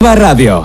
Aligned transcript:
Radio. 0.00 0.62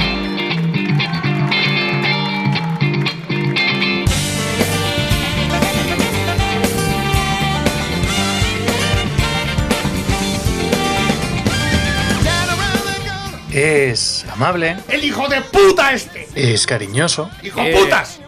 Es 13.51 14.23
amable, 14.31 14.77
¡El 14.87 15.03
hijo 15.03 15.27
de 15.27 15.41
puta 15.41 15.93
este! 15.93 16.27
es 16.35 16.67
cariñoso. 16.67 17.31
¡Hijo 17.41 17.59
putas! 17.73 18.19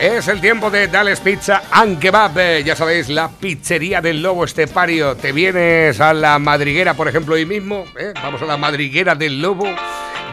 Es 0.00 0.28
el 0.28 0.40
tiempo 0.40 0.70
de 0.70 0.88
Dales 0.88 1.20
Pizza 1.20 1.62
and 1.70 1.98
Kebab. 1.98 2.38
Eh, 2.38 2.62
Ya 2.64 2.76
sabéis, 2.76 3.08
la 3.08 3.28
pizzería 3.28 4.00
del 4.00 4.22
Lobo 4.22 4.44
Estepario. 4.44 5.16
¿Te 5.16 5.32
vienes 5.32 6.00
a 6.00 6.12
la 6.12 6.38
madriguera, 6.38 6.94
por 6.94 7.08
ejemplo, 7.08 7.34
hoy 7.34 7.46
mismo? 7.46 7.86
¿Eh? 7.98 8.12
Vamos 8.22 8.42
a 8.42 8.46
la 8.46 8.56
madriguera 8.56 9.14
del 9.14 9.40
Lobo 9.40 9.66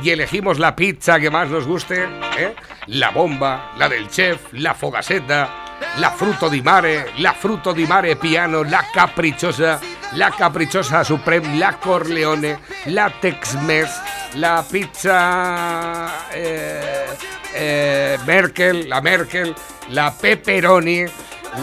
y 0.03 0.09
elegimos 0.09 0.59
la 0.59 0.75
pizza 0.75 1.19
que 1.19 1.29
más 1.29 1.49
nos 1.49 1.65
guste. 1.65 2.03
¿eh? 2.37 2.53
La 2.87 3.11
bomba, 3.11 3.71
la 3.77 3.87
del 3.87 4.09
chef, 4.09 4.37
la 4.51 4.73
fogaseta, 4.73 5.62
la 5.95 6.11
fruto 6.11 6.47
di 6.49 6.61
mare, 6.61 7.11
la 7.17 7.33
fruto 7.33 7.71
di 7.71 7.85
mare 7.85 8.15
piano, 8.15 8.63
la 8.63 8.85
caprichosa, 8.91 9.79
la 10.11 10.29
caprichosa 10.29 11.03
supreme, 11.03 11.57
la 11.57 11.75
corleone, 11.79 12.59
la 12.85 13.11
tex-mex, 13.19 13.89
la 14.33 14.63
pizza 14.69 16.29
eh, 16.29 17.05
eh, 17.53 18.19
Merkel, 18.25 18.87
la 18.87 19.01
Merkel, 19.01 19.53
la 19.89 20.13
pepperoni, 20.17 21.05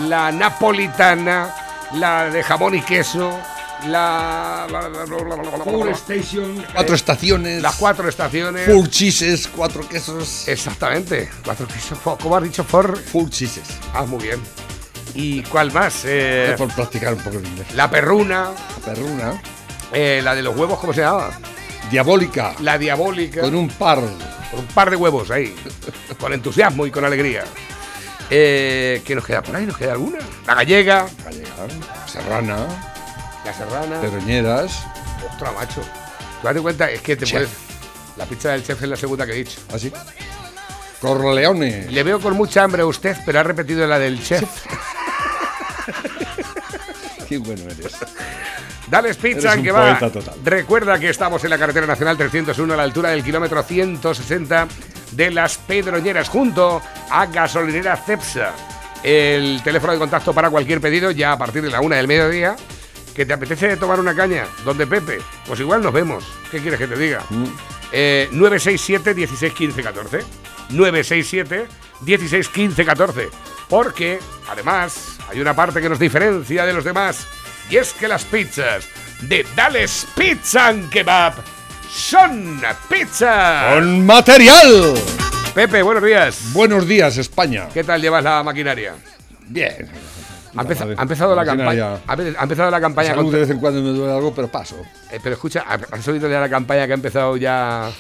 la 0.07 0.31
napolitana, 0.31 1.53
la 1.93 2.29
de 2.31 2.43
jamón 2.43 2.75
y 2.75 2.83
queso, 2.83 3.39
la... 3.89 4.67
Four 5.65 5.89
Station. 5.91 6.65
Cuatro 6.75 6.95
estaciones. 6.95 7.63
Las 7.63 7.77
cuatro 7.77 8.09
estaciones. 8.09 8.67
Full 8.67 8.89
cheeses, 8.89 9.49
cuatro 9.49 9.89
quesos. 9.89 10.47
Exactamente. 10.49 11.29
Cuatro 11.45 11.67
quesos. 11.67 11.99
¿Cómo 11.99 12.37
has 12.37 12.43
dicho? 12.43 12.65
For? 12.65 12.97
Full 12.99 13.29
cheeses. 13.31 13.65
Ah, 13.95 14.03
muy 14.05 14.23
bien. 14.23 14.41
¿Y 15.15 15.43
cuál 15.43 15.73
más? 15.73 16.03
Eh, 16.05 16.55
por 16.57 16.73
practicar 16.73 17.15
un 17.15 17.21
poco 17.21 17.39
el 17.39 17.47
inglés. 17.47 17.75
la 17.75 17.91
perruna, 17.91 18.51
La 18.79 18.85
perruna. 18.93 19.43
eh, 19.93 20.21
la 20.23 20.35
de 20.37 20.43
los 20.43 20.57
huevos, 20.57 20.79
¿cómo 20.79 20.93
se 20.93 21.01
llama? 21.01 21.31
Diabólica. 21.91 22.55
La 22.61 22.79
diabólica. 22.79 23.41
Con 23.41 23.55
un 23.57 23.69
par. 23.69 23.99
Con 23.99 24.61
un 24.61 24.67
par 24.67 24.89
de 24.91 24.97
huevos 24.97 25.31
ahí. 25.31 25.55
con 26.21 26.33
entusiasmo 26.33 26.87
y 26.87 26.91
con 26.93 27.05
alegría. 27.05 27.45
Eh, 28.31 29.03
¿Qué 29.05 29.15
nos 29.17 29.25
queda 29.25 29.43
por 29.43 29.57
ahí? 29.57 29.67
¿Nos 29.67 29.77
queda 29.77 29.93
alguna? 29.93 30.19
La 30.47 30.55
gallega, 30.55 31.07
Gallega. 31.25 31.49
Serrana. 32.07 32.67
La 33.45 33.55
serrana. 33.55 34.01
Peroñeras. 34.01 34.85
Ostras, 35.31 35.55
macho. 35.55 35.83
Tú 36.41 36.47
date 36.47 36.61
cuenta, 36.61 36.91
es 36.91 37.01
que 37.03 37.17
te 37.17 37.27
Chef. 37.27 37.49
puedes. 37.49 37.71
La 38.17 38.27
pizza 38.27 38.51
del 38.51 38.63
chef 38.65 38.83
es 38.83 38.89
la 38.89 38.97
segunda 38.97 39.25
que 39.25 39.33
he 39.33 39.37
dicho. 39.37 39.61
Así. 39.73 39.93
Corleone. 41.01 41.87
Le 41.89 42.03
veo 42.03 42.21
con 42.21 42.35
mucha 42.35 42.63
hambre 42.63 42.83
a 42.83 42.87
usted, 42.87 43.17
pero 43.25 43.41
ha 43.41 43.43
repetido 43.43 43.87
la 43.87 43.99
del 43.99 44.23
chef. 44.23 44.45
Qué 47.29 47.39
bueno 47.39 47.63
eres. 47.65 47.97
Dales 48.89 49.17
pizza 49.17 49.57
que 49.63 49.71
va. 49.71 49.99
total. 49.99 50.35
Recuerda 50.45 50.99
que 50.99 51.11
estamos 51.11 51.43
en 51.45 51.51
la 51.51 51.59
carretera 51.59 51.87
nacional 51.87 52.17
301 52.17 52.75
a 52.75 52.77
la 52.77 52.83
altura 52.83 53.11
del 53.11 53.23
kilómetro 53.23 53.63
160 53.63 54.67
de 55.13 55.31
las 55.31 55.57
Pedroñeras, 55.59 56.29
junto 56.29 56.83
a 57.09 57.27
gasolinera 57.27 57.97
Cepsa. 57.97 58.53
El 59.03 59.63
teléfono 59.63 59.93
de 59.93 59.99
contacto 59.99 60.35
para 60.35 60.51
cualquier 60.51 60.81
pedido 60.81 61.11
ya 61.13 61.33
a 61.33 61.39
partir 61.39 61.63
de 61.63 61.71
la 61.71 61.81
una 61.81 61.97
del 61.97 62.09
mediodía. 62.09 62.57
¿Que 63.15 63.27
te 63.27 63.33
apetece 63.33 63.77
tomar 63.77 64.01
una 64.01 64.15
caña? 64.15 64.47
¿Dónde 64.65 64.87
Pepe? 64.87 65.19
Pues 65.47 65.61
igual 65.61 65.83
nos 65.83 65.93
vemos. 65.93 66.25
¿Qué 66.51 66.61
quieres 66.61 66.79
que 66.79 66.87
te 66.87 66.97
diga? 66.97 67.23
Eh, 67.93 68.29
967 68.33 69.15
16 69.15 69.53
15 69.53 69.83
14. 69.83 70.25
967 70.71 71.67
16 72.03 72.49
15 72.49 72.85
14. 72.85 73.29
Porque, 73.69 74.19
además, 74.49 75.19
hay 75.29 75.41
una 75.41 75.55
parte 75.55 75.81
que 75.81 75.89
nos 75.89 75.99
diferencia 75.99 76.65
de 76.65 76.73
los 76.73 76.85
demás. 76.85 77.27
Y 77.69 77.77
es 77.77 77.93
que 77.93 78.09
las 78.09 78.25
pizzas 78.25 78.85
de 79.23 79.47
Dales 79.55 80.07
Pizza 80.17 80.69
and 80.69 80.91
Kebab 80.91 81.35
son 81.91 82.61
pizza. 82.89 83.75
¡Con 83.75 84.07
material! 84.07 84.95
Pepe, 85.55 85.83
buenos 85.83 86.05
días. 86.05 86.53
Buenos 86.53 86.87
días, 86.87 87.17
España. 87.17 87.69
¿Qué 87.75 87.83
tal 87.83 88.01
llevas 88.01 88.23
la 88.23 88.43
maquinaria? 88.43 88.95
Bien. 89.49 90.10
Ha, 90.57 90.63
empeza- 90.63 90.87
ha 90.97 91.03
empezado 91.03 91.35
la 91.35 91.45
campaña. 91.45 91.95
Ha, 92.07 92.17
empe- 92.17 92.35
ha 92.39 92.43
empezado 92.43 92.71
la 92.71 92.81
campaña. 92.81 93.15
Contra- 93.15 93.33
de 93.35 93.41
vez 93.41 93.51
en 93.51 93.59
cuando 93.61 93.81
me 93.83 93.91
duele 93.91 94.13
algo, 94.13 94.35
pero 94.35 94.49
paso. 94.49 94.77
Eh, 95.11 95.21
pero 95.23 95.35
escucha, 95.35 95.65
¿has 95.69 96.09
oído 96.09 96.29
ya 96.29 96.41
la 96.41 96.49
campaña 96.49 96.87
que 96.87 96.93
ha 96.93 96.95
empezado 96.95 97.37
ya 97.37 97.91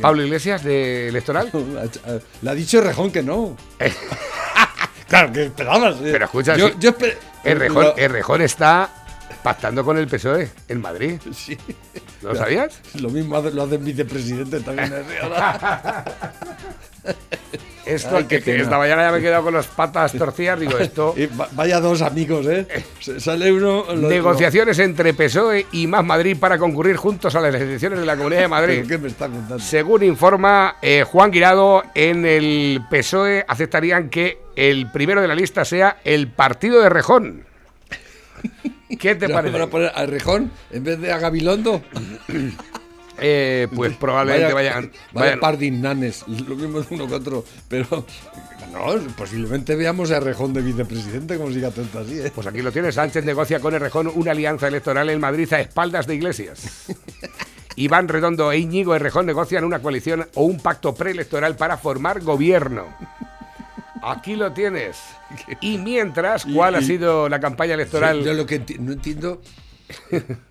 Pablo 0.00 0.22
Iglesias 0.22 0.62
de 0.64 1.08
electoral? 1.08 1.50
Le 2.42 2.50
ha 2.50 2.54
dicho 2.54 2.80
Rejón 2.80 3.10
que 3.10 3.22
no. 3.22 3.56
claro, 5.08 5.32
que 5.32 5.44
esperabas. 5.46 5.96
eh. 5.96 6.10
Pero 6.12 6.24
escucha, 6.26 6.56
yo, 6.56 6.68
sí. 6.68 6.74
yo 6.80 6.90
espe- 6.96 7.16
Errejón, 7.44 7.84
Lo- 7.84 7.96
Errejón 7.96 8.42
está 8.42 8.90
pactando 9.42 9.84
con 9.84 9.96
el 9.96 10.08
PSOE 10.08 10.50
en 10.68 10.80
Madrid. 10.80 11.20
Sí. 11.32 11.56
¿No 12.22 12.30
lo 12.30 12.34
sabías? 12.34 12.80
Lo 12.94 13.08
mismo 13.10 13.40
lo 13.40 13.62
hace 13.62 13.76
el 13.76 13.82
vicepresidente 13.82 14.60
también. 14.60 14.92
¿eh? 17.88 17.94
Esto, 17.94 18.16
Ay, 18.16 18.24
que- 18.24 18.36
esta 18.60 18.78
mañana 18.78 19.02
ya 19.02 19.12
me 19.12 19.18
he 19.18 19.20
quedado 19.22 19.44
con 19.44 19.54
las 19.54 19.66
patas 19.66 20.12
torcidas, 20.12 20.60
digo, 20.60 20.76
esto... 20.78 21.14
Y 21.16 21.28
vaya 21.52 21.80
dos 21.80 22.02
amigos, 22.02 22.46
¿eh? 22.46 22.66
Se- 23.00 23.18
Sale 23.20 23.52
uno. 23.52 23.84
Negociaciones 23.94 24.78
entre 24.78 25.14
PSOE 25.14 25.66
y 25.72 25.86
Más 25.86 26.04
Madrid 26.04 26.36
para 26.38 26.58
concurrir 26.58 26.96
juntos 26.96 27.34
a 27.34 27.40
las 27.40 27.54
elecciones 27.54 27.98
de 27.98 28.06
la 28.06 28.16
Comunidad 28.16 28.42
de 28.42 28.48
Madrid. 28.48 28.74
¿Pero 28.86 28.88
¿Qué 28.88 28.98
me 28.98 29.08
está 29.08 29.26
contando? 29.28 29.58
Según 29.58 30.02
informa 30.04 30.76
eh, 30.82 31.04
Juan 31.06 31.30
Guirado, 31.30 31.82
en 31.94 32.24
el 32.26 32.80
PSOE 32.90 33.44
aceptarían 33.48 34.08
que 34.10 34.38
el 34.56 34.90
primero 34.90 35.20
de 35.22 35.28
la 35.28 35.34
lista 35.34 35.64
sea 35.64 35.98
el 36.04 36.28
partido 36.28 36.80
de 36.80 36.88
Rejón. 36.88 37.44
¿Qué 38.98 39.14
te 39.14 39.28
¿Le 39.28 39.34
parece? 39.34 39.52
van 39.52 39.62
a 39.62 39.66
poner 39.70 39.92
a 39.94 40.06
Rejón 40.06 40.50
en 40.70 40.84
vez 40.84 40.98
de 41.00 41.12
a 41.12 41.18
Gabilondo? 41.18 41.82
Eh, 43.20 43.68
pues 43.74 43.96
probablemente 43.96 44.52
vaya, 44.54 44.72
vayan. 44.74 44.92
Vaya 45.12 45.40
par 45.40 45.58
de 45.58 45.66
innanes, 45.66 46.24
lo 46.28 46.54
mismo 46.56 46.82
uno 46.90 47.08
que 47.08 47.14
otro. 47.14 47.44
Pero 47.68 48.04
no, 48.72 48.84
posiblemente 49.16 49.74
veamos 49.76 50.10
a 50.10 50.20
Rejón 50.20 50.52
de 50.52 50.62
vicepresidente, 50.62 51.36
como 51.36 51.50
siga 51.50 51.70
tanto 51.70 51.98
así, 52.00 52.20
¿eh? 52.20 52.32
Pues 52.34 52.46
aquí 52.46 52.62
lo 52.62 52.70
tienes. 52.72 52.94
Sánchez 52.94 53.24
negocia 53.24 53.60
con 53.60 53.74
Errejón 53.74 54.10
una 54.14 54.30
alianza 54.32 54.68
electoral 54.68 55.10
en 55.10 55.20
Madrid 55.20 55.52
a 55.52 55.60
espaldas 55.60 56.06
de 56.06 56.14
Iglesias. 56.14 56.86
Iván 57.76 58.08
Redondo 58.08 58.50
e 58.50 58.58
Íñigo 58.58 58.94
Errejón 58.96 59.26
negocian 59.26 59.62
una 59.64 59.80
coalición 59.80 60.26
o 60.34 60.42
un 60.42 60.58
pacto 60.58 60.94
preelectoral 60.94 61.54
para 61.56 61.76
formar 61.78 62.20
gobierno. 62.22 62.86
Aquí 64.02 64.36
lo 64.36 64.52
tienes. 64.52 64.96
Y 65.60 65.78
mientras, 65.78 66.44
¿cuál 66.46 66.74
ha 66.76 66.82
sido 66.82 67.28
la 67.28 67.40
campaña 67.40 67.74
electoral? 67.74 68.18
Sí, 68.18 68.24
yo 68.24 68.32
lo 68.32 68.46
que 68.46 68.64
enti- 68.64 68.78
no 68.78 68.92
entiendo. 68.92 69.40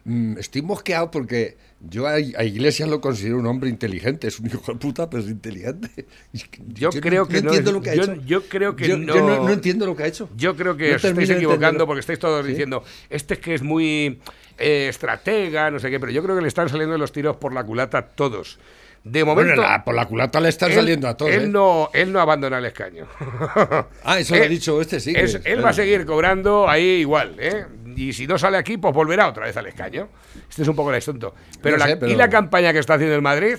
mm, 0.05 0.37
Estoy 0.37 0.61
mosqueado 0.61 1.11
porque 1.11 1.57
yo 1.89 2.07
a, 2.07 2.13
a 2.13 2.43
Iglesias 2.43 2.89
lo 2.89 2.99
considero 3.01 3.37
un 3.37 3.45
hombre 3.47 3.69
inteligente. 3.69 4.27
Es 4.27 4.39
un 4.39 4.47
hijo 4.47 4.61
de 4.71 4.77
puta, 4.77 5.09
pero 5.09 5.23
es 5.23 5.29
inteligente. 5.29 5.89
Yo 6.73 6.89
creo 6.91 7.27
que 7.27 7.41
no 7.41 7.51
entiendo 7.53 7.69
es- 7.71 7.73
lo 7.75 7.81
que 7.81 7.89
ha 7.91 7.95
yo- 7.95 8.03
hecho. 8.03 8.15
yo 8.25 8.41
creo 8.43 8.75
que 8.75 8.87
Yo- 8.87 8.97
no- 8.97 9.13
yo 9.15 9.21
no, 9.27 9.43
no 9.43 9.49
entiendo 9.51 9.85
lo 9.85 9.95
que 9.95 10.03
ha 10.03 10.07
hecho. 10.07 10.29
Yo 10.35 10.55
creo 10.55 10.75
que 10.77 10.95
os 10.95 11.03
estáis 11.03 11.29
equivocando 11.29 11.85
porque 11.85 11.99
estáis 12.01 12.19
todos 12.19 12.45
¿Sí? 12.45 12.51
diciendo, 12.51 12.83
este 13.09 13.35
es 13.35 13.39
que 13.39 13.53
es 13.55 13.61
muy 13.61 14.19
eh, 14.59 14.87
estratega, 14.89 15.69
no 15.71 15.79
sé 15.79 15.89
qué, 15.89 15.99
pero 15.99 16.11
yo 16.11 16.23
creo 16.23 16.35
que 16.35 16.41
le 16.41 16.47
están 16.47 16.67
saliendo 16.69 16.97
los 16.97 17.11
tiros 17.11 17.37
por 17.37 17.53
la 17.53 17.63
culata 17.63 17.97
a 17.99 18.07
todos. 18.07 18.59
De 19.03 19.23
momento. 19.23 19.53
Bueno, 19.55 19.61
la- 19.61 19.85
por 19.85 19.95
la 19.95 20.05
culata 20.05 20.41
le 20.41 20.49
están 20.49 20.69
él- 20.71 20.75
saliendo 20.75 21.07
a 21.07 21.15
todos. 21.15 21.31
Él, 21.31 21.43
¿eh? 21.43 21.47
no, 21.47 21.89
él 21.93 22.11
no 22.11 22.19
abandona 22.19 22.57
el 22.57 22.65
escaño. 22.65 23.05
Ah, 24.03 24.19
eso 24.19 24.35
lo 24.35 24.41
ha 24.41 24.45
Él- 24.45 24.49
dicho 24.57 24.81
este, 24.81 24.99
sí. 24.99 25.13
es- 25.15 25.39
él 25.45 25.63
va 25.63 25.69
a 25.69 25.73
seguir 25.73 26.05
cobrando 26.05 26.67
ahí 26.67 26.83
igual, 27.01 27.35
¿eh? 27.39 27.65
Y 27.97 28.13
si 28.13 28.27
no 28.27 28.37
sale 28.37 28.57
aquí, 28.57 28.77
pues 28.77 28.93
volverá 28.93 29.27
otra 29.27 29.45
vez 29.47 29.57
al 29.57 29.65
escaño. 29.65 30.07
Este 30.47 30.61
es 30.61 30.67
un 30.67 30.75
poco 30.75 30.91
el 30.91 30.97
asunto. 30.97 31.33
Pero, 31.63 31.77
No 31.79 31.85
la, 31.87 31.99
pero- 31.99 32.11
¿Y 32.11 32.15
la 32.15 32.29
campaña 32.29 32.71
que 32.71 32.77
está 32.77 32.93
haciendo 32.93 33.15
el 33.15 33.23
Madrid? 33.23 33.57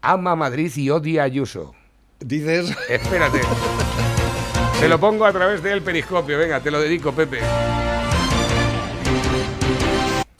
Ama 0.00 0.34
Madrid 0.34 0.72
y 0.76 0.88
odia 0.88 1.20
a 1.22 1.24
Ayuso. 1.26 1.74
Dices. 2.18 2.74
Espérate. 2.88 3.40
Te 4.80 4.88
lo 4.88 4.98
pongo 4.98 5.26
a 5.26 5.32
través 5.32 5.62
del 5.62 5.82
periscopio. 5.82 6.38
Venga, 6.38 6.60
te 6.60 6.70
lo 6.70 6.80
dedico, 6.80 7.12
Pepe. 7.12 7.40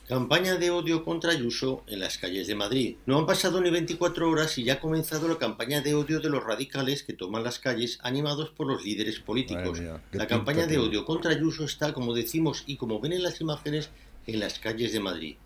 Campaña 0.08 0.56
de 0.56 0.70
odio 0.70 1.04
contra 1.04 1.32
Ayuso 1.32 1.82
en 1.86 2.00
las 2.00 2.16
calles 2.16 2.46
de 2.46 2.54
Madrid. 2.54 2.96
No 3.04 3.18
han 3.18 3.26
pasado 3.26 3.60
ni 3.60 3.68
24 3.70 4.30
horas 4.30 4.56
y 4.56 4.64
ya 4.64 4.74
ha 4.74 4.80
comenzado 4.80 5.28
la 5.28 5.36
campaña 5.36 5.82
de 5.82 5.94
odio 5.94 6.20
de 6.20 6.30
los 6.30 6.42
radicales 6.42 7.02
que 7.02 7.12
toman 7.12 7.44
las 7.44 7.58
calles 7.58 7.98
animados 8.02 8.48
por 8.48 8.66
los 8.68 8.82
líderes 8.82 9.18
políticos. 9.20 9.78
Mía, 9.78 10.00
la 10.12 10.26
campaña 10.26 10.62
de 10.62 10.68
tiene. 10.68 10.84
odio 10.84 11.04
contra 11.04 11.30
Ayuso 11.32 11.64
está, 11.64 11.92
como 11.92 12.14
decimos 12.14 12.64
y 12.66 12.76
como 12.76 13.00
ven 13.00 13.12
en 13.12 13.22
las 13.22 13.42
imágenes, 13.42 13.90
en 14.26 14.40
las 14.40 14.58
calles 14.58 14.92
de 14.94 15.00
Madrid. 15.00 15.36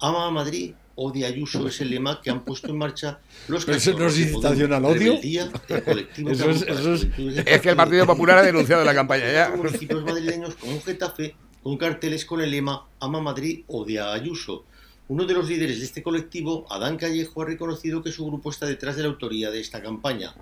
Ama 0.00 0.26
a 0.26 0.30
Madrid, 0.30 0.74
odia 0.96 1.26
a 1.26 1.30
Ayuso 1.30 1.66
es 1.66 1.80
el 1.80 1.88
lema 1.90 2.20
que 2.20 2.28
han 2.28 2.44
puesto 2.44 2.68
en 2.68 2.76
marcha 2.76 3.20
los 3.48 3.64
Pero 3.64 3.78
eso 3.78 3.98
no 3.98 4.06
es 4.06 4.18
incitación 4.18 4.72
al 4.74 4.84
odio. 4.84 4.98
Rebeldía, 5.12 5.50
el 5.68 5.82
colectivo 5.84 6.30
Eso 6.30 6.44
que 6.44 6.50
es- 6.50 6.56
agrupa 6.62 6.72
las 6.74 6.80
eso 6.80 6.92
es- 6.94 7.00
juventudes 7.00 7.34
del 7.36 7.48
Es 7.54 7.60
que 7.62 7.68
el 7.70 7.76
Partido 7.76 8.06
Popular 8.06 8.38
ha 8.38 8.42
denunciado 8.42 8.84
la 8.84 8.94
campaña 8.94 9.32
ya. 9.32 9.56
municipios 9.56 10.04
madrileños 10.04 10.54
como 10.56 10.78
Getafe 10.82 11.34
con 11.62 11.76
carteles 11.76 12.24
con 12.24 12.40
el 12.40 12.50
lema 12.50 12.86
Ama 13.00 13.20
Madrid, 13.20 13.64
odia 13.66 14.06
a 14.06 14.14
Ayuso. 14.14 14.64
Uno 15.08 15.24
de 15.26 15.34
los 15.34 15.48
líderes 15.48 15.80
de 15.80 15.84
este 15.84 16.02
colectivo, 16.02 16.66
Adán 16.70 16.96
Callejo, 16.96 17.42
ha 17.42 17.46
reconocido 17.46 18.02
que 18.02 18.12
su 18.12 18.24
grupo 18.24 18.50
está 18.50 18.66
detrás 18.66 18.96
de 18.96 19.02
la 19.02 19.08
autoría 19.08 19.50
de 19.50 19.60
esta 19.60 19.82
campaña. 19.82 20.34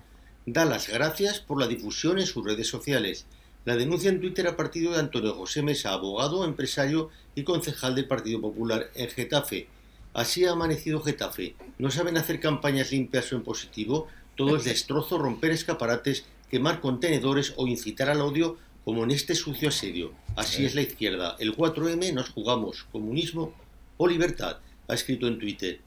Da 0.45 0.63
las 0.63 0.87
gracias 0.87 1.39
por 1.39 1.59
la 1.59 1.67
difusión 1.67 2.19
en 2.19 2.25
sus 2.25 2.45
redes 2.45 2.67
sociales. 2.67 3.25
La 3.65 3.75
denuncia 3.75 4.09
en 4.09 4.21
Twitter 4.21 4.47
ha 4.47 4.55
partido 4.55 4.93
de 4.93 4.99
Antonio 4.99 5.33
José 5.33 5.61
Mesa, 5.61 5.91
abogado, 5.91 6.45
empresario 6.45 7.09
y 7.35 7.43
concejal 7.43 7.95
del 7.95 8.07
Partido 8.07 8.39
Popular 8.39 8.89
en 8.95 9.09
Getafe. 9.09 9.67
Así 10.13 10.45
ha 10.45 10.51
amanecido 10.51 11.01
Getafe. 11.01 11.55
No 11.77 11.91
saben 11.91 12.17
hacer 12.17 12.39
campañas 12.39 12.91
limpias 12.91 13.31
o 13.33 13.35
en 13.35 13.43
positivo. 13.43 14.07
Todo 14.35 14.55
es 14.55 14.63
destrozo, 14.63 15.17
romper 15.17 15.51
escaparates, 15.51 16.25
quemar 16.49 16.79
contenedores 16.79 17.53
o 17.57 17.67
incitar 17.67 18.09
al 18.09 18.21
odio 18.21 18.57
como 18.89 19.03
en 19.03 19.11
este 19.11 19.35
sucio 19.35 19.69
asedio. 19.69 20.15
Así 20.35 20.65
es 20.65 20.73
la 20.73 20.81
izquierda. 20.81 21.35
El 21.37 21.55
4M 21.55 22.11
nos 22.11 22.29
jugamos 22.29 22.87
comunismo 22.91 23.53
o 23.97 24.07
libertad, 24.07 24.57
ha 24.87 24.95
escrito 24.95 25.27
en 25.27 25.37
Twitter. 25.37 25.79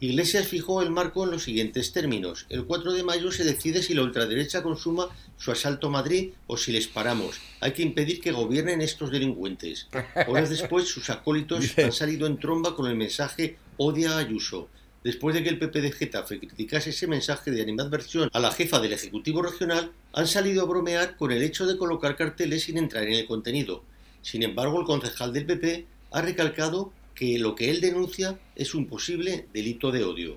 Iglesias 0.00 0.46
fijó 0.46 0.80
el 0.80 0.88
marco 0.88 1.24
en 1.24 1.30
los 1.30 1.42
siguientes 1.42 1.92
términos. 1.92 2.46
El 2.48 2.64
4 2.64 2.94
de 2.94 3.02
mayo 3.02 3.30
se 3.32 3.44
decide 3.44 3.82
si 3.82 3.92
la 3.92 4.02
ultraderecha 4.02 4.62
consuma 4.62 5.08
su 5.36 5.52
asalto 5.52 5.88
a 5.88 5.90
Madrid 5.90 6.30
o 6.46 6.56
si 6.56 6.72
les 6.72 6.88
paramos. 6.88 7.38
Hay 7.60 7.72
que 7.72 7.82
impedir 7.82 8.22
que 8.22 8.32
gobiernen 8.32 8.80
estos 8.80 9.10
delincuentes. 9.10 9.86
Horas 10.26 10.48
después, 10.48 10.88
sus 10.88 11.10
acólitos 11.10 11.76
han 11.78 11.92
salido 11.92 12.26
en 12.26 12.38
tromba 12.38 12.74
con 12.74 12.90
el 12.90 12.96
mensaje 12.96 13.58
odia 13.76 14.12
a 14.12 14.20
Ayuso. 14.20 14.70
Después 15.08 15.34
de 15.34 15.42
que 15.42 15.48
el 15.48 15.58
PP 15.58 15.80
de 15.80 15.90
Getafe 15.90 16.38
criticase 16.38 16.90
ese 16.90 17.06
mensaje 17.06 17.50
de 17.50 17.62
animadversión 17.62 18.28
a 18.30 18.40
la 18.40 18.52
jefa 18.52 18.78
del 18.78 18.92
Ejecutivo 18.92 19.40
Regional, 19.40 19.90
han 20.12 20.26
salido 20.26 20.60
a 20.60 20.66
bromear 20.66 21.16
con 21.16 21.32
el 21.32 21.42
hecho 21.42 21.66
de 21.66 21.78
colocar 21.78 22.14
carteles 22.14 22.64
sin 22.64 22.76
entrar 22.76 23.04
en 23.04 23.14
el 23.14 23.26
contenido. 23.26 23.84
Sin 24.20 24.42
embargo, 24.42 24.78
el 24.78 24.84
concejal 24.84 25.32
del 25.32 25.46
PP 25.46 25.86
ha 26.10 26.20
recalcado 26.20 26.92
que 27.14 27.38
lo 27.38 27.54
que 27.54 27.70
él 27.70 27.80
denuncia 27.80 28.38
es 28.54 28.74
un 28.74 28.86
posible 28.86 29.46
delito 29.54 29.90
de 29.90 30.04
odio. 30.04 30.36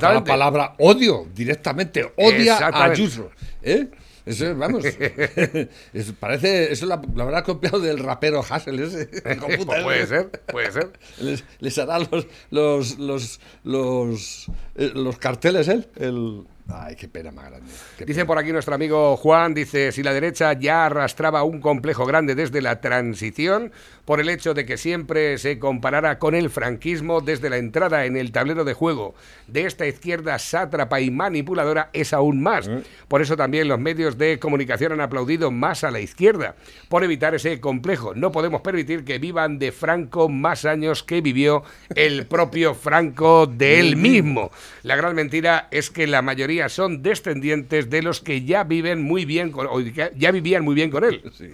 La 0.00 0.22
palabra 0.22 0.76
odio, 0.78 1.26
directamente, 1.34 2.12
odia 2.16 2.68
a. 2.68 2.84
Ayuso. 2.84 3.32
¿Eh? 3.60 3.88
Eso, 4.28 4.54
vamos. 4.56 4.84
es- 5.92 6.12
parece, 6.20 6.70
eso 6.72 6.86
la- 6.86 7.00
lo 7.14 7.22
habrá 7.22 7.42
copiado 7.42 7.80
del 7.80 7.98
rapero 7.98 8.44
Hassel 8.48 8.78
ese. 8.80 9.06
puede 9.66 10.06
ser, 10.06 10.30
puede 10.52 10.70
ser. 10.72 10.90
Les, 11.20 11.44
les 11.60 11.78
hará 11.78 11.98
los 11.98 12.26
los 12.50 12.98
los 12.98 13.40
los, 13.64 14.46
eh, 14.76 14.92
los 14.94 15.18
carteles 15.18 15.68
él. 15.68 15.88
El... 15.96 16.44
Ay, 16.70 16.96
qué 16.96 17.08
pena 17.08 17.30
más 17.30 17.46
grande. 17.46 17.66
qué 17.96 18.04
Dice 18.04 18.20
pena. 18.20 18.26
por 18.26 18.38
aquí 18.38 18.52
nuestro 18.52 18.74
amigo 18.74 19.16
Juan, 19.16 19.54
dice, 19.54 19.90
si 19.90 20.02
la 20.02 20.12
derecha 20.12 20.52
ya 20.52 20.84
arrastraba 20.86 21.42
un 21.42 21.60
complejo 21.60 22.04
grande 22.04 22.34
desde 22.34 22.60
la 22.60 22.80
transición, 22.82 23.72
por 24.04 24.20
el 24.20 24.28
hecho 24.28 24.52
de 24.54 24.66
que 24.66 24.76
siempre 24.76 25.38
se 25.38 25.58
comparara 25.58 26.18
con 26.18 26.34
el 26.34 26.50
franquismo 26.50 27.20
desde 27.20 27.48
la 27.50 27.56
entrada 27.58 28.04
en 28.04 28.16
el 28.16 28.32
tablero 28.32 28.64
de 28.64 28.74
juego 28.74 29.14
de 29.46 29.64
esta 29.64 29.86
izquierda 29.86 30.38
sátrapa 30.38 31.00
y 31.00 31.10
manipuladora, 31.10 31.90
es 31.92 32.12
aún 32.12 32.42
más. 32.42 32.70
Por 33.08 33.22
eso 33.22 33.36
también 33.36 33.68
los 33.68 33.78
medios 33.78 34.18
de 34.18 34.38
comunicación 34.38 34.92
han 34.92 35.00
aplaudido 35.00 35.50
más 35.50 35.84
a 35.84 35.90
la 35.90 36.00
izquierda, 36.00 36.54
por 36.88 37.04
evitar 37.04 37.34
ese 37.34 37.60
complejo. 37.60 38.14
No 38.14 38.32
podemos 38.32 38.60
permitir 38.60 39.04
que 39.04 39.18
vivan 39.18 39.58
de 39.58 39.72
Franco 39.72 40.28
más 40.28 40.64
años 40.64 41.02
que 41.02 41.20
vivió 41.20 41.62
el 41.94 42.26
propio 42.26 42.74
Franco 42.74 43.46
de 43.46 43.80
él 43.80 43.96
mismo. 43.96 44.50
La 44.82 44.96
gran 44.96 45.14
mentira 45.14 45.68
es 45.70 45.90
que 45.90 46.06
la 46.06 46.20
mayoría 46.22 46.57
son 46.68 47.02
descendientes 47.02 47.88
de 47.90 48.02
los 48.02 48.20
que 48.20 48.44
ya 48.44 48.64
viven 48.64 49.02
muy 49.02 49.24
bien 49.24 49.52
con, 49.52 49.66
o 49.68 49.80
ya 49.80 50.30
vivían 50.32 50.64
muy 50.64 50.74
bien 50.74 50.90
con 50.90 51.04
él. 51.04 51.22
Sí. 51.36 51.50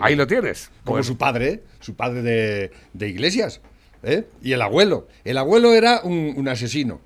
Ahí 0.00 0.16
lo 0.16 0.26
tienes. 0.26 0.70
Como 0.84 0.96
Pues, 0.96 1.06
su 1.06 1.16
padre, 1.16 1.62
su 1.80 1.94
padre 1.94 2.22
de, 2.22 2.70
de 2.92 3.08
Iglesias. 3.08 3.60
¿eh? 4.02 4.24
Y 4.42 4.52
el 4.52 4.62
abuelo. 4.62 5.06
El 5.24 5.36
abuelo 5.38 5.74
era 5.74 6.00
un, 6.02 6.32
un 6.36 6.48
asesino. 6.48 7.00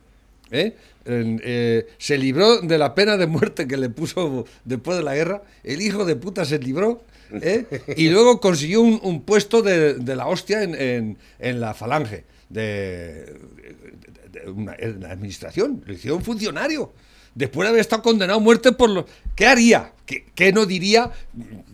¿eh? 0.50 0.74
Eh, 1.06 1.86
se 1.98 2.16
libró 2.16 2.60
de 2.60 2.78
la 2.78 2.94
pena 2.94 3.16
de 3.16 3.26
muerte 3.26 3.66
que 3.66 3.76
le 3.76 3.90
puso 3.90 4.46
después 4.64 4.96
de 4.96 5.02
la 5.04 5.14
guerra. 5.14 5.42
El 5.62 5.82
hijo 5.82 6.04
de 6.04 6.16
puta 6.16 6.44
se 6.44 6.58
libró. 6.58 7.02
¿eh? 7.32 7.64
Y 7.96 8.08
luego 8.10 8.40
consiguió 8.40 8.80
un, 8.80 9.00
un 9.02 9.22
puesto 9.22 9.60
de, 9.62 9.94
de 9.94 10.16
la 10.16 10.26
hostia 10.28 10.62
en, 10.62 10.74
en- 10.74 11.18
en 11.40 11.60
la 11.60 11.74
falange. 11.74 12.24
De, 12.48 12.62
de- 12.62 14.40
de 14.44 14.50
una, 14.50 14.74
en 14.78 15.00
la 15.00 15.10
administración. 15.10 15.82
Lo 15.86 15.92
hicieron 15.92 16.22
funcionario. 16.22 16.92
Después 17.34 17.66
de 17.66 17.70
haber 17.70 17.80
estado 17.80 18.02
condenado 18.02 18.38
a 18.38 18.42
muerte 18.42 18.72
por 18.72 18.90
lo... 18.90 19.06
¿Qué 19.34 19.46
haría? 19.46 19.92
¿Qué, 20.06 20.26
qué 20.34 20.52
no 20.52 20.66
diría? 20.66 21.10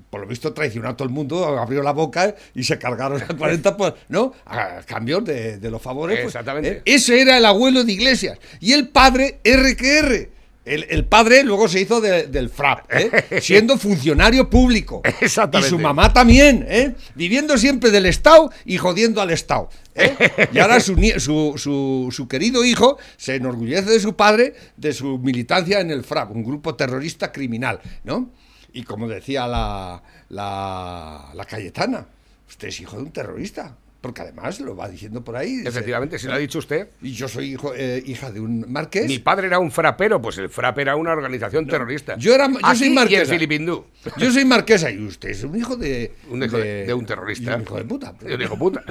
Por 0.09 0.23
lo 0.23 0.27
visto 0.27 0.53
traicionó 0.53 0.89
a 0.89 0.97
todo 0.97 1.07
el 1.07 1.15
mundo, 1.15 1.45
abrió 1.59 1.83
la 1.83 1.93
boca 1.93 2.35
y 2.55 2.65
se 2.65 2.79
cargaron 2.79 3.23
a 3.23 3.29
40 3.37 3.77
por, 3.77 3.97
¿no? 4.09 4.33
A 4.47 4.81
cambio 4.87 5.21
de, 5.21 5.59
de 5.59 5.71
los 5.71 5.81
favores. 5.81 6.17
pues, 6.19 6.29
Exactamente. 6.35 6.71
¿eh? 6.79 6.83
Ese 6.85 7.21
era 7.21 7.37
el 7.37 7.45
abuelo 7.45 7.85
de 7.85 7.93
Iglesias. 7.93 8.39
Y 8.59 8.73
el 8.73 8.89
padre, 8.89 9.41
RQR. 9.45 10.40
El, 10.65 10.85
el 10.91 11.07
padre 11.07 11.43
luego 11.43 11.69
se 11.69 11.81
hizo 11.81 12.01
de- 12.03 12.27
del 12.27 12.51
FRAP, 12.51 12.85
¿eh? 12.93 13.11
siendo 13.41 13.79
funcionario 13.79 14.51
público. 14.51 15.01
Exactamente. 15.21 15.67
Y 15.69 15.71
su 15.71 15.79
mamá 15.79 16.13
también, 16.13 16.67
¿eh? 16.69 16.95
viviendo 17.15 17.57
siempre 17.57 17.91
del 17.91 18.05
Estado 18.07 18.53
y 18.67 18.77
jodiendo 18.77 19.23
al 19.23 19.31
Estado. 19.31 19.71
¿eh? 19.95 20.15
Y 20.53 20.59
ahora 20.59 20.79
su, 20.81 20.95
nie- 20.97 21.19
su, 21.19 21.55
su- 21.57 22.09
su 22.13 22.29
querido 22.29 22.63
hijo 22.65 22.99
se 23.17 23.37
enorgullece 23.37 23.91
de 23.91 24.01
su 24.01 24.15
padre, 24.17 24.55
de 24.77 24.93
su 24.93 25.19
militancia 25.19 25.81
en 25.81 25.91
el 25.91 26.05
FRAP, 26.05 26.31
un 26.33 26.45
grupo 26.45 26.75
terrorista 26.75 27.33
criminal. 27.33 27.81
¿no? 28.05 28.31
Y 28.73 28.83
como 28.85 29.09
decía 29.09 29.47
la, 29.49 30.03
la, 30.29 31.31
la 31.35 31.45
Cayetana, 31.47 32.07
usted 32.49 32.69
es 32.69 32.81
hijo 32.81 32.97
de 32.99 33.03
un 33.05 33.13
terrorista. 33.13 33.77
Porque 34.01 34.23
además 34.23 34.59
lo 34.61 34.75
va 34.75 34.89
diciendo 34.89 35.23
por 35.23 35.37
ahí. 35.37 35.57
dice, 35.57 35.69
efectivamente, 35.69 36.19
si 36.19 36.27
lo 36.27 36.33
ha 36.33 36.39
dicho 36.39 36.59
usted. 36.59 36.89
Y 37.03 37.13
yo 37.13 37.29
soy 37.29 37.53
hijo, 37.53 37.75
eh, 37.77 38.03
hija 38.07 38.31
de 38.31 38.41
un 38.41 38.65
marqués. 38.73 39.07
Mi 39.07 39.19
padre 39.19 39.47
era 39.49 39.59
un 39.59 39.71
frapero, 39.71 40.23
pues 40.23 40.39
el 40.39 40.49
FRAP 40.49 40.79
era 40.79 40.97
una 40.97 41.13
organización 41.13 41.67
terrorista. 41.67 42.17
yo 42.17 42.35
era- 42.35 42.49
yo 42.51 42.59
Aquí 42.63 42.79
soy 42.79 42.89
y 42.89 42.91
marquesa. 42.95 43.33
Filipindú. 43.33 43.85
Yo 44.17 44.31
soy 44.33 44.47
marquesa 44.47 44.91
y 44.91 45.05
usted 45.05 45.29
es 45.29 45.45
un 45.45 45.55
hijo 45.55 45.77
de. 45.77 46.15
Un 46.31 46.43
hijo 46.43 46.57
de, 46.57 46.87
de 46.87 46.95
un 46.95 47.05
terrorista. 47.05 47.51
y 47.53 47.55
un 47.57 47.61
hijo 47.63 47.77
de 47.77 47.85
puta. 47.85 48.15
Y 48.27 48.33
un 48.33 48.41
hijo 48.43 48.57
puta. 48.59 48.83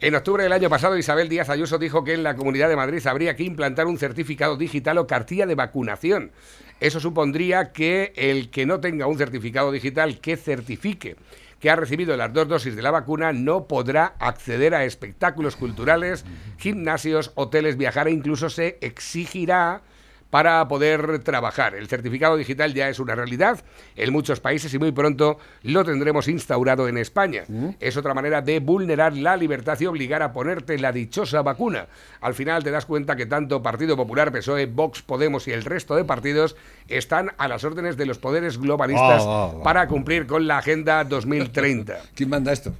En 0.00 0.14
octubre 0.14 0.42
del 0.42 0.52
año 0.52 0.68
pasado, 0.68 0.98
Isabel 0.98 1.30
Díaz 1.30 1.48
Ayuso 1.48 1.78
dijo 1.78 2.04
que 2.04 2.12
en 2.12 2.22
la 2.22 2.36
Comunidad 2.36 2.68
de 2.68 2.76
Madrid 2.76 3.04
habría 3.06 3.34
que 3.36 3.42
implantar 3.44 3.86
un 3.86 3.96
certificado 3.98 4.56
digital 4.58 4.98
o 4.98 5.06
cartilla 5.06 5.46
de 5.46 5.54
vacunación. 5.54 6.30
Eso 6.78 7.00
supondría 7.00 7.72
que 7.72 8.12
el 8.16 8.50
que 8.50 8.66
no 8.66 8.80
tenga 8.80 9.06
un 9.06 9.16
certificado 9.16 9.72
digital 9.72 10.20
que 10.20 10.36
certifique 10.36 11.16
que 11.60 11.70
ha 11.70 11.76
recibido 11.76 12.16
las 12.16 12.32
dos 12.32 12.48
dosis 12.48 12.76
de 12.76 12.82
la 12.82 12.90
vacuna 12.90 13.32
no 13.32 13.66
podrá 13.66 14.14
acceder 14.18 14.74
a 14.74 14.84
espectáculos 14.84 15.56
culturales, 15.56 16.24
gimnasios, 16.58 17.32
hoteles, 17.34 17.76
viajar 17.76 18.08
e 18.08 18.12
incluso 18.12 18.50
se 18.50 18.78
exigirá 18.80 19.82
para 20.30 20.66
poder 20.68 21.20
trabajar. 21.20 21.74
El 21.74 21.88
certificado 21.88 22.36
digital 22.36 22.74
ya 22.74 22.88
es 22.88 22.98
una 22.98 23.14
realidad 23.14 23.60
en 23.94 24.12
muchos 24.12 24.40
países 24.40 24.72
y 24.74 24.78
muy 24.78 24.92
pronto 24.92 25.38
lo 25.62 25.84
tendremos 25.84 26.28
instaurado 26.28 26.88
en 26.88 26.98
España. 26.98 27.44
Es 27.80 27.96
otra 27.96 28.14
manera 28.14 28.42
de 28.42 28.60
vulnerar 28.60 29.14
la 29.16 29.36
libertad 29.36 29.78
y 29.80 29.86
obligar 29.86 30.22
a 30.22 30.32
ponerte 30.32 30.78
la 30.78 30.92
dichosa 30.92 31.42
vacuna. 31.42 31.86
Al 32.20 32.34
final 32.34 32.64
te 32.64 32.70
das 32.70 32.86
cuenta 32.86 33.16
que 33.16 33.26
tanto 33.26 33.62
Partido 33.62 33.96
Popular, 33.96 34.32
PSOE, 34.32 34.66
Vox, 34.66 35.02
Podemos 35.02 35.46
y 35.48 35.52
el 35.52 35.64
resto 35.64 35.94
de 35.96 36.04
partidos 36.04 36.56
están 36.88 37.30
a 37.38 37.48
las 37.48 37.64
órdenes 37.64 37.96
de 37.96 38.06
los 38.06 38.18
poderes 38.18 38.58
globalistas 38.58 39.22
Ah, 39.26 39.26
ah, 39.26 39.52
ah. 39.56 39.62
para 39.62 39.86
cumplir 39.88 40.26
con 40.26 40.46
la 40.46 40.58
Agenda 40.58 41.04
2030. 41.08 41.96
¿Quién 42.14 42.28
manda 42.30 42.52
esto? 42.52 42.72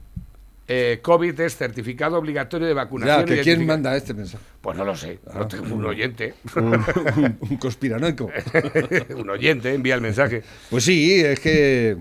Eh, 0.68 0.99
COVID 1.00 1.38
es 1.40 1.56
certificado 1.56 2.18
obligatorio 2.18 2.66
de 2.66 2.75
vacunación. 2.75 3.20
Ya, 3.26 3.35
que 3.37 3.40
quién 3.42 3.64
manda 3.66 3.96
este 3.96 4.14
mensaje. 4.14 4.42
Pues 4.61 4.76
no 4.76 4.85
lo 4.85 4.96
sé, 4.96 5.20
no 5.32 5.46
tengo 5.46 5.75
un 5.75 5.85
oyente. 5.85 6.35
Un, 6.56 6.75
un- 7.16 7.38
un 7.40 7.56
conspiranoico. 7.56 8.28
un 9.16 9.30
oyente 9.30 9.73
envía 9.73 9.94
el 9.94 10.00
mensaje. 10.00 10.42
Pues 10.70 10.85
sí, 10.85 11.20
es 11.20 11.38
que. 11.40 11.96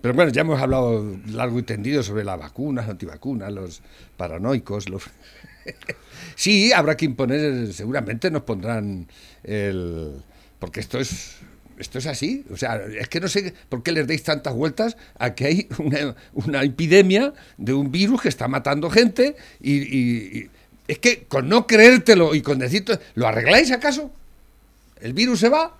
Pero 0.00 0.14
bueno, 0.14 0.30
ya 0.32 0.40
hemos 0.42 0.60
hablado 0.60 1.16
largo 1.28 1.58
y 1.58 1.62
tendido 1.64 2.02
sobre 2.02 2.24
las 2.24 2.38
vacunas, 2.38 2.88
antivacunas, 2.88 3.52
los 3.52 3.82
paranoicos, 4.16 4.88
los. 4.88 5.04
Sí, 6.34 6.72
habrá 6.72 6.96
que 6.96 7.04
imponer, 7.04 7.72
seguramente 7.72 8.30
nos 8.30 8.42
pondrán 8.42 9.06
el. 9.44 10.12
Porque 10.58 10.80
esto 10.80 10.98
es. 10.98 11.36
Esto 11.78 11.98
es 11.98 12.06
así. 12.06 12.44
O 12.52 12.56
sea, 12.56 12.76
es 12.98 13.08
que 13.08 13.20
no 13.20 13.28
sé 13.28 13.54
por 13.68 13.82
qué 13.82 13.92
les 13.92 14.06
deis 14.06 14.22
tantas 14.22 14.54
vueltas 14.54 14.96
a 15.18 15.34
que 15.34 15.46
hay 15.46 15.68
una, 15.78 16.14
una 16.34 16.62
epidemia 16.62 17.32
de 17.56 17.72
un 17.74 17.90
virus 17.90 18.22
que 18.22 18.28
está 18.28 18.48
matando 18.48 18.90
gente 18.90 19.36
y, 19.60 20.48
es 20.88 20.98
que 21.00 21.24
con 21.28 21.48
no 21.48 21.66
creértelo 21.66 22.34
y 22.34 22.40
con 22.40 22.58
decirte, 22.58 22.98
¿lo 23.14 23.26
arregláis 23.28 23.70
acaso? 23.72 24.10
¿El 25.00 25.12
virus 25.12 25.40
se 25.40 25.48
va? 25.50 25.76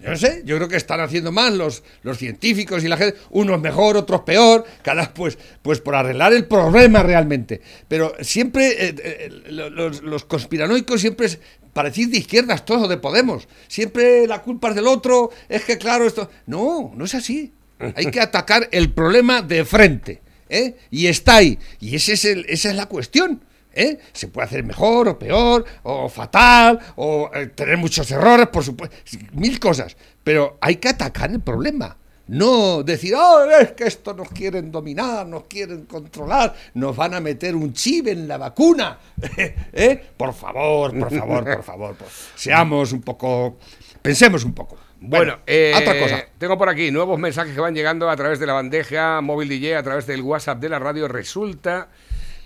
Yo 0.00 0.10
no 0.10 0.16
sé, 0.16 0.42
yo 0.44 0.56
creo 0.56 0.68
que 0.68 0.76
están 0.76 1.00
haciendo 1.00 1.32
más 1.32 1.52
los, 1.54 1.82
los 2.02 2.18
científicos 2.18 2.84
y 2.84 2.88
la 2.88 2.98
gente, 2.98 3.18
unos 3.30 3.58
mejor, 3.60 3.96
otros 3.96 4.20
peor, 4.20 4.66
cada 4.82 5.14
pues, 5.14 5.38
pues 5.62 5.80
por 5.80 5.94
arreglar 5.94 6.34
el 6.34 6.44
problema 6.44 7.02
realmente. 7.02 7.62
Pero 7.88 8.12
siempre 8.20 8.88
eh, 8.88 8.94
eh, 9.02 9.42
lo- 9.48 9.70
los, 9.70 10.02
los 10.02 10.24
conspiranoicos 10.26 11.00
siempre 11.00 11.28
es 11.74 11.76
parecís 11.76 12.10
de 12.10 12.18
izquierdas 12.18 12.64
todos, 12.64 12.88
de 12.88 12.96
Podemos. 12.96 13.48
Siempre 13.68 14.26
la 14.26 14.42
culpa 14.42 14.68
es 14.68 14.74
del 14.76 14.86
otro, 14.86 15.30
es 15.48 15.64
que 15.64 15.76
claro, 15.76 16.06
esto. 16.06 16.30
No, 16.46 16.92
no 16.94 17.04
es 17.04 17.14
así. 17.14 17.52
Hay 17.96 18.06
que 18.06 18.20
atacar 18.22 18.68
el 18.70 18.92
problema 18.92 19.42
de 19.42 19.64
frente. 19.64 20.22
¿eh? 20.48 20.76
Y 20.90 21.06
está 21.06 21.36
ahí. 21.36 21.58
Y 21.80 21.96
ese 21.96 22.12
es 22.14 22.24
el, 22.24 22.46
esa 22.48 22.70
es 22.70 22.76
la 22.76 22.86
cuestión. 22.86 23.42
¿eh? 23.72 23.98
Se 24.12 24.28
puede 24.28 24.46
hacer 24.46 24.64
mejor 24.64 25.08
o 25.08 25.18
peor, 25.18 25.64
o 25.82 26.08
fatal, 26.08 26.78
o 26.96 27.30
eh, 27.34 27.48
tener 27.48 27.76
muchos 27.76 28.10
errores, 28.10 28.48
por 28.48 28.64
supuesto, 28.64 28.96
mil 29.32 29.58
cosas. 29.58 29.96
Pero 30.22 30.58
hay 30.60 30.76
que 30.76 30.88
atacar 30.88 31.30
el 31.30 31.40
problema. 31.40 31.96
No 32.26 32.82
decir, 32.82 33.14
oh, 33.16 33.44
es 33.60 33.72
que 33.72 33.84
esto 33.84 34.14
nos 34.14 34.28
quieren 34.30 34.72
dominar, 34.72 35.26
nos 35.26 35.44
quieren 35.44 35.84
controlar, 35.84 36.54
nos 36.74 36.96
van 36.96 37.12
a 37.14 37.20
meter 37.20 37.54
un 37.54 37.72
chip 37.74 38.06
en 38.08 38.26
la 38.26 38.38
vacuna. 38.38 38.98
¿Eh? 39.72 40.02
Por 40.16 40.32
favor, 40.32 40.98
por 40.98 41.10
favor, 41.14 41.44
por 41.44 41.62
favor. 41.62 41.94
por- 41.96 42.08
Seamos 42.34 42.92
un 42.92 43.02
poco. 43.02 43.58
Pensemos 44.00 44.44
un 44.44 44.54
poco. 44.54 44.78
Bueno, 45.00 45.40
eh, 45.46 45.74
otra 45.76 45.98
cosa. 46.00 46.24
tengo 46.38 46.56
por 46.56 46.70
aquí 46.70 46.90
nuevos 46.90 47.18
mensajes 47.18 47.52
que 47.54 47.60
van 47.60 47.74
llegando 47.74 48.08
a 48.08 48.16
través 48.16 48.38
de 48.38 48.46
la 48.46 48.54
bandeja 48.54 49.20
móvil 49.20 49.48
DJ, 49.50 49.76
a 49.76 49.82
través 49.82 50.06
del 50.06 50.22
WhatsApp 50.22 50.60
de 50.60 50.68
la 50.70 50.78
radio. 50.78 51.08
Resulta 51.08 51.88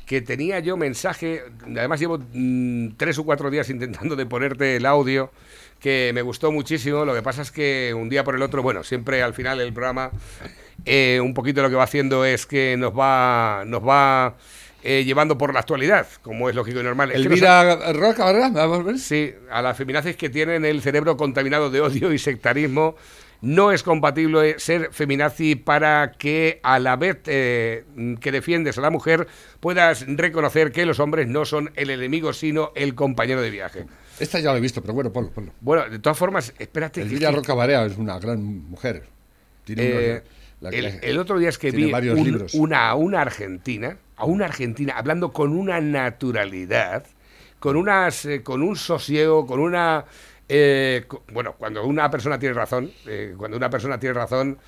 que 0.07 0.23
tenía 0.23 0.59
yo 0.59 0.77
mensaje, 0.77 1.43
además 1.65 2.01
llevo 2.01 2.19
mm, 2.33 2.97
tres 2.97 3.17
o 3.19 3.25
cuatro 3.25 3.49
días 3.51 3.69
intentando 3.71 4.17
de 4.17 4.27
ponerte 4.27 4.75
el 4.77 4.87
audio, 4.87 5.31
que 5.81 6.11
me 6.15 6.23
gustó 6.23 6.53
muchísimo. 6.53 7.05
Lo 7.05 7.15
que 7.15 7.23
pasa 7.23 7.43
es 7.43 7.51
que 7.51 7.95
un 7.97 8.09
día 8.09 8.25
por 8.25 8.35
el 8.35 8.43
otro, 8.43 8.63
bueno, 8.63 8.85
siempre 8.85 9.23
al 9.23 9.35
final 9.35 9.61
el 9.61 9.73
programa, 9.73 10.11
eh, 10.85 11.21
un 11.23 11.35
poquito 11.35 11.63
lo 11.63 11.71
que 11.71 11.77
va 11.77 11.85
haciendo 11.85 12.25
es 12.25 12.47
que 12.47 12.77
nos 12.77 12.93
va, 12.93 13.65
nos 13.67 13.87
va 13.87 14.37
eh, 14.83 15.05
llevando 15.05 15.37
por 15.37 15.53
la 15.53 15.61
actualidad, 15.61 16.07
como 16.23 16.49
es 16.49 16.55
lógico 16.55 16.81
y 16.81 16.83
normal. 16.83 17.11
Es 17.11 17.17
que 17.19 17.23
Elvira 17.23 17.93
Roca, 17.93 18.27
¿verdad? 18.27 18.51
Vamos 18.53 18.81
a 18.81 18.83
ver. 18.83 18.99
Sí, 18.99 19.35
a 19.51 19.61
las 19.63 19.77
feminazis 19.77 20.17
que 20.17 20.31
tienen 20.31 20.65
el 20.65 20.83
cerebro 20.83 21.17
contaminado 21.17 21.71
de 21.71 21.81
odio 21.81 22.13
y 22.13 22.19
sectarismo. 22.19 22.97
No 23.41 23.71
es 23.71 23.85
compatible 23.85 24.59
ser 24.59 24.89
feminazi 24.93 25.55
para 25.55 26.11
que 26.13 26.59
a 26.65 26.81
la 26.81 26.97
vez 26.97 27.19
eh, 27.27 27.85
que 28.21 28.33
defiendes 28.33 28.79
a 28.79 28.81
la 28.81 28.91
mujer 28.91 29.29
puedas 29.61 30.05
reconocer 30.09 30.73
que 30.73 30.85
los 30.85 30.99
hombres 30.99 31.29
no 31.29 31.45
son 31.45 31.71
el 31.77 31.91
enemigo 31.91 32.33
sino 32.33 32.73
el 32.75 32.97
compañero 32.97 33.41
de 33.41 33.51
viaje. 33.51 33.87
Esta 34.21 34.41
ya 34.41 34.51
lo 34.53 34.59
he 34.59 34.61
visto, 34.61 34.81
pero 34.83 34.95
bueno, 34.95 35.13
ponlo, 35.13 35.31
ponlo. 35.31 35.53
Bueno, 35.61 35.89
de 35.89 35.99
todas 35.99 36.19
formas, 36.19 36.53
espérate. 36.59 37.01
que- 37.01 37.07
Elvira 37.07 37.31
que- 37.31 37.37
Roca 37.37 37.55
Barea 37.55 37.85
es 37.87 37.97
una 37.97 38.19
gran 38.19 38.43
mujer. 38.43 39.05
Tiene 39.65 39.83
eh, 39.85 40.11
unos- 40.13 40.23
la- 40.61 40.71
el, 40.71 40.83
la- 40.85 40.91
el 41.01 41.19
otro 41.19 41.39
día 41.39 41.49
es 41.51 41.59
que 41.59 41.71
vi 41.71 41.91
varios 41.91 42.19
un- 42.19 42.25
libros. 42.25 42.55
una, 42.55 42.89
a 42.89 42.95
una 42.95 43.21
argentina, 43.23 43.97
a 44.17 44.25
una 44.25 44.47
argentina 44.47 44.95
hablando 44.97 45.33
con 45.33 45.53
una 45.57 45.81
naturalidad, 45.81 47.05
con 47.61 47.77
unas, 47.77 48.25
eh, 48.25 48.43
con 48.43 48.63
un 48.63 48.77
sosiego, 48.77 49.47
con 49.47 49.61
una, 49.61 50.05
eh, 50.49 51.05
bueno, 51.33 51.55
cuando 51.59 51.85
una 51.87 52.11
persona 52.11 52.39
tiene 52.39 52.55
razón, 52.55 52.91
cuando 53.37 53.57
una 53.57 53.71
persona 53.71 53.99
tiene 54.01 54.15
razón, 54.15 54.59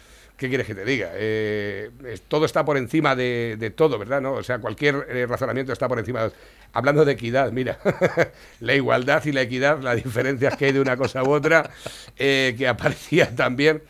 ¿qué 0.41 0.49
quieres 0.49 0.67
que 0.67 0.75
te 0.75 0.85
diga? 0.87 1.11
Eh, 1.13 1.91
es- 2.09 2.23
todo 2.23 2.47
está 2.47 2.65
por 2.65 2.79
encima 2.79 3.15
de, 3.15 3.57
de 3.59 3.71
todo, 3.71 3.99
¿verdad? 3.99 4.23
¿No? 4.23 4.33
O 4.33 4.43
sea, 4.43 4.59
cualquier 4.59 5.07
eh, 5.11 5.27
razonamiento 5.27 5.73
está 5.73 5.87
por 5.87 5.99
encima. 5.99 6.25
de- 6.25 6.33
Hablando 6.73 7.05
de 7.05 7.13
equidad, 7.13 7.53
mira, 7.53 7.79
la 8.61 8.75
igualdad 8.75 9.23
y 9.27 9.33
la 9.33 9.43
equidad, 9.43 9.81
las 9.83 10.03
diferencias 10.03 10.57
que 10.57 10.67
hay 10.67 10.73
de 10.73 10.81
una 10.81 10.97
cosa 10.97 11.23
u 11.23 11.31
otra, 11.31 11.69
eh, 12.17 12.55
que 12.57 12.67
aparecía 12.67 13.35
también. 13.37 13.83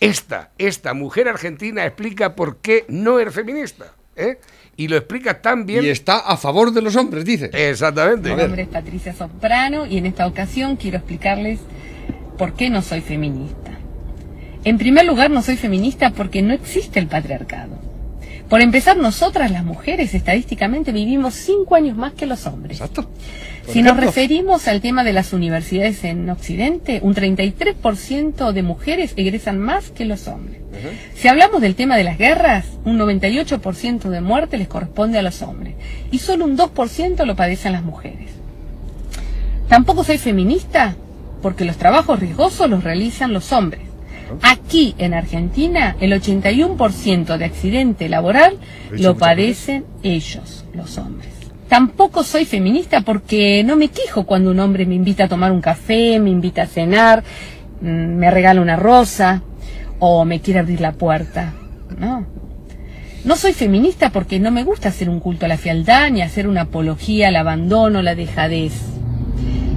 Esta, 0.00 0.50
esta 0.58 0.92
mujer 0.92 1.28
argentina 1.28 1.86
explica 1.86 2.34
por 2.34 2.58
qué 2.58 2.84
no 2.88 3.18
es 3.18 3.32
feminista. 3.32 3.94
¿eh? 4.16 4.38
Y 4.76 4.88
lo 4.88 4.96
explica 4.96 5.40
tan 5.40 5.64
bien. 5.64 5.84
Y 5.84 5.88
está 5.88 6.18
a 6.18 6.36
favor 6.36 6.72
de 6.72 6.82
los 6.82 6.94
hombres, 6.96 7.24
dice. 7.24 7.48
Exactamente. 7.52 8.30
Mi 8.30 8.36
nombre 8.36 8.62
es 8.62 8.68
Patricia 8.68 9.14
Soprano 9.14 9.86
y 9.86 9.96
en 9.98 10.06
esta 10.06 10.26
ocasión 10.26 10.76
quiero 10.76 10.98
explicarles 10.98 11.60
por 12.36 12.52
qué 12.54 12.68
no 12.68 12.82
soy 12.82 13.00
feminista. 13.00 13.73
En 14.64 14.78
primer 14.78 15.04
lugar, 15.04 15.30
no 15.30 15.42
soy 15.42 15.56
feminista 15.56 16.10
porque 16.10 16.40
no 16.40 16.54
existe 16.54 16.98
el 16.98 17.06
patriarcado. 17.06 17.78
Por 18.48 18.60
empezar, 18.60 18.96
nosotras 18.96 19.50
las 19.50 19.64
mujeres 19.64 20.14
estadísticamente 20.14 20.92
vivimos 20.92 21.34
cinco 21.34 21.74
años 21.74 21.96
más 21.96 22.12
que 22.12 22.26
los 22.26 22.46
hombres. 22.46 22.80
Exacto. 22.80 23.10
Si 23.68 23.82
nos 23.82 23.96
referimos 23.96 24.68
al 24.68 24.80
tema 24.80 25.04
de 25.04 25.14
las 25.14 25.32
universidades 25.32 26.04
en 26.04 26.28
Occidente, 26.28 27.00
un 27.02 27.14
33% 27.14 28.52
de 28.52 28.62
mujeres 28.62 29.14
egresan 29.16 29.58
más 29.58 29.90
que 29.90 30.04
los 30.04 30.28
hombres. 30.28 30.60
Si 31.14 31.28
hablamos 31.28 31.62
del 31.62 31.74
tema 31.74 31.96
de 31.96 32.04
las 32.04 32.18
guerras, 32.18 32.66
un 32.84 32.98
98% 32.98 34.08
de 34.10 34.20
muerte 34.20 34.58
les 34.58 34.68
corresponde 34.68 35.18
a 35.18 35.22
los 35.22 35.40
hombres 35.40 35.74
y 36.10 36.18
solo 36.18 36.44
un 36.44 36.58
2% 36.58 37.24
lo 37.24 37.36
padecen 37.36 37.72
las 37.72 37.84
mujeres. 37.84 38.30
Tampoco 39.68 40.04
soy 40.04 40.18
feminista 40.18 40.96
porque 41.40 41.64
los 41.64 41.76
trabajos 41.76 42.20
riesgosos 42.20 42.68
los 42.68 42.84
realizan 42.84 43.32
los 43.32 43.50
hombres. 43.52 43.93
Aquí 44.42 44.94
en 44.98 45.14
Argentina 45.14 45.96
el 46.00 46.12
81% 46.12 47.36
de 47.36 47.44
accidente 47.44 48.08
laboral 48.08 48.58
Lo 48.90 49.16
padecen 49.16 49.84
ellos, 50.02 50.64
los 50.74 50.98
hombres. 50.98 51.30
Tampoco 51.68 52.22
soy 52.22 52.44
feminista 52.44 53.00
porque 53.00 53.64
no 53.64 53.76
me 53.76 53.88
quejo 53.88 54.24
cuando 54.24 54.50
un 54.50 54.60
hombre 54.60 54.86
me 54.86 54.94
invita 54.94 55.24
a 55.24 55.28
tomar 55.28 55.50
un 55.50 55.60
café, 55.60 56.18
me 56.20 56.30
invita 56.30 56.62
a 56.62 56.66
cenar, 56.66 57.24
mm, 57.80 57.86
me 57.86 58.30
regala 58.30 58.60
una 58.60 58.76
rosa 58.76 59.42
o 59.98 60.24
me 60.24 60.40
quiere 60.40 60.60
abrir 60.60 60.80
la 60.80 60.92
puerta. 60.92 61.54
No. 61.98 62.26
No 63.24 63.36
soy 63.36 63.54
feminista 63.54 64.10
porque 64.10 64.38
no 64.38 64.50
me 64.50 64.64
gusta 64.64 64.90
hacer 64.90 65.08
un 65.08 65.20
culto 65.20 65.46
a 65.46 65.48
la 65.48 65.56
fealdad 65.56 66.10
ni 66.10 66.20
hacer 66.20 66.46
una 66.46 66.62
apología 66.62 67.28
al 67.28 67.36
abandono, 67.36 68.02
la 68.02 68.14
dejadez. 68.14 68.74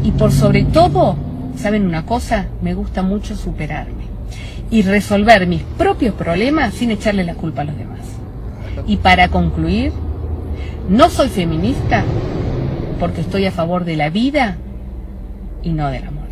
Y 0.03 0.11
por 0.11 0.33
sobre 0.33 0.65
todo, 0.65 1.15
¿saben 1.55 1.85
una 1.85 2.05
cosa? 2.05 2.47
Me 2.61 2.73
gusta 2.73 3.03
mucho 3.03 3.35
superarme 3.37 4.06
y 4.69 4.81
resolver 4.81 5.47
mis 5.47 5.63
propios 5.63 6.13
problemas 6.15 6.73
sin 6.73 6.91
echarle 6.91 7.23
la 7.23 7.35
culpa 7.35 7.61
a 7.61 7.65
los 7.65 7.77
demás. 7.77 7.99
Y 8.85 8.97
para 8.97 9.29
concluir, 9.29 9.91
no 10.89 11.09
soy 11.09 11.29
feminista 11.29 12.03
porque 12.99 13.21
estoy 13.21 13.45
a 13.45 13.51
favor 13.51 13.85
de 13.85 13.95
la 13.95 14.09
vida 14.09 14.57
y 15.63 15.71
no 15.71 15.89
de 15.89 15.99
la 15.99 16.11
muerte. 16.11 16.27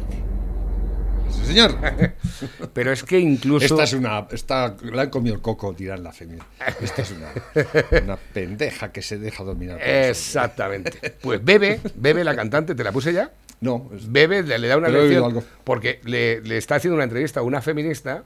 Sí, 1.29 1.45
señor. 1.45 1.77
Pero 2.73 2.91
es 2.91 3.03
que 3.03 3.19
incluso. 3.19 3.65
Esta 3.65 3.83
es 3.83 3.93
una. 3.93 4.27
Esta, 4.31 4.75
la 4.83 5.03
han 5.03 5.09
comido 5.09 5.35
el 5.35 5.41
coco 5.41 5.73
tirar 5.73 5.99
la 5.99 6.11
femina. 6.11 6.45
Esta 6.81 7.01
es 7.01 7.11
una, 7.11 8.01
una 8.03 8.15
pendeja 8.15 8.91
que 8.91 9.01
se 9.01 9.17
deja 9.17 9.43
dominar. 9.43 9.79
Exactamente. 9.81 11.15
Pues 11.21 11.43
Bebe, 11.43 11.79
Bebe, 11.95 12.23
la 12.23 12.35
cantante, 12.35 12.75
¿te 12.75 12.83
la 12.83 12.91
puse 12.91 13.13
ya? 13.13 13.31
No, 13.61 13.89
es- 13.95 14.11
Bebe 14.11 14.43
le, 14.43 14.59
le 14.59 14.67
da 14.67 14.77
una 14.77 14.89
lección 14.89 15.23
algo. 15.25 15.43
porque 15.63 15.99
le, 16.05 16.41
le 16.41 16.57
está 16.57 16.75
haciendo 16.75 16.95
una 16.95 17.03
entrevista 17.05 17.39
a 17.39 17.43
una 17.43 17.61
feminista 17.61 18.23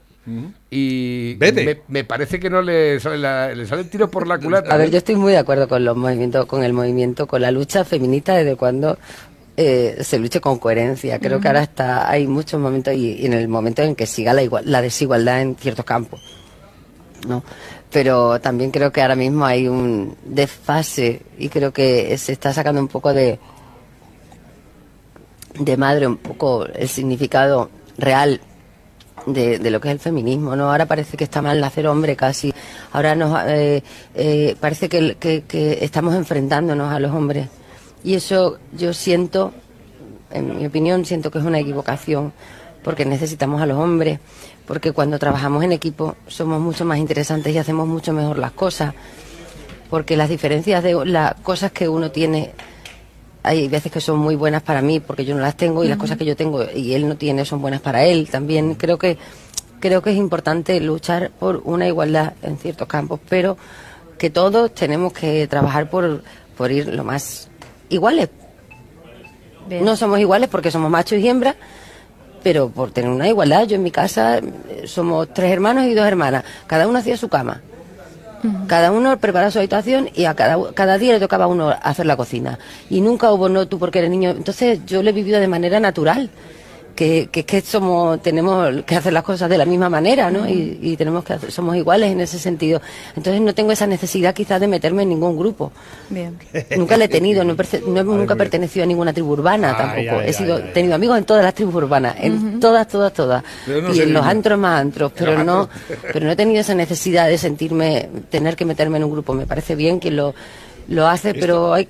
y 0.70 1.34
Bebe. 1.36 1.66
Me, 1.66 1.78
me 1.88 2.04
parece 2.04 2.40
que 2.40 2.50
no 2.50 2.62
le 2.62 3.00
sale, 3.00 3.18
la- 3.18 3.54
le 3.54 3.66
sale 3.66 3.82
el 3.82 3.90
tiro 3.90 4.12
por 4.12 4.28
la 4.28 4.38
culata. 4.38 4.74
A 4.74 4.78
ver, 4.78 4.92
yo 4.92 4.98
estoy 5.00 5.16
muy 5.16 5.32
de 5.32 5.40
acuerdo 5.40 5.68
con 5.68 5.84
los 5.84 5.96
movimientos, 5.98 6.46
con 6.46 6.64
el 6.64 6.74
movimiento, 6.74 7.26
con 7.28 7.42
la 7.42 7.50
lucha 7.52 7.84
feminista 7.84 8.36
desde 8.36 8.56
cuando 8.56 8.98
eh, 9.58 9.98
se 10.02 10.20
luche 10.20 10.40
con 10.40 10.60
coherencia. 10.60 11.20
Creo 11.20 11.40
que 11.40 11.48
ahora 11.48 11.64
está, 11.64 12.10
hay 12.10 12.28
muchos 12.28 12.60
momentos 12.60 12.94
y, 12.94 13.14
y 13.14 13.26
en 13.26 13.34
el 13.34 13.48
momento 13.48 13.82
en 13.82 13.96
que 13.96 14.06
siga 14.06 14.34
la, 14.34 14.44
igual, 14.44 14.64
la 14.68 14.82
desigualdad 14.82 15.42
en 15.42 15.56
ciertos 15.56 15.84
campos, 15.86 16.22
¿no? 17.28 17.44
Pero 17.92 18.40
también 18.40 18.70
creo 18.70 18.92
que 18.92 19.02
ahora 19.02 19.16
mismo 19.16 19.46
hay 19.46 19.68
un 19.68 20.16
desfase 20.26 21.24
y 21.40 21.50
creo 21.50 21.74
que 21.74 22.16
se 22.20 22.34
está 22.34 22.54
sacando 22.54 22.80
un 22.80 22.88
poco 22.88 23.14
de 23.14 23.40
de 25.58 25.78
madre 25.78 26.08
un 26.08 26.18
poco 26.18 26.66
el 26.66 26.88
significado 26.90 27.70
real 27.98 28.40
de, 29.26 29.60
de 29.60 29.72
lo 29.72 29.82
que 29.82 29.90
es 29.90 29.94
el 29.94 30.00
feminismo, 30.00 30.56
¿no? 30.56 30.72
Ahora 30.72 30.86
parece 30.86 31.18
que 31.18 31.24
está 31.26 31.42
mal 31.42 31.60
nacer 31.60 31.88
hombre 31.88 32.16
casi. 32.16 32.54
Ahora 32.94 33.16
nos 33.16 33.38
eh, 33.48 33.84
eh, 34.16 34.56
parece 34.60 34.88
que, 34.90 35.16
que- 35.20 35.44
que 35.48 35.84
estamos 35.84 36.16
enfrentándonos 36.16 36.92
a 36.94 37.00
los 37.00 37.12
hombres. 37.12 37.48
Y 38.04 38.16
eso 38.16 38.60
yo 38.72 38.94
siento, 38.94 39.52
en 40.32 40.58
mi 40.58 40.66
opinión, 40.66 41.04
siento 41.06 41.32
que 41.32 41.40
es 41.40 41.44
una 41.46 41.60
equivocación, 41.60 42.32
porque 42.84 43.04
necesitamos 43.06 43.62
a 43.62 43.66
los 43.66 43.78
hombres, 43.78 44.20
porque 44.66 44.94
cuando 44.94 45.20
trabajamos 45.20 45.64
en 45.66 45.74
equipo 45.74 46.16
somos 46.28 46.62
mucho 46.62 46.86
más 46.86 46.98
interesantes 46.98 47.54
y 47.54 47.58
hacemos 47.58 47.88
mucho 47.88 48.14
mejor 48.14 48.38
las 48.38 48.52
cosas, 48.54 48.94
porque 49.90 50.16
las 50.16 50.30
diferencias 50.30 50.82
de 50.82 50.94
las 51.06 51.34
cosas 51.42 51.72
que 51.74 51.90
uno 51.90 52.10
tiene 52.12 52.52
hay 53.44 53.68
veces 53.68 53.92
que 53.92 54.02
son 54.02 54.20
muy 54.20 54.36
buenas 54.36 54.62
para 54.62 54.82
mí 54.82 55.00
porque 55.00 55.26
yo 55.26 55.36
no 55.36 55.42
las 55.42 55.56
tengo 55.56 55.84
y 55.84 55.88
las 55.88 55.98
cosas 55.98 56.18
que 56.18 56.26
yo 56.26 56.36
tengo 56.36 56.64
y 56.76 56.94
él 56.94 57.08
no 57.08 57.16
tiene 57.16 57.46
son 57.46 57.62
buenas 57.62 57.82
para 57.82 58.04
él. 58.04 58.30
También 58.30 58.76
creo 58.76 58.98
que 58.98 59.18
creo 59.80 60.02
que 60.02 60.12
es 60.12 60.18
importante 60.18 60.80
luchar 60.82 61.32
por 61.40 61.62
una 61.64 61.88
igualdad 61.88 62.34
en 62.42 62.58
ciertos 62.58 62.88
campos, 62.88 63.20
pero 63.30 63.58
que 64.18 64.30
todos 64.30 64.74
tenemos 64.74 65.14
que 65.14 65.48
trabajar 65.48 65.90
por, 65.90 66.24
por 66.58 66.72
ir 66.72 66.94
lo 66.94 67.04
más 67.04 67.50
iguales. 67.90 68.30
No 69.70 69.96
somos 69.96 70.20
iguales 70.20 70.50
porque 70.50 70.72
somos 70.72 70.90
machos 70.90 71.20
y 71.20 71.28
hembras, 71.28 71.56
pero 72.44 72.70
por 72.70 72.92
tener 72.92 73.10
una 73.10 73.28
igualdad. 73.28 73.68
Yo 73.68 73.76
en 73.76 73.84
mi 73.84 73.92
casa 73.92 74.40
eh, 74.40 74.84
somos 74.86 75.34
tres 75.34 75.52
hermanos 75.52 75.86
y 75.86 75.94
dos 75.94 76.06
hermanas, 76.06 76.44
cada 76.68 76.88
uno 76.88 77.00
hacía 77.00 77.18
su 77.18 77.30
cama. 77.30 77.62
Cada 78.68 78.92
uno 78.92 79.18
preparaba 79.18 79.52
su 79.52 79.60
habitación 79.60 80.10
y 80.16 80.26
a 80.26 80.34
cada, 80.34 80.72
cada 80.74 80.98
día 80.98 81.14
le 81.14 81.20
tocaba 81.20 81.46
a 81.46 81.48
uno 81.48 81.70
hacer 81.70 82.06
la 82.06 82.16
cocina. 82.16 82.60
Y 82.90 83.02
nunca 83.02 83.32
hubo 83.32 83.50
no 83.50 83.68
tú 83.68 83.80
porque 83.80 84.00
eres 84.00 84.12
niño. 84.12 84.32
Entonces 84.32 84.80
yo 84.86 85.04
lo 85.04 85.10
he 85.10 85.14
vivido 85.14 85.40
de 85.40 85.48
manera 85.48 85.80
natural 85.80 86.30
que, 86.96 87.30
que, 87.32 87.46
que 87.46 87.62
somos, 87.62 88.22
tenemos 88.22 88.84
que 88.86 88.96
hacer 88.96 89.14
las 89.14 89.24
cosas 89.24 89.50
de 89.50 89.58
la 89.58 89.66
misma 89.66 89.90
manera, 89.90 90.30
¿no? 90.30 90.48
Y, 90.50 90.80
y 90.82 90.98
tenemos 90.98 91.24
que 91.24 91.34
hacer- 91.34 91.52
somos 91.52 91.76
iguales 91.76 92.12
en 92.12 92.20
ese 92.22 92.38
sentido. 92.40 92.82
Entonces 93.16 93.42
no 93.42 93.54
tengo 93.56 93.72
esa 93.72 93.88
necesidad 93.88 94.34
quizás 94.34 94.60
de 94.60 94.68
meterme 94.68 95.04
en 95.04 95.10
ningún 95.10 95.38
grupo. 95.38 95.72
Bien. 96.10 96.38
Nunca 96.78 96.98
le 96.98 97.06
he 97.06 97.08
tenido, 97.08 97.44
no 97.44 97.54
he, 97.58 97.80
no 97.88 98.00
he 98.02 98.04
nunca 98.04 98.36
pertenecido 98.36 98.84
a 98.84 98.88
ninguna 98.88 99.14
tribu 99.14 99.32
urbana 99.34 99.76
tampoco. 99.78 100.22
he 100.22 100.34
sido, 100.34 100.56
ay. 100.58 100.72
tenido 100.74 100.96
amigos 100.96 101.18
en 101.18 101.24
todas 101.26 101.44
las 101.44 101.54
tribus 101.54 101.76
urbanas, 101.76 102.16
en 102.20 102.60
todas, 102.60 102.88
todas, 102.88 103.14
todas. 103.14 103.44
No 103.68 103.94
y 103.94 104.02
en 104.02 104.14
los 104.14 104.26
antros 104.26 104.60
más 104.60 104.82
antros, 104.82 105.12
pero 105.16 105.44
no, 105.44 105.70
pero 106.12 106.26
no 106.26 106.32
he 106.32 106.36
tenido 106.36 106.62
esa 106.62 106.76
necesidad 106.76 107.28
de 107.28 107.38
sentirme, 107.38 108.10
tener 108.30 108.56
que 108.56 108.66
meterme 108.66 108.98
en 108.98 109.06
un 109.06 109.12
grupo. 109.12 109.34
Me 109.34 109.46
parece 109.48 109.76
bien 109.76 110.00
quien 110.00 110.16
lo, 110.18 110.34
lo 110.90 111.08
hace, 111.08 111.34
pero 111.34 111.74
hay, 111.74 111.88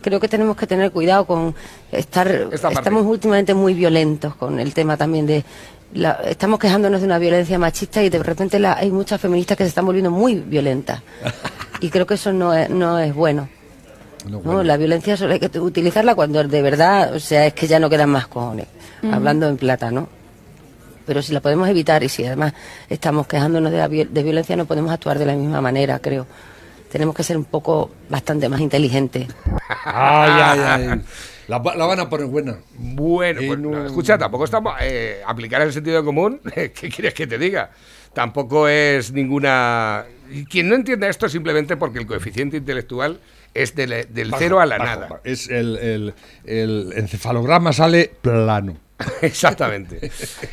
creo 0.00 0.20
que 0.20 0.28
tenemos 0.28 0.56
que 0.56 0.66
tener 0.66 0.90
cuidado 0.90 1.24
con 1.26 1.54
estar, 1.92 2.28
estamos 2.76 3.06
últimamente 3.06 3.54
muy 3.54 3.74
violentos 3.74 4.34
con 4.36 4.58
el 4.60 4.72
tema 4.74 4.96
también 4.96 5.26
de 5.26 5.44
la- 5.94 6.20
estamos 6.26 6.58
quejándonos 6.58 7.00
de 7.00 7.06
una 7.06 7.18
violencia 7.18 7.58
machista 7.58 8.02
y 8.02 8.10
de 8.10 8.22
repente 8.22 8.58
la- 8.58 8.74
hay 8.76 8.90
muchas 8.90 9.20
feministas 9.20 9.56
que 9.56 9.64
se 9.64 9.68
están 9.68 9.86
volviendo 9.86 10.10
muy 10.10 10.34
violentas. 10.36 11.02
Y 11.80 11.90
creo 11.90 12.06
que 12.06 12.14
eso 12.14 12.32
no 12.32 12.52
es, 12.52 12.68
no 12.68 12.98
es 12.98 13.14
bueno. 13.14 13.48
No, 14.44 14.64
la 14.64 14.76
violencia 14.76 15.16
solo 15.16 15.32
hay 15.34 15.38
que 15.40 15.58
utilizarla 15.60 16.14
cuando 16.16 16.42
de 16.42 16.60
verdad, 16.60 17.14
o 17.14 17.20
sea, 17.20 17.46
es 17.46 17.54
que 17.54 17.68
ya 17.68 17.78
no 17.78 17.88
quedan 17.88 18.10
más 18.10 18.26
cojones, 18.26 18.66
hablando 19.12 19.48
en 19.48 19.56
plata, 19.56 19.90
¿no? 19.92 20.08
Pero 21.06 21.22
si 21.22 21.32
la 21.32 21.40
podemos 21.40 21.68
evitar 21.68 22.02
y 22.02 22.08
si 22.08 22.24
además 22.26 22.52
estamos 22.90 23.28
quejándonos 23.28 23.70
de, 23.72 23.78
la 23.78 23.88
de 23.88 24.22
violencia, 24.24 24.56
no 24.56 24.66
podemos 24.66 24.90
actuar 24.92 25.18
de 25.20 25.24
la 25.26 25.34
misma 25.34 25.60
manera, 25.60 26.00
creo. 26.00 26.26
Tenemos 26.90 27.14
que 27.14 27.22
ser 27.22 27.36
un 27.36 27.44
poco 27.44 27.90
bastante 28.08 28.48
más 28.48 28.60
inteligentes. 28.60 29.26
Ay, 29.84 30.60
ay, 30.60 30.86
ay. 30.90 31.00
La, 31.48 31.58
va- 31.58 31.74
la 31.74 31.86
van 31.86 32.00
a 32.00 32.08
poner 32.08 32.26
buena. 32.26 32.58
Bueno, 32.76 33.40
pues, 33.46 33.58
no- 33.58 33.86
escucha, 33.86 34.18
tampoco 34.18 34.44
estamos. 34.44 34.74
Eh, 34.80 35.20
aplicar 35.26 35.62
el 35.62 35.72
sentido 35.72 36.04
común, 36.04 36.40
¿qué 36.54 36.70
quieres 36.72 37.14
que 37.14 37.26
te 37.26 37.38
diga? 37.38 37.70
Tampoco 38.12 38.68
es 38.68 39.12
ninguna. 39.12 40.04
Quien 40.50 40.68
no 40.68 40.74
entienda 40.74 41.08
esto 41.08 41.26
es 41.26 41.32
simplemente 41.32 41.76
porque 41.76 41.98
el 41.98 42.06
coeficiente 42.06 42.56
intelectual 42.56 43.20
es 43.54 43.74
del, 43.74 44.06
del 44.12 44.30
Bajo, 44.30 44.42
cero 44.42 44.60
a 44.60 44.66
la 44.66 44.78
bajo, 44.78 44.90
nada. 44.90 45.06
bajo. 45.08 45.20
Es 45.24 45.48
el, 45.48 45.76
el, 45.78 46.14
el 46.44 46.92
encefalograma 46.96 47.72
sale 47.72 48.10
plano. 48.20 48.76
Exactamente. 49.22 50.10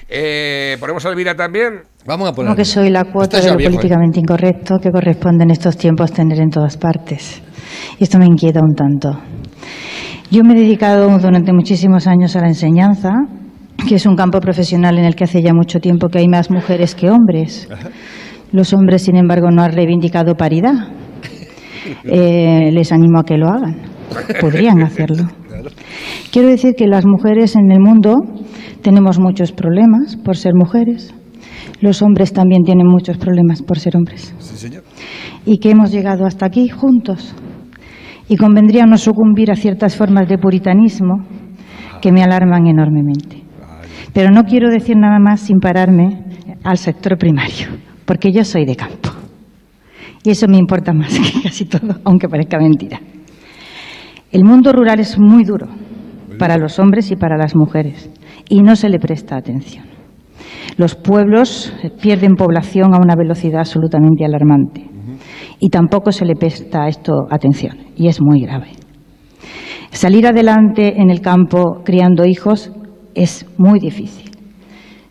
Eh, 0.07 0.77
¿Ponemos 0.79 1.05
a 1.05 1.09
Elvira 1.09 1.35
también? 1.35 1.81
Vamos 2.05 2.29
a 2.29 2.33
poner. 2.33 2.49
Como 2.49 2.55
que 2.55 2.65
soy 2.65 2.89
la 2.89 3.03
cuota 3.05 3.39
de 3.39 3.49
lo 3.49 3.57
viejo, 3.57 3.71
¿eh? 3.71 3.75
políticamente 3.75 4.19
incorrecto 4.19 4.75
que 4.81 4.91
corresponde 4.91 5.43
en 5.43 5.51
estos 5.51 5.77
tiempos 5.77 6.11
tener 6.11 6.39
en 6.39 6.49
todas 6.49 6.77
partes. 6.77 7.41
Y 7.99 8.03
esto 8.03 8.19
me 8.19 8.25
inquieta 8.25 8.59
un 8.61 8.75
tanto. 8.75 9.19
Yo 10.29 10.43
me 10.43 10.53
he 10.53 10.59
dedicado 10.59 11.17
durante 11.17 11.53
muchísimos 11.53 12.07
años 12.07 12.35
a 12.35 12.41
la 12.41 12.47
enseñanza, 12.47 13.11
que 13.87 13.95
es 13.95 14.05
un 14.05 14.15
campo 14.15 14.39
profesional 14.39 14.97
en 14.97 15.05
el 15.05 15.15
que 15.15 15.23
hace 15.23 15.41
ya 15.41 15.53
mucho 15.53 15.79
tiempo 15.79 16.09
que 16.09 16.19
hay 16.19 16.27
más 16.27 16.49
mujeres 16.49 16.95
que 16.95 17.09
hombres. 17.09 17.67
Los 18.51 18.73
hombres, 18.73 19.03
sin 19.03 19.15
embargo, 19.15 19.49
no 19.51 19.63
han 19.63 19.71
reivindicado 19.71 20.35
paridad. 20.35 20.73
Eh, 22.03 22.71
les 22.71 22.91
animo 22.91 23.19
a 23.19 23.23
que 23.23 23.37
lo 23.37 23.47
hagan. 23.47 23.75
Podrían 24.41 24.81
hacerlo. 24.81 25.27
Quiero 26.35 26.49
decir 26.49 26.73
que 26.75 26.85
las 26.87 27.05
mujeres 27.05 27.55
en 27.55 27.71
el 27.71 27.79
mundo 27.79 28.13
tenemos 28.81 29.19
muchos 29.19 29.53
problemas 29.53 30.17
por 30.17 30.35
ser 30.35 30.51
mujeres. 30.53 31.15
Los 31.79 32.01
hombres 32.01 32.33
también 32.33 32.63
tienen 32.65 32.87
muchos 32.87 33.17
problemas 33.17 33.61
por 33.61 33.79
ser 33.79 33.95
hombres. 33.95 34.35
Sí, 34.39 34.57
señor. 34.57 34.83
Y 35.45 35.59
que 35.59 35.69
hemos 35.69 35.93
llegado 35.93 36.25
hasta 36.25 36.45
aquí 36.45 36.67
juntos. 36.67 37.33
Y 38.27 38.35
convendría 38.35 38.85
no 38.85 38.97
sucumbir 38.97 39.49
a 39.49 39.55
ciertas 39.55 39.95
formas 39.95 40.27
de 40.27 40.37
puritanismo 40.37 41.25
que 42.01 42.11
me 42.11 42.21
alarman 42.21 42.67
enormemente. 42.67 43.41
Pero 44.11 44.29
no 44.29 44.43
quiero 44.43 44.69
decir 44.69 44.97
nada 44.97 45.19
más 45.19 45.39
sin 45.39 45.61
pararme 45.61 46.21
al 46.65 46.77
sector 46.77 47.17
primario, 47.17 47.67
porque 48.03 48.33
yo 48.33 48.43
soy 48.43 48.65
de 48.65 48.75
campo. 48.75 49.09
Y 50.21 50.31
eso 50.31 50.49
me 50.49 50.57
importa 50.57 50.91
más 50.91 51.17
que 51.17 51.43
casi 51.43 51.63
todo, 51.63 51.95
aunque 52.03 52.27
parezca 52.27 52.59
mentira. 52.59 52.99
El 54.33 54.43
mundo 54.43 54.73
rural 54.73 54.99
es 54.99 55.17
muy 55.17 55.45
duro 55.45 55.67
para 56.37 56.57
los 56.57 56.79
hombres 56.79 57.11
y 57.11 57.15
para 57.15 57.37
las 57.37 57.55
mujeres 57.55 58.09
y 58.49 58.61
no 58.61 58.75
se 58.75 58.89
le 58.89 58.99
presta 58.99 59.37
atención. 59.37 59.85
Los 60.77 60.95
pueblos 60.95 61.73
eh, 61.83 61.89
pierden 61.89 62.35
población 62.35 62.93
a 62.93 62.99
una 62.99 63.15
velocidad 63.15 63.59
absolutamente 63.59 64.25
alarmante 64.25 64.89
y 65.59 65.69
tampoco 65.69 66.11
se 66.11 66.25
le 66.25 66.35
presta 66.35 66.87
esto 66.87 67.27
atención 67.29 67.77
y 67.95 68.07
es 68.07 68.21
muy 68.21 68.41
grave. 68.41 68.67
Salir 69.91 70.27
adelante 70.27 71.01
en 71.01 71.09
el 71.09 71.21
campo 71.21 71.81
criando 71.85 72.25
hijos 72.25 72.71
es 73.13 73.45
muy 73.57 73.79
difícil. 73.79 74.31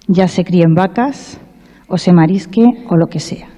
Ya 0.09 0.29
se 0.29 0.45
críen 0.45 0.75
vacas 0.75 1.41
o 1.89 1.97
se 1.97 2.13
marisque 2.13 2.65
o 2.91 2.97
lo 2.97 3.07
que 3.07 3.21
sea. 3.21 3.49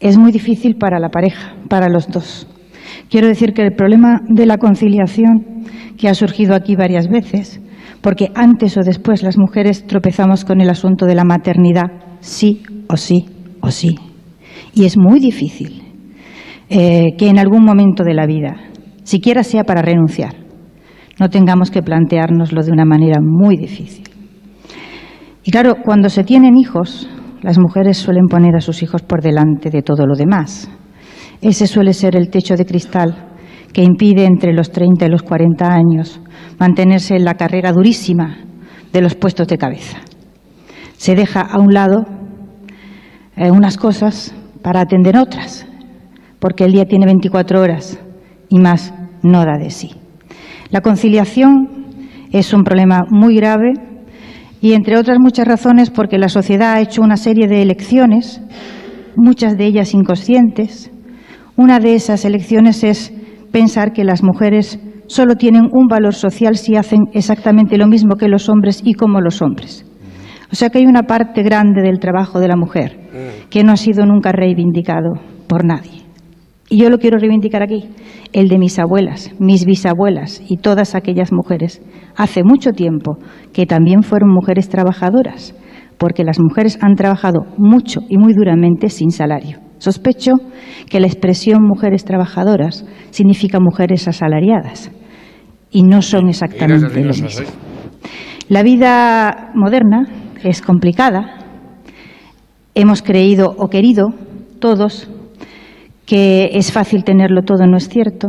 Es 0.00 0.18
muy 0.18 0.32
difícil 0.32 0.76
para 0.76 0.98
la 0.98 1.08
pareja, 1.08 1.54
para 1.70 1.88
los 1.88 2.08
dos. 2.08 2.46
Quiero 3.10 3.28
decir 3.28 3.52
que 3.52 3.62
el 3.62 3.74
problema 3.74 4.20
de 4.28 4.46
la 4.46 4.58
conciliación, 4.58 5.64
que 5.96 6.08
ha 6.08 6.14
surgido 6.14 6.54
aquí 6.54 6.76
varias 6.76 7.08
veces, 7.08 7.60
porque 8.00 8.30
antes 8.34 8.76
o 8.76 8.80
después 8.82 9.22
las 9.22 9.38
mujeres 9.38 9.86
tropezamos 9.86 10.44
con 10.44 10.60
el 10.60 10.70
asunto 10.70 11.06
de 11.06 11.14
la 11.14 11.24
maternidad, 11.24 11.90
sí 12.20 12.62
o 12.88 12.96
sí 12.96 13.26
o 13.60 13.70
sí. 13.70 13.96
Y 14.74 14.84
es 14.84 14.98
muy 14.98 15.20
difícil 15.20 15.82
eh, 16.68 17.14
que 17.16 17.28
en 17.28 17.38
algún 17.38 17.64
momento 17.64 18.04
de 18.04 18.14
la 18.14 18.26
vida, 18.26 18.56
siquiera 19.04 19.42
sea 19.42 19.64
para 19.64 19.82
renunciar, 19.82 20.34
no 21.18 21.28
tengamos 21.28 21.70
que 21.70 21.82
planteárnoslo 21.82 22.62
de 22.62 22.72
una 22.72 22.84
manera 22.84 23.20
muy 23.22 23.56
difícil. 23.56 24.04
Y 25.44 25.50
claro, 25.50 25.76
cuando 25.84 26.08
se 26.08 26.24
tienen 26.24 26.56
hijos, 26.56 27.08
las 27.42 27.58
mujeres 27.58 27.98
suelen 27.98 28.26
poner 28.26 28.56
a 28.56 28.60
sus 28.60 28.82
hijos 28.82 29.02
por 29.02 29.22
delante 29.22 29.70
de 29.70 29.82
todo 29.82 30.06
lo 30.06 30.14
demás. 30.16 30.70
Ese 31.44 31.66
suele 31.66 31.92
ser 31.92 32.16
el 32.16 32.30
techo 32.30 32.56
de 32.56 32.64
cristal 32.64 33.34
que 33.74 33.82
impide 33.82 34.24
entre 34.24 34.54
los 34.54 34.72
30 34.72 35.04
y 35.04 35.08
los 35.10 35.22
40 35.22 35.66
años 35.66 36.18
mantenerse 36.58 37.16
en 37.16 37.26
la 37.26 37.34
carrera 37.34 37.70
durísima 37.70 38.38
de 38.90 39.02
los 39.02 39.14
puestos 39.14 39.46
de 39.48 39.58
cabeza. 39.58 39.98
Se 40.96 41.14
deja 41.14 41.42
a 41.42 41.58
un 41.58 41.74
lado 41.74 42.06
eh, 43.36 43.50
unas 43.50 43.76
cosas 43.76 44.34
para 44.62 44.80
atender 44.80 45.18
otras, 45.18 45.66
porque 46.38 46.64
el 46.64 46.72
día 46.72 46.86
tiene 46.86 47.04
24 47.04 47.60
horas 47.60 47.98
y 48.48 48.58
más 48.58 48.94
no 49.22 49.44
da 49.44 49.58
de 49.58 49.68
sí. 49.68 49.90
La 50.70 50.80
conciliación 50.80 51.68
es 52.32 52.54
un 52.54 52.64
problema 52.64 53.00
muy 53.10 53.36
grave 53.36 53.74
y, 54.62 54.72
entre 54.72 54.96
otras 54.96 55.18
muchas 55.20 55.46
razones, 55.46 55.90
porque 55.90 56.16
la 56.16 56.30
sociedad 56.30 56.72
ha 56.72 56.80
hecho 56.80 57.02
una 57.02 57.18
serie 57.18 57.48
de 57.48 57.60
elecciones, 57.60 58.40
muchas 59.14 59.58
de 59.58 59.66
ellas 59.66 59.92
inconscientes. 59.92 60.90
Una 61.56 61.78
de 61.78 61.94
esas 61.94 62.24
elecciones 62.24 62.82
es 62.82 63.12
pensar 63.52 63.92
que 63.92 64.02
las 64.02 64.24
mujeres 64.24 64.80
solo 65.06 65.36
tienen 65.36 65.68
un 65.70 65.86
valor 65.86 66.14
social 66.14 66.56
si 66.56 66.74
hacen 66.74 67.02
exactamente 67.12 67.78
lo 67.78 67.86
mismo 67.86 68.16
que 68.16 68.26
los 68.26 68.48
hombres 68.48 68.82
y 68.84 68.94
como 68.94 69.20
los 69.20 69.40
hombres. 69.40 69.86
O 70.50 70.56
sea 70.56 70.70
que 70.70 70.78
hay 70.78 70.86
una 70.86 71.04
parte 71.04 71.44
grande 71.44 71.82
del 71.82 72.00
trabajo 72.00 72.40
de 72.40 72.48
la 72.48 72.56
mujer 72.56 72.98
que 73.50 73.62
no 73.62 73.70
ha 73.70 73.76
sido 73.76 74.04
nunca 74.04 74.32
reivindicado 74.32 75.14
por 75.46 75.64
nadie. 75.64 76.02
Y 76.68 76.78
yo 76.78 76.90
lo 76.90 76.98
quiero 76.98 77.18
reivindicar 77.18 77.62
aquí, 77.62 77.88
el 78.32 78.48
de 78.48 78.58
mis 78.58 78.80
abuelas, 78.80 79.30
mis 79.38 79.64
bisabuelas 79.64 80.42
y 80.48 80.56
todas 80.56 80.96
aquellas 80.96 81.32
mujeres, 81.32 81.82
hace 82.16 82.42
mucho 82.42 82.72
tiempo 82.72 83.18
que 83.52 83.66
también 83.66 84.02
fueron 84.02 84.30
mujeres 84.30 84.68
trabajadoras, 84.68 85.54
porque 85.98 86.24
las 86.24 86.40
mujeres 86.40 86.78
han 86.80 86.96
trabajado 86.96 87.42
mucho 87.58 88.00
y 88.08 88.18
muy 88.18 88.32
duramente 88.32 88.88
sin 88.88 89.10
salario. 89.10 89.63
Sospecho 89.84 90.32
que 90.88 90.98
la 90.98 91.06
expresión 91.06 91.62
mujeres 91.62 92.06
trabajadoras 92.06 92.86
significa 93.10 93.60
mujeres 93.60 94.08
asalariadas 94.08 94.90
y 95.70 95.82
no 95.82 96.00
son 96.00 96.30
exactamente 96.30 97.04
lo 97.04 97.12
mismo. 97.12 97.44
La 98.48 98.62
vida 98.62 99.50
moderna 99.54 100.06
es 100.42 100.62
complicada. 100.62 101.36
Hemos 102.74 103.02
creído 103.02 103.54
o 103.58 103.68
querido 103.68 104.14
todos 104.58 105.06
que 106.06 106.48
es 106.54 106.72
fácil 106.72 107.04
tenerlo 107.04 107.42
todo, 107.42 107.66
no 107.66 107.76
es 107.76 107.90
cierto. 107.90 108.28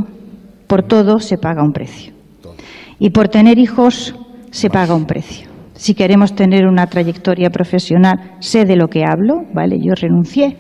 Por 0.68 0.84
todo 0.84 1.20
se 1.20 1.38
paga 1.38 1.64
un 1.64 1.72
precio. 1.72 2.12
Y 3.00 3.12
por 3.12 3.30
tener 3.30 3.60
hijos 3.60 4.14
se 4.52 4.70
paga 4.70 4.94
un 4.94 5.06
precio. 5.06 5.48
Si 5.76 5.94
queremos 5.94 6.36
tener 6.36 6.68
una 6.68 6.88
trayectoria 6.88 7.50
profesional, 7.50 8.36
sé 8.40 8.66
de 8.66 8.76
lo 8.76 8.90
que 8.90 9.06
hablo, 9.06 9.36
¿vale? 9.54 9.78
Yo 9.80 9.94
renuncié 9.96 10.58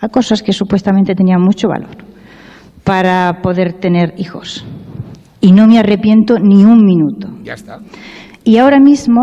a 0.00 0.08
cosas 0.08 0.42
que 0.42 0.52
supuestamente 0.52 1.14
tenían 1.14 1.40
mucho 1.40 1.68
valor 1.68 1.96
para 2.84 3.40
poder 3.42 3.74
tener 3.74 4.14
hijos. 4.16 4.64
Y 5.40 5.52
no 5.52 5.66
me 5.66 5.78
arrepiento 5.78 6.38
ni 6.38 6.64
un 6.64 6.84
minuto. 6.84 7.28
Ya 7.44 7.54
está. 7.54 7.78
Y 8.44 8.56
ahora 8.56 8.80
mismo, 8.80 9.20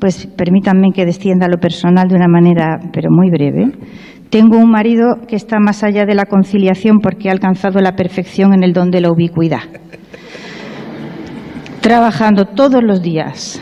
pues 0.00 0.26
permítanme 0.26 0.92
que 0.94 1.04
descienda 1.04 1.46
a 1.46 1.48
lo 1.48 1.58
personal 1.58 2.08
de 2.08 2.16
una 2.16 2.28
manera, 2.28 2.78
pero 2.92 3.10
muy 3.10 3.30
breve. 3.30 3.72
Tengo 4.30 4.58
un 4.58 4.70
marido 4.70 5.18
que 5.28 5.36
está 5.36 5.58
más 5.60 5.84
allá 5.84 6.06
de 6.06 6.14
la 6.14 6.24
conciliación 6.24 6.98
porque 6.98 7.28
ha 7.28 7.32
alcanzado 7.32 7.80
la 7.80 7.94
perfección 7.94 8.52
en 8.52 8.64
el 8.64 8.72
don 8.72 8.90
de 8.90 9.00
la 9.00 9.10
ubicuidad. 9.10 9.62
Trabajando 11.80 12.46
todos 12.46 12.82
los 12.82 13.02
días 13.02 13.60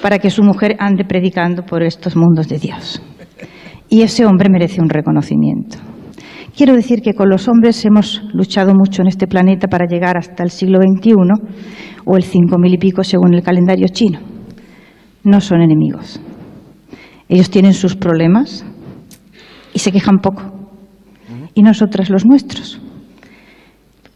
para 0.00 0.18
que 0.18 0.30
su 0.30 0.42
mujer 0.42 0.76
ande 0.78 1.04
predicando 1.04 1.64
por 1.64 1.82
estos 1.82 2.16
mundos 2.16 2.48
de 2.48 2.58
Dios. 2.58 3.02
Y 3.92 4.02
ese 4.02 4.24
hombre 4.24 4.48
merece 4.48 4.80
un 4.80 4.88
reconocimiento. 4.88 5.76
Quiero 6.56 6.74
decir 6.74 7.02
que 7.02 7.14
con 7.14 7.28
los 7.28 7.48
hombres 7.48 7.84
hemos 7.84 8.22
luchado 8.32 8.72
mucho 8.72 9.02
en 9.02 9.08
este 9.08 9.26
planeta 9.26 9.66
para 9.66 9.86
llegar 9.86 10.16
hasta 10.16 10.44
el 10.44 10.50
siglo 10.50 10.78
XXI 10.80 11.14
o 12.04 12.16
el 12.16 12.22
cinco 12.22 12.56
mil 12.56 12.72
y 12.72 12.78
pico 12.78 13.02
según 13.02 13.34
el 13.34 13.42
calendario 13.42 13.88
chino. 13.88 14.20
No 15.24 15.40
son 15.40 15.60
enemigos. 15.60 16.20
Ellos 17.28 17.50
tienen 17.50 17.74
sus 17.74 17.96
problemas 17.96 18.64
y 19.74 19.80
se 19.80 19.90
quejan 19.90 20.18
poco. 20.18 20.42
Y 21.54 21.62
nosotras 21.62 22.10
los 22.10 22.24
nuestros. 22.24 22.80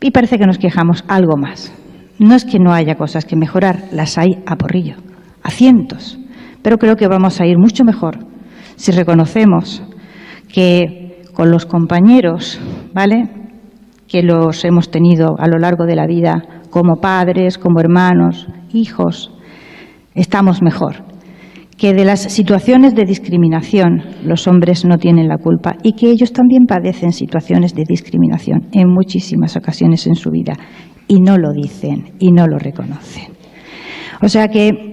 Y 0.01 0.13
parece 0.13 0.39
que 0.39 0.47
nos 0.47 0.59
quejamos 0.59 1.05
algo 1.09 1.37
más. 1.37 1.73
No 2.21 2.37
es 2.37 2.45
que 2.45 2.61
no 2.61 2.73
haya 2.73 2.95
cosas 2.95 3.25
que 3.25 3.35
mejorar, 3.35 3.89
las 3.91 4.19
hay 4.19 4.39
a 4.47 4.55
porrillo, 4.55 4.97
a 5.43 5.51
cientos. 5.51 6.17
Pero 6.63 6.79
creo 6.79 6.95
que 6.95 7.09
vamos 7.09 7.41
a 7.41 7.47
ir 7.47 7.59
mucho 7.59 7.85
mejor 7.85 8.34
si 8.77 8.93
reconocemos 8.93 9.83
que 10.53 11.23
con 11.35 11.51
los 11.51 11.67
compañeros, 11.67 12.61
¿vale? 12.93 13.29
Que 14.09 14.23
los 14.23 14.65
hemos 14.65 14.91
tenido 14.91 15.35
a 15.39 15.49
lo 15.49 15.59
largo 15.59 15.85
de 15.85 15.97
la 15.97 16.07
vida 16.07 16.43
como 16.71 16.97
padres, 16.97 17.59
como 17.59 17.81
hermanos, 17.81 18.47
hijos, 18.73 19.33
estamos 20.15 20.63
mejor. 20.63 21.05
Que 21.77 21.93
de 21.93 22.05
las 22.05 22.21
situaciones 22.21 22.95
de 22.95 23.05
discriminación 23.05 24.03
los 24.25 24.47
hombres 24.47 24.85
no 24.85 24.97
tienen 24.97 25.27
la 25.27 25.39
culpa 25.39 25.75
y 25.83 25.95
que 25.95 26.11
ellos 26.11 26.33
también 26.33 26.67
padecen 26.67 27.13
situaciones 27.13 27.75
de 27.75 27.83
discriminación 27.87 28.69
en 28.73 28.89
muchísimas 28.89 29.57
ocasiones 29.57 30.07
en 30.07 30.15
su 30.15 30.31
vida 30.31 30.55
y 31.09 31.21
no 31.21 31.37
lo 31.37 31.53
dicen 31.53 32.13
y 32.21 32.31
no 32.31 32.47
lo 32.47 32.59
reconocen. 32.59 33.35
O 34.23 34.29
sea 34.29 34.49
que 34.49 34.93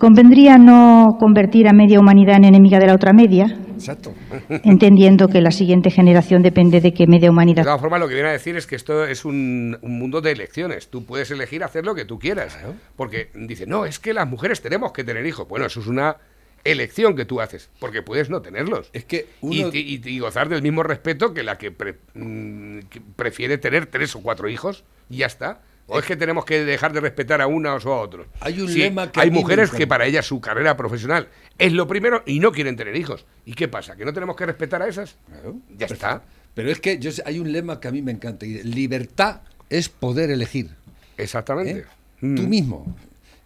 convendría 0.00 0.56
no 0.58 1.06
convertir 1.18 1.68
a 1.68 1.72
media 1.72 2.00
humanidad 2.00 2.36
en 2.38 2.44
enemiga 2.46 2.78
de 2.80 2.86
la 2.86 2.94
otra 2.94 3.12
media, 3.12 3.44
Exacto. 3.74 4.12
entendiendo 4.64 5.28
que 5.28 5.40
la 5.40 5.50
siguiente 5.50 5.90
generación 5.90 6.42
depende 6.42 6.80
de 6.80 6.92
que 6.92 7.06
media 7.06 7.26
De 7.26 7.30
humanidad 7.30 7.62
todas 7.64 7.80
formas, 7.80 8.00
lo 8.00 8.08
que 8.08 8.14
viene 8.14 8.30
a 8.30 8.32
decir 8.32 8.56
es 8.56 8.66
que 8.66 8.76
esto 8.76 9.04
es 9.04 9.24
un, 9.24 9.76
un 9.82 9.98
mundo 9.98 10.20
de 10.20 10.32
elecciones. 10.32 10.88
Tú 10.90 11.04
puedes 11.04 11.30
elegir 11.30 11.62
hacer 11.62 11.84
lo 11.84 11.94
que 11.94 12.04
tú 12.04 12.18
quieras. 12.18 12.58
Porque 12.96 13.28
dice, 13.34 13.66
no, 13.66 13.84
es 13.84 13.98
que 13.98 14.12
las 14.14 14.28
mujeres 14.28 14.60
tenemos 14.62 14.92
que 14.92 15.04
tener 15.04 15.24
hijos. 15.26 15.46
Bueno, 15.48 15.66
eso 15.66 15.80
es 15.80 15.86
una 15.86 16.16
elección 16.64 17.14
que 17.14 17.24
tú 17.24 17.40
haces, 17.40 17.70
porque 17.78 18.02
puedes 18.02 18.28
no 18.30 18.40
tenerlos. 18.40 18.90
Es 18.92 19.04
que 19.04 19.26
Y, 19.42 19.62
uno- 19.62 19.70
y- 19.72 20.00
y 20.04 20.18
gozar 20.18 20.48
del 20.48 20.62
mismo 20.62 20.82
respeto 20.82 21.32
que 21.32 21.42
la 21.42 21.56
que, 21.56 21.70
pre- 21.70 21.98
mm, 22.14 22.80
que 22.90 23.00
prefiere 23.16 23.58
tener 23.58 23.86
tres 23.86 24.14
o 24.16 24.20
cuatro 24.22 24.48
hijos 24.48 24.84
y 25.08 25.18
ya 25.18 25.26
está. 25.26 25.60
¿O 25.90 25.98
es 25.98 26.06
que 26.06 26.16
tenemos 26.16 26.44
que 26.44 26.64
dejar 26.64 26.92
de 26.92 27.00
respetar 27.00 27.40
a 27.40 27.46
unos 27.46 27.84
o 27.86 27.92
a 27.92 28.00
otros? 28.00 28.26
Hay 28.40 28.60
un 28.60 28.68
Sí, 28.68 28.78
lema 28.78 29.10
que 29.10 29.20
hay 29.20 29.30
mujeres 29.30 29.70
que 29.70 29.86
para 29.86 30.06
ellas 30.06 30.24
su 30.26 30.40
carrera 30.40 30.76
profesional 30.76 31.28
es 31.58 31.72
lo 31.72 31.86
primero 31.86 32.22
y 32.26 32.40
no 32.40 32.52
quieren 32.52 32.76
tener 32.76 32.96
hijos. 32.96 33.26
¿Y 33.44 33.54
qué 33.54 33.68
pasa? 33.68 33.96
¿Que 33.96 34.04
no 34.04 34.12
tenemos 34.12 34.36
que 34.36 34.46
respetar 34.46 34.82
a 34.82 34.88
esas? 34.88 35.16
Claro. 35.26 35.56
Ya 35.76 35.86
está. 35.86 36.22
Pero 36.54 36.70
es 36.70 36.80
que 36.80 36.98
yo 36.98 37.12
sé- 37.12 37.22
hay 37.26 37.38
un 37.38 37.52
lema 37.52 37.80
que 37.80 37.88
a 37.88 37.90
mí 37.92 38.02
me 38.02 38.12
encanta. 38.12 38.46
y 38.46 38.62
libertad 38.62 39.40
es 39.68 39.88
poder 39.88 40.30
elegir. 40.30 40.70
Exactamente. 41.16 41.70
¿eh? 41.80 41.84
Mm. 42.20 42.34
Tú 42.36 42.42
mismo. 42.42 42.96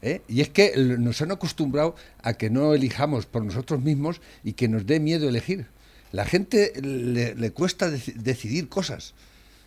¿eh? 0.02 0.20
Y 0.28 0.40
es 0.40 0.48
que 0.50 0.72
nos 0.76 1.20
han 1.22 1.30
acostumbrado 1.32 1.96
a 2.22 2.34
que 2.34 2.50
no 2.50 2.74
elijamos 2.74 3.26
por 3.26 3.44
nosotros 3.44 3.80
mismos 3.82 4.20
y 4.42 4.52
que 4.52 4.68
nos 4.68 4.86
dé 4.86 5.00
miedo 5.00 5.28
elegir. 5.28 5.66
La 6.12 6.24
gente 6.24 6.72
le, 6.80 7.34
le 7.34 7.50
cuesta 7.52 7.90
deci- 7.90 8.14
decidir 8.14 8.68
cosas. 8.68 9.14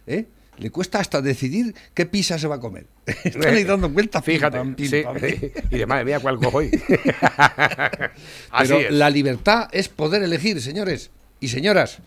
¿eh? 0.07 0.25
Le 0.57 0.71
cuesta 0.71 0.99
hasta 0.99 1.21
decidir 1.21 1.75
qué 1.93 2.05
pizza 2.05 2.39
se 2.39 2.47
va 2.47 2.55
a 2.55 2.59
comer. 2.59 2.87
Están 3.23 3.53
ahí 3.53 3.63
dando 3.63 3.93
cuenta. 3.93 4.21
pim, 4.21 4.35
Fíjate. 4.35 4.59
pim, 4.75 5.03
pam, 5.03 5.17
y 5.71 5.77
de 5.77 5.85
madre 5.85 6.05
mía, 6.05 6.19
¿cuál 6.19 6.37
cojo 6.37 6.57
hoy? 6.57 6.71
Así 8.51 8.73
Pero 8.73 8.79
es. 8.79 8.91
la 8.91 9.09
libertad 9.09 9.67
es 9.71 9.89
poder 9.89 10.23
elegir, 10.23 10.61
señores 10.61 11.11
y 11.39 11.49
señoras. 11.49 11.99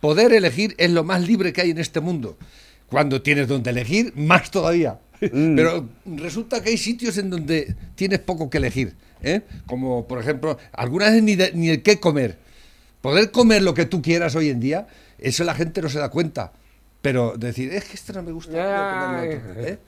Poder 0.00 0.32
elegir 0.32 0.74
es 0.78 0.90
lo 0.90 1.04
más 1.04 1.26
libre 1.26 1.52
que 1.52 1.60
hay 1.62 1.70
en 1.70 1.78
este 1.78 2.00
mundo. 2.00 2.38
Cuando 2.88 3.20
tienes 3.20 3.48
donde 3.48 3.70
elegir, 3.70 4.12
más 4.16 4.50
todavía. 4.50 4.98
Mm. 5.20 5.56
Pero 5.56 5.88
resulta 6.06 6.62
que 6.62 6.70
hay 6.70 6.78
sitios 6.78 7.18
en 7.18 7.28
donde 7.30 7.74
tienes 7.96 8.20
poco 8.20 8.48
que 8.48 8.58
elegir. 8.58 8.94
¿eh? 9.22 9.42
Como, 9.66 10.06
por 10.06 10.20
ejemplo, 10.20 10.56
algunas 10.72 11.10
veces 11.10 11.22
ni, 11.24 11.36
de- 11.36 11.52
ni 11.52 11.68
el 11.70 11.82
qué 11.82 11.98
comer. 12.00 12.38
Poder 13.02 13.30
comer 13.30 13.62
lo 13.62 13.74
que 13.74 13.84
tú 13.84 14.00
quieras 14.00 14.34
hoy 14.36 14.48
en 14.48 14.60
día, 14.60 14.86
eso 15.18 15.44
la 15.44 15.54
gente 15.54 15.82
no 15.82 15.88
se 15.88 15.98
da 15.98 16.08
cuenta. 16.08 16.52
Pero 17.00 17.34
decir, 17.36 17.72
es 17.72 17.84
que 17.84 17.94
esto 17.94 18.12
no 18.12 18.22
me 18.22 18.32
gusta. 18.32 18.52
voy 18.66 18.80
a 18.80 18.88
comer 18.88 19.10
lo 19.10 19.22
otro", 19.22 19.54
¿eh? 19.60 19.78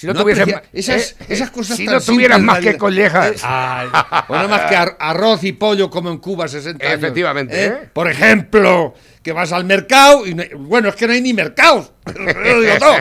Si 0.00 0.06
no 0.06 0.14
ma- 0.14 0.62
esas, 0.72 1.10
eh, 1.12 1.14
esas 1.28 1.50
cosas 1.50 1.76
si 1.76 1.84
tan 1.84 1.96
no 1.96 2.00
tuvieras 2.00 2.38
simples 2.38 2.56
más 2.56 2.64
que 2.64 2.78
collejas. 2.78 3.32
Eh, 3.42 4.24
o 4.28 4.36
no 4.38 4.48
más 4.48 4.62
que 4.62 4.76
ar- 4.76 4.96
arroz 4.98 5.44
y 5.44 5.52
pollo 5.52 5.90
como 5.90 6.10
en 6.10 6.16
Cuba 6.18 6.48
60 6.48 6.86
años. 6.86 6.98
Efectivamente, 6.98 7.66
¿eh? 7.66 7.72
Por 7.92 8.10
ejemplo, 8.10 8.94
que 9.22 9.32
vas 9.32 9.52
al 9.52 9.64
mercado 9.66 10.26
y 10.26 10.34
no 10.34 10.42
hay- 10.42 10.50
bueno, 10.56 10.88
es 10.88 10.94
que 10.94 11.06
no 11.06 11.12
hay 11.12 11.20
ni 11.20 11.34
mercados. 11.34 11.92
Lo 12.16 12.60
digo 12.62 12.74
todo. 12.78 12.94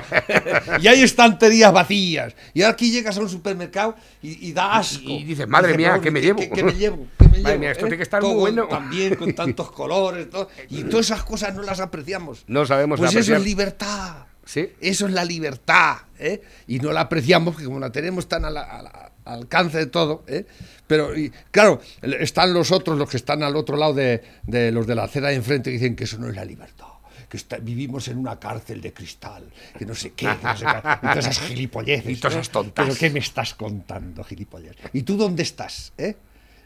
y 0.81 0.87
hay 0.89 1.01
estanterías 1.03 1.71
vacías. 1.71 2.35
Y 2.53 2.63
aquí 2.63 2.91
llegas 2.91 3.15
a 3.17 3.21
un 3.21 3.29
supermercado 3.29 3.95
y, 4.21 4.49
y 4.49 4.51
da 4.51 4.75
asco. 4.75 5.01
Y 5.05 5.23
dices, 5.23 5.47
madre 5.47 5.77
mía, 5.77 5.91
"Madre, 5.91 6.01
¿qué 6.01 6.11
me 6.11 6.19
llevo?" 6.21 6.39
¿Qué, 6.41 6.49
qué 6.49 6.63
me 6.65 6.73
llevo? 6.73 7.07
¿Qué 7.17 7.29
me 7.29 7.29
Madre 7.39 7.43
llevo? 7.51 7.59
mía, 7.59 7.71
esto 7.71 7.85
eh? 7.85 7.87
tiene 7.87 7.97
que 7.97 8.03
estar 8.03 8.19
Todo 8.19 8.31
muy 8.31 8.39
bueno. 8.41 8.67
También 8.67 9.15
con 9.15 9.33
tantos 9.33 9.71
colores. 9.71 10.29
todo. 10.29 10.49
Y 10.69 10.83
todas 10.83 11.05
esas 11.05 11.23
cosas 11.23 11.55
no 11.55 11.63
las 11.63 11.79
apreciamos. 11.79 12.43
No 12.47 12.65
sabemos 12.65 12.99
Pues 12.99 13.11
eso 13.11 13.19
apreciar. 13.19 13.37
es 13.39 13.43
libertad. 13.45 14.15
Sí. 14.45 14.69
Eso 14.81 15.05
es 15.07 15.13
la 15.13 15.23
libertad, 15.25 15.97
¿eh? 16.17 16.41
Y 16.67 16.79
no 16.79 16.91
la 16.91 17.01
apreciamos 17.01 17.53
porque 17.53 17.65
como 17.65 17.79
la 17.79 17.91
tenemos 17.91 18.27
tan 18.27 18.45
a 18.45 18.49
la- 18.49 18.61
a 18.63 18.81
la- 18.81 19.11
al 19.25 19.39
alcance 19.41 19.77
de 19.77 19.85
todo, 19.85 20.23
¿eh? 20.27 20.45
Pero, 20.87 21.15
y, 21.15 21.31
claro, 21.51 21.79
están 22.01 22.51
los 22.53 22.71
otros, 22.71 22.97
los 22.97 23.07
que 23.09 23.17
están 23.17 23.43
al 23.43 23.55
otro 23.55 23.77
lado 23.77 23.93
de, 23.93 24.23
de 24.43 24.71
los 24.71 24.87
de 24.87 24.95
la 24.95 25.03
acera 25.03 25.29
de 25.29 25.35
enfrente, 25.35 25.69
que 25.69 25.77
dicen 25.77 25.95
que 25.95 26.05
eso 26.05 26.17
no 26.17 26.27
es 26.29 26.35
la 26.35 26.45
libertad. 26.45 26.87
Que 27.29 27.37
está- 27.37 27.57
vivimos 27.57 28.07
en 28.07 28.17
una 28.17 28.39
cárcel 28.39 28.81
de 28.81 28.91
cristal, 28.91 29.43
que 29.77 29.85
no 29.85 29.93
sé 29.93 30.13
qué, 30.13 30.25
que 30.25 30.43
no 30.47 30.57
sé 30.57 30.65
qué, 30.65 30.79
y 30.79 31.01
todas 31.01 31.17
esas 31.27 31.39
gilipolleces. 31.41 32.09
Y 32.11 32.15
todas 32.15 32.33
esas 32.37 32.49
tontas. 32.49 32.85
¿Pero 32.87 32.97
qué 32.97 33.11
me 33.11 33.19
estás 33.19 33.53
contando, 33.53 34.23
gilipollas? 34.23 34.75
¿Y 34.93 35.03
tú 35.03 35.15
dónde 35.15 35.43
estás, 35.43 35.93
eh? 35.99 36.15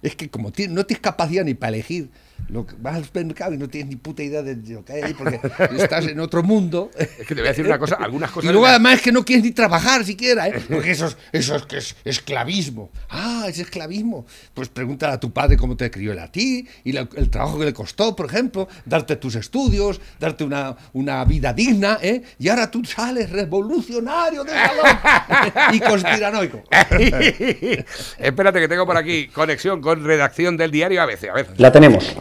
Es 0.01 0.15
que 0.15 0.29
como 0.29 0.49
no 0.49 0.85
tienes 0.85 0.99
capacidad 1.01 1.43
ni 1.43 1.53
para 1.53 1.69
elegir, 1.75 2.09
lo 2.49 2.65
que, 2.65 2.75
vas 2.79 2.95
al 2.95 3.05
supermercado 3.05 3.53
y 3.53 3.57
no 3.57 3.69
tienes 3.69 3.89
ni 3.89 3.95
puta 3.95 4.21
idea 4.23 4.41
de 4.41 4.55
lo 4.73 4.83
que 4.85 4.93
hay 4.93 5.01
ahí 5.01 5.13
porque 5.13 5.39
estás 5.77 6.05
en 6.07 6.19
otro 6.19 6.43
mundo. 6.43 6.91
Es 6.97 7.27
que 7.27 7.35
te 7.35 7.41
voy 7.41 7.45
a 7.45 7.49
decir 7.51 7.65
una 7.65 7.79
cosa, 7.79 7.95
algunas 7.95 8.31
cosas. 8.31 8.49
Y 8.49 8.51
luego 8.51 8.65
de 8.65 8.71
además 8.71 8.95
es 8.95 9.01
que 9.01 9.11
no 9.11 9.23
quieres 9.25 9.43
ni 9.43 9.51
trabajar 9.51 10.03
siquiera, 10.05 10.47
¿eh? 10.47 10.61
Porque 10.69 10.91
eso 10.91 11.07
es, 11.07 11.17
eso 11.31 11.55
es 11.55 11.63
que 11.63 11.77
es 11.77 11.95
esclavismo. 12.03 12.91
Ah, 13.09 13.45
es 13.47 13.59
esclavismo. 13.59 14.25
Pues 14.53 14.69
pregúntale 14.69 15.13
a 15.13 15.19
tu 15.19 15.31
padre 15.31 15.57
cómo 15.57 15.75
te 15.77 15.89
crió 15.89 16.11
él 16.13 16.19
a 16.19 16.31
ti 16.31 16.67
y 16.83 16.91
la- 16.91 17.07
el 17.15 17.29
trabajo 17.29 17.57
que 17.59 17.65
le 17.65 17.73
costó, 17.73 18.15
por 18.15 18.27
ejemplo, 18.27 18.67
darte 18.85 19.15
tus 19.15 19.35
estudios, 19.35 19.99
darte 20.19 20.43
una, 20.43 20.75
una 20.93 21.23
vida 21.25 21.53
digna, 21.53 21.97
¿eh? 22.01 22.21
Y 22.39 22.49
ahora 22.49 22.69
tú 22.69 22.83
sales 22.85 23.29
revolucionario 23.29 24.43
del 24.43 24.55
salón 24.55 25.73
y 25.73 25.79
conspiranoico. 25.79 26.63
Espérate 28.17 28.59
que 28.59 28.67
tengo 28.67 28.85
por 28.85 28.97
aquí 28.97 29.27
conexión 29.27 29.81
con 29.81 30.03
redacción 30.03 30.57
del 30.57 30.71
diario 30.71 31.01
ABC. 31.01 31.29
A 31.29 31.33
ver. 31.33 31.47
La 31.57 31.71
tenemos. 31.71 32.15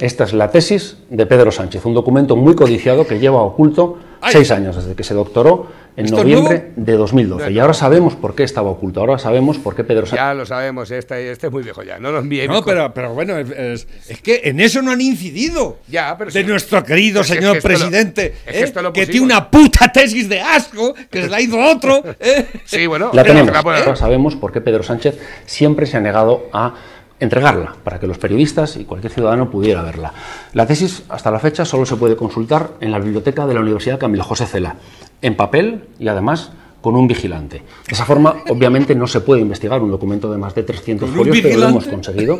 Esta 0.00 0.24
es 0.24 0.32
la 0.32 0.50
tesis 0.50 0.96
de 1.10 1.26
Pedro 1.26 1.50
Sánchez, 1.50 1.84
un 1.84 1.94
documento 1.94 2.36
muy 2.36 2.54
codiciado 2.54 3.06
que 3.06 3.18
lleva 3.18 3.42
oculto 3.42 3.98
¡Ay! 4.20 4.32
seis 4.32 4.50
años 4.52 4.76
desde 4.76 4.94
que 4.94 5.02
se 5.02 5.14
doctoró 5.14 5.66
en 5.96 6.04
¿Esto 6.04 6.18
es 6.18 6.22
noviembre 6.22 6.58
nuevo? 6.58 6.72
de 6.76 6.92
2012. 6.92 7.50
Y 7.50 7.58
ahora 7.58 7.74
sabemos 7.74 8.14
por 8.14 8.36
qué 8.36 8.44
estaba 8.44 8.70
oculto. 8.70 9.00
Ahora 9.00 9.18
sabemos 9.18 9.58
por 9.58 9.74
qué 9.74 9.82
Pedro 9.82 10.06
Sánchez. 10.06 10.18
Ya 10.20 10.34
lo 10.34 10.46
sabemos, 10.46 10.88
este, 10.92 11.32
este 11.32 11.48
es 11.48 11.52
muy 11.52 11.64
viejo 11.64 11.82
ya. 11.82 11.98
No 11.98 12.12
nos 12.12 12.22
envíe. 12.22 12.46
No, 12.46 12.64
pero, 12.64 12.94
pero 12.94 13.12
bueno, 13.14 13.36
es, 13.36 13.86
que 14.22 14.42
en 14.44 14.60
eso 14.60 14.80
no 14.82 14.92
han 14.92 15.00
incidido. 15.00 15.78
Ya, 15.88 16.14
pero 16.16 16.30
de 16.30 16.42
sí. 16.42 16.46
nuestro 16.48 16.84
querido 16.84 17.24
señor 17.24 17.56
es 17.56 17.64
que 17.64 17.72
esto 17.72 17.84
lo- 17.84 17.90
presidente, 17.90 18.34
es 18.46 18.70
que 18.70 18.78
¿eh? 18.78 18.82
lo 18.82 18.92
que 18.92 19.06
tiene 19.06 19.26
una 19.26 19.50
puta 19.50 19.90
tesis 19.90 20.28
de 20.28 20.40
asco, 20.40 20.94
que 21.10 21.22
se 21.22 21.28
la 21.28 21.40
hizo 21.40 21.58
otro. 21.58 22.04
¿eh? 22.20 22.46
Sí, 22.64 22.86
bueno. 22.86 23.10
La 23.12 23.24
tenemos. 23.24 23.52
la 23.52 23.58
Ahora 23.58 23.96
sabemos 23.96 24.36
por 24.36 24.52
qué 24.52 24.60
Pedro 24.60 24.84
Sánchez 24.84 25.18
siempre 25.46 25.86
se 25.86 25.96
ha 25.96 26.00
negado 26.00 26.46
a 26.52 26.74
entregarla 27.20 27.74
para 27.82 27.98
que 27.98 28.06
los 28.06 28.18
periodistas 28.18 28.76
y 28.76 28.84
cualquier 28.84 29.12
ciudadano 29.12 29.50
pudiera 29.50 29.82
verla. 29.82 30.12
La 30.52 30.66
tesis 30.66 31.04
hasta 31.08 31.30
la 31.30 31.38
fecha 31.38 31.64
solo 31.64 31.86
se 31.86 31.96
puede 31.96 32.16
consultar 32.16 32.72
en 32.80 32.90
la 32.90 32.98
biblioteca 32.98 33.46
de 33.46 33.54
la 33.54 33.60
Universidad 33.60 33.98
Camilo 33.98 34.24
José 34.24 34.46
Cela, 34.46 34.76
en 35.22 35.36
papel 35.36 35.88
y 35.98 36.08
además 36.08 36.52
con 36.80 36.94
un 36.94 37.08
vigilante. 37.08 37.58
De 37.58 37.92
esa 37.92 38.04
forma, 38.04 38.36
obviamente, 38.48 38.94
no 38.94 39.06
se 39.06 39.20
puede 39.20 39.40
investigar 39.40 39.82
un 39.82 39.90
documento 39.90 40.30
de 40.30 40.38
más 40.38 40.54
de 40.54 40.62
300 40.62 41.08
¿Con 41.08 41.18
un 41.18 41.24
folios, 41.26 41.40
pero 41.42 41.58
lo 41.58 41.68
hemos 41.68 41.86
conseguido. 41.86 42.38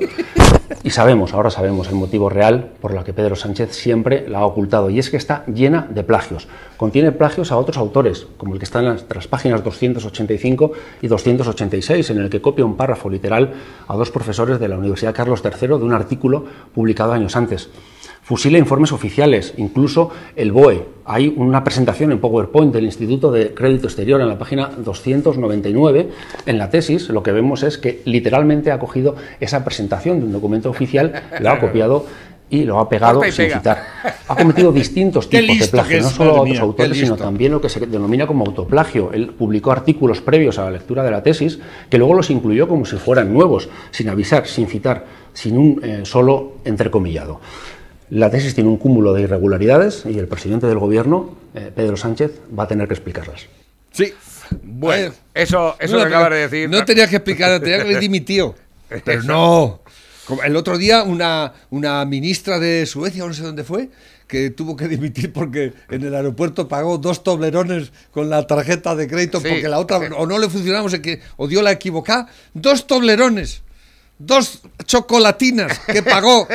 Y 0.85 0.91
sabemos, 0.91 1.35
ahora 1.35 1.51
sabemos 1.51 1.89
el 1.89 1.97
motivo 1.97 2.29
real 2.29 2.73
por 2.81 2.95
la 2.95 3.03
que 3.03 3.13
Pedro 3.13 3.37
Sánchez 3.37 3.75
siempre 3.75 4.29
la 4.29 4.41
ha 4.41 4.47
ocultado, 4.47 4.91
y 4.91 4.99
es 4.99 5.11
que 5.11 5.17
está 5.17 5.45
llena 5.47 5.87
de 5.91 6.05
plagios. 6.05 6.47
Contiene 6.77 7.11
plagios 7.11 7.51
a 7.51 7.57
otros 7.57 7.77
autores, 7.79 8.27
como 8.37 8.53
el 8.53 8.59
que 8.61 8.65
está 8.65 8.79
en 8.79 8.87
las, 8.87 9.05
las 9.13 9.27
páginas 9.27 9.65
285 9.65 10.73
y 11.03 11.09
286, 11.09 12.11
en 12.11 12.19
el 12.19 12.31
que 12.31 12.41
copia 12.41 12.65
un 12.65 12.77
párrafo 12.77 13.11
literal 13.11 13.55
a 13.89 13.97
dos 13.97 14.11
profesores 14.11 14.61
de 14.61 14.69
la 14.69 14.79
Universidad 14.79 15.15
Carlos 15.15 15.43
III 15.45 15.69
de 15.69 15.75
un 15.75 15.93
artículo 15.93 16.45
publicado 16.75 17.13
años 17.13 17.35
antes. 17.35 17.71
Fusila 18.29 18.59
informes 18.59 18.93
oficiales, 18.93 19.55
incluso 19.57 20.11
el 20.37 20.53
BOE. 20.53 20.85
Hay 21.07 21.33
una 21.35 21.65
presentación 21.65 22.13
en 22.13 22.19
PowerPoint 22.19 22.75
del 22.75 22.85
Instituto 22.85 23.33
de 23.33 23.55
Crédito 23.55 23.87
Exterior 23.87 24.21
en 24.21 24.29
la 24.29 24.37
página 24.37 24.67
299. 24.67 26.11
En 26.45 26.59
la 26.59 26.69
tesis 26.69 27.09
lo 27.09 27.23
que 27.23 27.33
vemos 27.33 27.63
es 27.63 27.79
que 27.79 28.03
literalmente 28.05 28.71
ha 28.71 28.79
cogido 28.79 29.17
esa 29.41 29.65
presentación 29.65 30.21
de 30.21 30.27
un 30.27 30.33
documento 30.33 30.69
oficial, 30.69 31.23
lo 31.41 31.49
ha 31.49 31.59
copiado 31.59 32.05
y 32.51 32.65
lo 32.65 32.79
ha 32.79 32.87
pegado 32.91 33.23
sin 33.23 33.47
pega. 33.47 33.57
citar. 33.61 33.85
Ha 34.29 34.37
cometido 34.37 34.73
distintos 34.73 35.31
tipos 35.31 35.59
de 35.61 35.69
plagio, 35.69 36.03
no 36.03 36.11
solo 36.11 36.31
a 36.31 36.35
otros 36.35 36.51
mía, 36.51 36.61
autores, 36.61 36.99
sino 36.99 37.17
también 37.17 37.53
lo 37.53 37.63
que 37.63 37.71
se 37.71 37.81
denomina 37.81 38.27
como 38.27 38.45
autoplagio. 38.45 39.11
Él 39.15 39.29
publicó 39.29 39.73
artículos 39.73 40.21
previos 40.21 40.59
a 40.59 40.65
la 40.65 40.73
lectura 40.73 41.03
de 41.03 41.11
la 41.11 41.23
tesis 41.23 41.59
que 41.89 41.97
luego 41.97 42.13
los 42.13 42.29
incluyó 42.29 42.69
como 42.69 42.85
si 42.85 42.97
fueran 42.97 43.33
nuevos, 43.33 43.71
sin 43.91 44.11
avisar, 44.11 44.47
sin 44.47 44.67
citar, 44.67 45.07
sin 45.33 45.57
un 45.57 45.81
eh, 45.83 46.01
solo 46.05 46.57
entrecomillado. 46.67 47.41
La 48.11 48.31
tesis 48.31 48.55
tiene 48.55 48.71
un 48.71 48.77
cúmulo 48.79 49.13
de 49.13 49.23
irregularidades 49.23 50.05
y 50.07 50.19
el 50.19 50.29
presidente 50.29 50.67
del 50.67 50.79
gobierno, 50.79 51.37
eh, 51.55 51.71
Pedro 51.75 51.97
Sánchez, 51.97 52.33
va 52.59 52.65
a 52.65 52.69
tener 52.69 52.89
que 52.89 52.95
explicarlas. 52.95 53.47
Sí. 53.93 54.13
Bueno, 54.63 55.13
Eh, 55.13 55.43
eso, 55.43 55.77
eso 55.79 55.97
no, 55.97 56.03
que 56.03 56.07
acabas 56.09 56.27
pero 56.29 56.37
de 56.37 56.43
decir. 56.49 56.71
No 56.71 56.85
tenías 56.85 57.11
que 57.11 57.17
explicar, 57.17 57.61
tenía 57.61 57.77
que 57.77 57.83
haber 57.83 58.01
dimitido. 58.01 58.55
Pero 59.05 59.23
no. 59.25 59.81
Como 60.27 60.43
el 60.43 60.57
otro 60.57 60.79
día, 60.79 61.03
una, 61.03 61.53
una 61.71 62.05
ministra 62.07 62.59
de 62.59 62.87
Suecia, 62.87 63.27
no 63.27 63.35
sé 63.35 63.43
dónde 63.43 63.65
fue, 63.65 63.91
que 64.27 64.51
tuvo 64.51 64.77
que 64.77 64.89
dimitir 64.89 65.33
porque 65.33 65.73
en 65.91 66.03
el 66.05 66.15
aeropuerto 66.15 66.69
pagó 66.69 66.97
dos 66.99 67.23
toblerones 67.23 67.93
con 68.11 68.31
la 68.31 68.47
tarjeta 68.47 68.95
de 68.95 69.09
crédito 69.09 69.41
Sí. 69.41 69.49
porque 69.49 69.69
la 69.69 69.79
otra 69.79 69.99
o 69.99 70.27
no 70.27 70.39
le 70.39 70.49
funcionaba, 70.49 70.87
o 71.37 71.49
dio 71.49 71.63
la 71.63 71.73
equivocada. 71.73 72.29
Dos 72.55 72.87
toblerones. 72.87 73.63
Dos 74.19 74.63
chocolatinas 74.85 75.79
que 75.81 76.03
pagó 76.03 76.49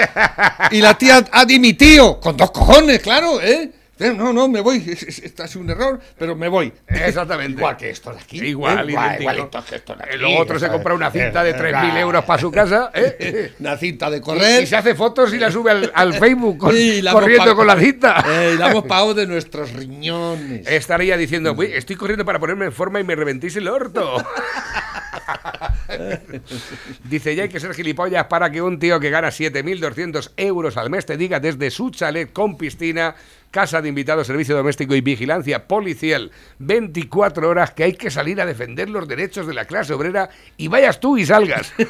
y 0.72 0.82
la 0.82 0.98
tía 0.98 1.24
ha 1.32 1.46
dimitido 1.46 2.20
con 2.20 2.36
dos 2.36 2.52
cojones, 2.52 3.00
claro, 3.02 3.40
¿eh? 3.42 3.72
Eh, 4.00 4.12
No, 4.12 4.34
no, 4.34 4.50
me 4.50 4.60
voy. 4.60 4.84
Es- 4.86 5.04
es- 5.20 5.56
un 5.56 5.70
error, 5.70 5.98
pero 6.18 6.36
me 6.36 6.50
voy. 6.50 6.74
Exactamente. 6.88 7.60
Igual 7.62 7.78
que 7.78 7.90
esto 7.92 8.12
de 8.12 8.20
aquí. 8.20 8.42
Igual, 8.44 8.90
¿eh? 8.90 8.94
idéntico. 8.94 9.22
igualito 9.22 9.64
que 9.66 9.76
esto 9.76 9.96
de 9.96 10.04
Eh, 10.04 10.08
aquí. 10.10 10.18
Luego 10.18 10.40
otro 10.42 10.60
se 10.60 10.68
compra 10.68 10.94
una 10.96 11.10
cinta 11.12 11.42
de 11.44 11.54
3.000 11.56 11.96
euros 11.98 12.26
para 12.26 12.42
su 12.42 12.52
casa. 12.52 12.92
¿eh? 12.94 13.54
Una 13.60 13.78
cinta 13.78 14.10
de 14.10 14.18
Y, 14.18 14.22
correr. 14.22 14.64
y 14.64 14.66
se 14.66 14.76
hace 14.76 14.96
fotos 14.96 15.32
y 15.34 15.38
la 15.38 15.52
sube 15.52 15.72
al, 15.72 15.92
al 15.96 16.14
Facebook 16.20 16.58
con- 16.58 16.76
Y 16.76 17.02
la 17.02 17.14
corriendo 17.14 17.56
con 17.56 17.68
la 17.68 17.78
cinta. 17.78 18.26
Eh, 18.28 18.54
y 18.56 18.58
la 18.58 18.72
hemos 18.72 18.84
pagado 18.88 19.14
de 19.14 19.26
nuestros 19.28 19.72
riñones. 19.72 20.68
Estaría 20.68 21.16
diciendo, 21.16 21.54
"Uy, 21.56 21.68
estoy 21.74 21.96
corriendo 21.96 22.26
para 22.26 22.40
ponerme 22.40 22.66
en 22.66 22.74
forma 22.74 23.00
y 23.00 23.04
me 23.06 23.16
reventís 23.16 23.56
el 23.56 23.68
orto. 23.70 24.18
Dice, 27.04 27.36
ya 27.36 27.44
hay 27.44 27.50
que 27.50 27.60
ser 27.60 27.74
gilipollas 27.74 28.26
para 28.26 28.52
que 28.52 28.62
un 28.62 28.80
tío 28.80 29.00
que 29.00 29.10
gana 29.10 29.30
7.200 29.30 30.32
euros 30.38 30.78
al 30.78 30.90
mes 30.90 31.06
te 31.06 31.18
diga 31.18 31.40
desde 31.40 31.72
su 31.72 31.90
chalet 31.90 32.32
con 32.32 32.58
piscina, 32.58 33.16
casa 33.52 33.82
de 33.82 33.90
invitados, 33.90 34.28
servicio 34.28 34.56
doméstico 34.56 34.96
y 34.96 35.02
vigilancia 35.02 35.68
policial 35.68 36.32
24 36.60 37.50
horas 37.50 37.72
que 37.72 37.84
hay 37.84 37.94
que 37.94 38.10
salir 38.10 38.42
a 38.42 38.46
defender 38.46 38.90
los 38.90 39.08
derechos 39.08 39.48
de 39.48 39.54
la 39.54 39.66
clase 39.66 39.94
obrera 39.94 40.30
y 40.58 40.68
vayas 40.68 41.00
tú 41.00 41.18
y 41.18 41.26
salgas. 41.26 41.74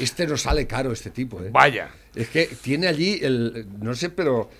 Este 0.00 0.26
nos 0.26 0.42
sale 0.42 0.66
caro, 0.66 0.92
este 0.92 1.10
tipo, 1.10 1.42
¿eh? 1.42 1.48
Vaya. 1.50 1.90
Es 2.18 2.28
que 2.30 2.46
tiene 2.46 2.88
allí 2.88 3.20
el. 3.22 3.66
No 3.80 3.94
sé, 3.94 4.10
pero. 4.10 4.50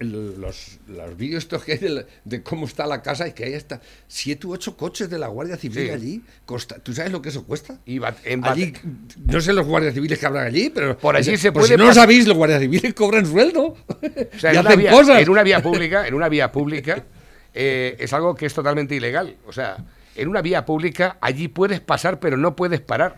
los, 0.00 0.78
los 0.86 1.16
vídeos 1.16 1.42
estos 1.44 1.64
que 1.64 1.72
hay 1.72 1.78
de, 1.78 2.06
de 2.24 2.42
cómo 2.42 2.66
está 2.66 2.86
la 2.86 3.02
casa 3.02 3.26
y 3.26 3.32
que 3.32 3.44
hay 3.44 3.54
hasta 3.54 3.80
siete 4.06 4.46
u 4.46 4.52
ocho 4.52 4.76
coches 4.76 5.10
de 5.10 5.18
la 5.18 5.26
Guardia 5.26 5.56
Civil 5.56 5.86
Sí. 5.86 5.90
allí. 5.90 6.22
Costa, 6.46 6.78
¿Tú 6.78 6.92
sabes 6.92 7.10
lo 7.10 7.20
que 7.20 7.30
eso 7.30 7.44
cuesta? 7.44 7.80
Y 7.86 8.00
Allí, 8.42 8.72
no 9.26 9.40
sé 9.40 9.52
los 9.52 9.66
guardias 9.66 9.94
civiles 9.94 10.18
que 10.18 10.26
habrán 10.26 10.46
allí, 10.46 10.70
pero. 10.70 10.96
Por 10.96 11.16
allí 11.16 11.36
se 11.36 11.50
pues 11.50 11.66
puede 11.66 11.74
si 11.74 11.78
no 11.82 11.88
lo 11.88 11.94
sabéis, 11.94 12.26
los 12.26 12.36
guardias 12.36 12.60
civiles 12.60 12.94
cobran 12.94 13.26
sueldo. 13.26 13.64
O 13.66 14.38
sea, 14.38 14.52
y 14.54 14.56
en, 14.56 14.60
una 14.60 14.68
hacen 14.70 14.80
vía, 14.80 14.90
cosas. 14.92 15.20
en 15.20 15.28
una 15.30 15.42
vía 15.42 15.60
pública, 15.62 16.06
en 16.06 16.14
una 16.14 16.28
vía 16.28 16.52
pública, 16.52 17.04
eh, 17.52 17.96
es 17.98 18.12
algo 18.12 18.34
que 18.36 18.46
es 18.46 18.54
totalmente 18.54 18.94
ilegal. 18.94 19.36
O 19.46 19.52
sea, 19.52 19.84
en 20.14 20.28
una 20.28 20.40
vía 20.42 20.64
pública 20.64 21.18
allí 21.20 21.48
puedes 21.48 21.80
pasar, 21.80 22.20
pero 22.20 22.36
no 22.36 22.54
puedes 22.56 22.80
parar. 22.80 23.16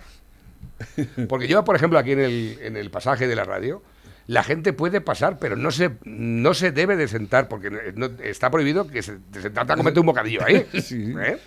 Porque 1.28 1.48
yo, 1.48 1.64
por 1.64 1.76
ejemplo, 1.76 1.98
aquí 1.98 2.12
en 2.12 2.20
el, 2.20 2.58
en 2.62 2.76
el 2.76 2.90
pasaje 2.90 3.26
de 3.28 3.36
la 3.36 3.44
radio, 3.44 3.82
la 4.26 4.44
gente 4.44 4.72
puede 4.72 5.00
pasar, 5.00 5.38
pero 5.40 5.56
no 5.56 5.70
se, 5.72 5.90
no 6.04 6.54
se 6.54 6.70
debe 6.70 6.94
de 6.94 7.08
sentar, 7.08 7.48
porque 7.48 7.68
no- 7.96 8.10
está 8.22 8.48
prohibido 8.50 8.86
que 8.86 9.02
se 9.02 9.16
de 9.30 9.42
sentarte 9.42 9.72
a 9.72 9.76
comerte 9.76 9.98
un 9.98 10.06
bocadillo 10.06 10.44
ahí. 10.44 10.66
Sí. 10.80 11.14
¿eh? 11.20 11.38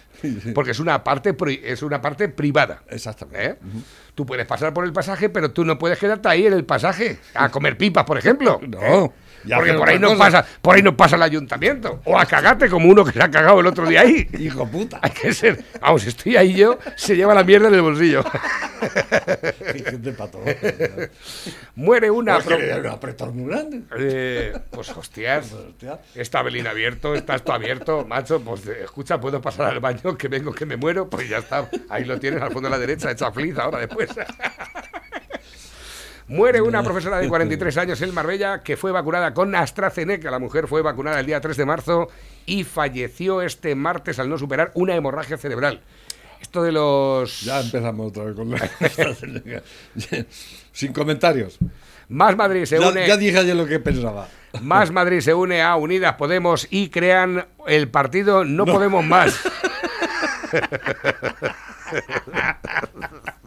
Porque 0.53 0.71
es 0.71 0.79
una 0.79 1.03
parte 1.03 1.35
es 1.63 1.81
una 1.81 2.01
parte 2.01 2.27
privada. 2.29 2.83
Exactamente. 2.89 3.45
¿eh? 3.45 3.55
Tú 4.15 4.25
puedes 4.25 4.45
pasar 4.45 4.73
por 4.73 4.83
el 4.85 4.91
pasaje, 4.93 5.29
pero 5.29 5.51
tú 5.51 5.63
no 5.65 5.77
puedes 5.79 5.97
quedarte 5.97 6.27
ahí 6.27 6.45
en 6.45 6.53
el 6.53 6.65
pasaje 6.65 7.19
a 7.33 7.49
comer 7.49 7.77
pipas, 7.77 8.03
por 8.03 8.17
ejemplo. 8.17 8.59
No, 8.67 9.05
¿eh? 9.05 9.11
Ya 9.45 9.57
Porque 9.57 9.73
por 9.73 9.89
ahí 9.89 9.99
no 9.99 10.17
pasa, 10.17 10.45
por 10.61 10.75
ahí 10.75 10.81
no 10.81 10.95
pasa 10.95 11.15
el 11.15 11.23
ayuntamiento. 11.23 12.01
O 12.05 12.17
a 12.17 12.25
cagarte 12.25 12.69
como 12.69 12.89
uno 12.89 13.03
que 13.03 13.11
se 13.11 13.21
ha 13.21 13.29
cagado 13.29 13.59
el 13.59 13.67
otro 13.67 13.87
día 13.87 14.01
ahí. 14.01 14.27
Hijo 14.39 14.67
puta. 14.67 14.99
Hay 15.01 15.11
que 15.11 15.33
ser. 15.33 15.63
Vamos, 15.81 16.05
estoy 16.05 16.37
ahí 16.37 16.53
yo, 16.55 16.79
se 16.95 17.15
lleva 17.15 17.33
la 17.33 17.43
mierda 17.43 17.67
en 17.67 17.75
el 17.75 17.81
bolsillo. 17.81 18.23
Gente 19.85 20.11
pa' 20.13 20.27
todo. 20.27 20.43
Muere 21.75 22.11
una. 22.11 22.37
Es 22.37 22.45
que 22.45 22.57
le 22.57 22.67
da 22.67 22.77
un 22.77 22.87
apretón 22.87 23.35
muy 23.35 23.49
grande. 23.49 23.83
Eh, 23.97 24.53
pues 24.69 24.89
hostias. 24.89 25.51
Hostia. 25.53 25.99
Está 26.15 26.41
Belín 26.41 26.67
abierto, 26.67 27.15
está 27.15 27.35
esto 27.35 27.53
abierto, 27.53 28.05
macho. 28.07 28.41
Pues 28.41 28.67
eh, 28.67 28.83
escucha, 28.83 29.19
puedo 29.19 29.41
pasar 29.41 29.67
al 29.67 29.79
baño, 29.79 30.17
que 30.17 30.27
vengo, 30.27 30.53
que 30.53 30.65
me 30.65 30.77
muero. 30.77 31.09
Pues 31.09 31.27
ya 31.29 31.37
está. 31.39 31.69
Ahí 31.89 32.05
lo 32.05 32.19
tienes 32.19 32.41
al 32.41 32.51
fondo 32.51 32.69
de 32.69 32.71
la 32.71 32.79
derecha, 32.79 33.11
hecha 33.11 33.31
fliz 33.31 33.57
ahora 33.57 33.79
después. 33.79 34.09
Muere 36.33 36.61
una 36.61 36.81
profesora 36.81 37.19
de 37.19 37.27
43 37.27 37.77
años 37.77 38.01
en 38.01 38.11
Marbella 38.11 38.63
que 38.63 38.75
fue 38.75 38.91
vacunada 38.91 39.35
con 39.35 39.53
AstraZeneca. 39.53 40.31
La 40.31 40.39
mujer 40.39 40.67
fue 40.67 40.81
vacunada 40.81 41.19
el 41.19 41.27
día 41.27 41.39
3 41.39 41.55
de 41.55 41.65
marzo 41.65 42.07
y 42.47 42.63
falleció 42.63 43.43
este 43.43 43.75
martes 43.75 44.17
al 44.17 44.29
no 44.29 44.39
superar 44.39 44.71
una 44.73 44.95
hemorragia 44.95 45.37
cerebral. 45.37 45.81
Esto 46.41 46.63
de 46.63 46.71
los. 46.71 47.41
Ya 47.41 47.61
empezamos 47.61 48.07
otra 48.07 48.23
vez 48.23 48.35
con 48.35 48.49
la. 48.49 48.57
Sin 50.71 50.91
comentarios. 50.91 51.59
Más 52.09 52.35
Madrid 52.35 52.65
se 52.65 52.79
une. 52.79 53.07
ya 53.07 53.15
dije 53.15 53.37
ayer 53.37 53.55
lo 53.55 53.67
que 53.67 53.79
pensaba. 53.79 54.27
Más 54.59 54.89
Madrid 54.89 55.19
se 55.19 55.35
une 55.35 55.61
a 55.61 55.75
Unidas 55.75 56.15
Podemos 56.15 56.67
y 56.71 56.89
crean 56.89 57.45
el 57.67 57.89
partido 57.89 58.43
No, 58.43 58.65
Podemos 58.65 59.05
Más. 59.05 59.39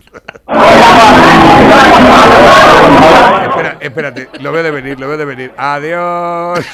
espérate, 3.86 4.28
lo 4.40 4.52
veo 4.52 4.62
de 4.62 4.70
venir, 4.70 5.00
lo 5.00 5.08
veo 5.08 5.16
de 5.16 5.24
venir. 5.24 5.52
Adiós. 5.56 6.64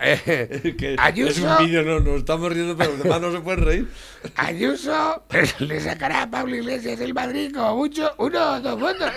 Eh, 0.00 0.74
Que 0.78 0.94
es 0.94 1.00
Ayuso, 1.00 1.46
un 1.46 1.66
vídeo, 1.66 1.82
no, 1.82 2.00
nos 2.00 2.18
estamos 2.18 2.52
riendo, 2.52 2.76
pero 2.76 2.90
los 2.92 3.02
demás 3.02 3.20
no 3.20 3.32
se 3.32 3.40
pueden 3.40 3.64
reír. 3.64 3.88
Ayuso 4.36 5.24
le 5.58 5.80
sacará 5.80 6.22
a 6.22 6.30
Pablo 6.30 6.56
Iglesias 6.56 6.98
del 6.98 7.14
Madrid 7.14 7.52
como 7.54 7.76
mucho 7.76 8.12
uno 8.18 8.60
dos 8.60 8.80
votos. 8.80 9.10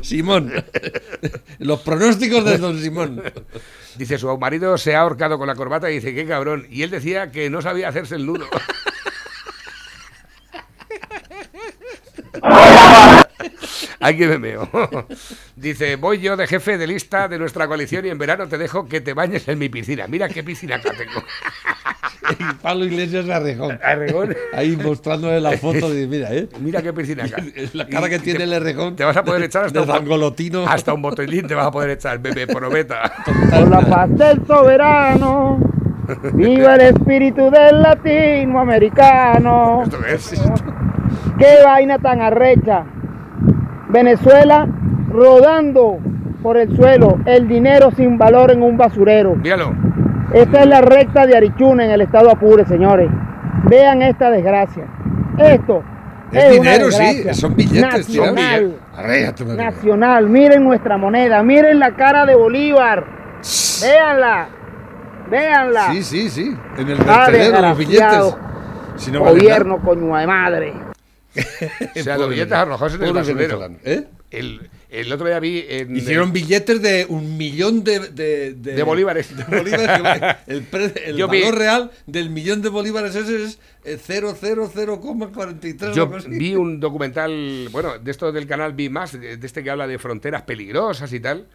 Simón. 0.00 0.52
Los 1.58 1.80
pronósticos 1.80 2.44
de 2.44 2.58
Don 2.58 2.80
Simón. 2.80 3.22
Dice, 3.96 4.18
su 4.18 4.36
marido 4.38 4.76
se 4.78 4.94
ha 4.94 5.00
ahorcado 5.00 5.38
con 5.38 5.46
la 5.46 5.54
corbata 5.54 5.90
y 5.90 5.94
dice, 5.94 6.14
qué 6.14 6.26
cabrón. 6.26 6.66
Y 6.70 6.82
él 6.82 6.90
decía 6.90 7.30
que 7.30 7.50
no 7.50 7.62
sabía 7.62 7.88
hacerse 7.88 8.16
el 8.16 8.26
nudo. 8.26 8.46
Ay, 14.00 14.16
que 14.16 14.26
me 14.28 14.38
meo. 14.38 14.68
Dice, 15.56 15.96
voy 15.96 16.18
yo 16.18 16.36
de 16.36 16.46
jefe 16.46 16.78
de 16.78 16.86
lista 16.86 17.28
de 17.28 17.38
nuestra 17.38 17.66
coalición 17.66 18.06
y 18.06 18.10
en 18.10 18.18
verano 18.18 18.46
te 18.46 18.58
dejo 18.58 18.86
que 18.86 19.00
te 19.00 19.14
bañes 19.14 19.48
en 19.48 19.58
mi 19.58 19.68
piscina. 19.68 20.06
Mira 20.06 20.28
qué 20.28 20.44
piscina 20.44 20.76
acá 20.76 20.92
tengo. 20.96 21.22
Y 22.28 22.34
Pablo 22.60 22.84
Iglesias 22.86 23.28
Arrejón. 23.28 23.78
Arregón. 23.84 24.34
Ahí 24.52 24.76
mostrándole 24.76 25.40
la 25.40 25.52
foto 25.52 25.88
de, 25.88 26.08
mira, 26.08 26.34
¿eh? 26.34 26.48
Mira 26.58 26.82
qué 26.82 26.92
piscina 26.92 27.22
acá. 27.24 27.36
La 27.72 27.86
cara 27.86 28.08
que 28.08 28.16
Y 28.16 28.18
tiene 28.18 28.38
te- 28.38 28.44
el 28.44 28.52
Arrejón. 28.54 28.96
Te 28.96 29.04
vas 29.04 29.16
a 29.16 29.22
poder 29.22 29.44
echar 29.44 29.66
hasta, 29.66 29.80
un, 29.80 30.66
hasta 30.68 30.92
un 30.92 31.02
botellín, 31.02 31.46
te 31.46 31.54
vas 31.54 31.66
a 31.66 31.70
poder 31.70 31.90
echar, 31.90 32.18
bebé, 32.18 32.48
prometa. 32.48 33.12
Por 33.48 33.70
la 33.70 33.80
paz 33.80 34.08
del 34.18 34.44
soberano, 34.44 35.60
viva 36.32 36.74
el 36.74 36.80
espíritu 36.80 37.48
del 37.48 37.80
latinoamericano. 37.80 39.82
¿Esto 39.84 39.98
qué 40.04 40.14
es? 40.14 40.30
Qué 41.38 41.58
vaina 41.64 41.96
tan 42.00 42.22
arrecha. 42.22 42.86
Venezuela 43.96 44.68
rodando 45.10 45.96
por 46.42 46.58
el 46.58 46.76
suelo, 46.76 47.18
el 47.24 47.48
dinero 47.48 47.90
sin 47.96 48.18
valor 48.18 48.50
en 48.50 48.62
un 48.62 48.76
basurero. 48.76 49.34
Míralo. 49.36 49.72
Esta 50.34 50.60
es 50.60 50.66
la 50.66 50.82
recta 50.82 51.26
de 51.26 51.34
Arichuna 51.34 51.86
en 51.86 51.90
el 51.92 52.02
estado 52.02 52.30
Apure, 52.30 52.66
señores. 52.66 53.08
Vean 53.64 54.02
esta 54.02 54.30
desgracia. 54.30 54.84
Esto 55.38 55.82
Es 56.30 56.58
una 56.58 56.72
dinero, 56.72 56.90
sí, 56.90 57.24
son 57.32 57.56
billetes, 57.56 57.82
nacional. 57.82 58.76
Arréate, 58.94 59.44
madre. 59.46 59.64
Nacional, 59.64 60.28
miren 60.28 60.62
nuestra 60.62 60.98
moneda, 60.98 61.42
miren 61.42 61.78
la 61.78 61.92
cara 61.92 62.26
de 62.26 62.34
Bolívar. 62.34 63.02
Véanla, 63.82 64.48
véanla. 65.30 65.92
Sí, 65.92 66.02
sí, 66.02 66.28
sí. 66.28 66.54
En 66.76 66.88
el 66.90 66.98
Ah, 67.08 67.28
vertedero, 67.30 67.62
los 67.62 67.78
billetes. 67.78 68.36
Si 68.96 69.10
no 69.10 69.20
Gobierno, 69.20 69.78
coño 69.78 70.16
de 70.16 70.26
madre. 70.26 70.85
O 72.00 72.02
sea, 72.02 72.18
los 72.18 72.28
billetes 72.30 72.52
arrojados 72.52 72.94
en 72.94 73.02
el 73.04 73.12
basurero. 73.12 73.68
¿eh? 73.84 74.04
El, 74.30 74.68
el 74.90 75.12
otro 75.12 75.26
día 75.26 75.38
vi 75.38 75.64
en... 75.68 75.96
Hicieron 75.96 76.32
billetes 76.32 76.82
de 76.82 77.06
un 77.08 77.36
millón 77.36 77.84
de, 77.84 78.00
de, 78.10 78.52
De 78.54 78.82
bolívares. 78.82 79.34
de 79.36 79.42
el 80.48 80.62
pre- 80.64 80.92
el 81.06 81.16
Yo 81.16 81.28
vi- 81.28 81.40
valor 81.42 81.58
real 81.58 81.90
del 82.06 82.30
millón 82.30 82.60
de 82.62 82.68
bolívares 82.68 83.14
ese 83.14 83.44
es 83.44 83.58
eh, 83.84 83.98
000,43. 84.04 85.92
Yo 85.94 86.08
vi 86.28 86.54
un 86.54 86.80
documental, 86.80 87.68
bueno, 87.70 87.98
de 87.98 88.10
esto 88.10 88.32
del 88.32 88.46
canal 88.46 88.72
Vi 88.72 88.88
Más, 88.88 89.12
de 89.18 89.36
de 89.36 89.46
este 89.46 89.62
que 89.62 89.70
habla 89.70 89.86
de 89.86 89.98
fronteras 89.98 90.42
peligrosas 90.42 91.12
y 91.12 91.20
tal. 91.20 91.46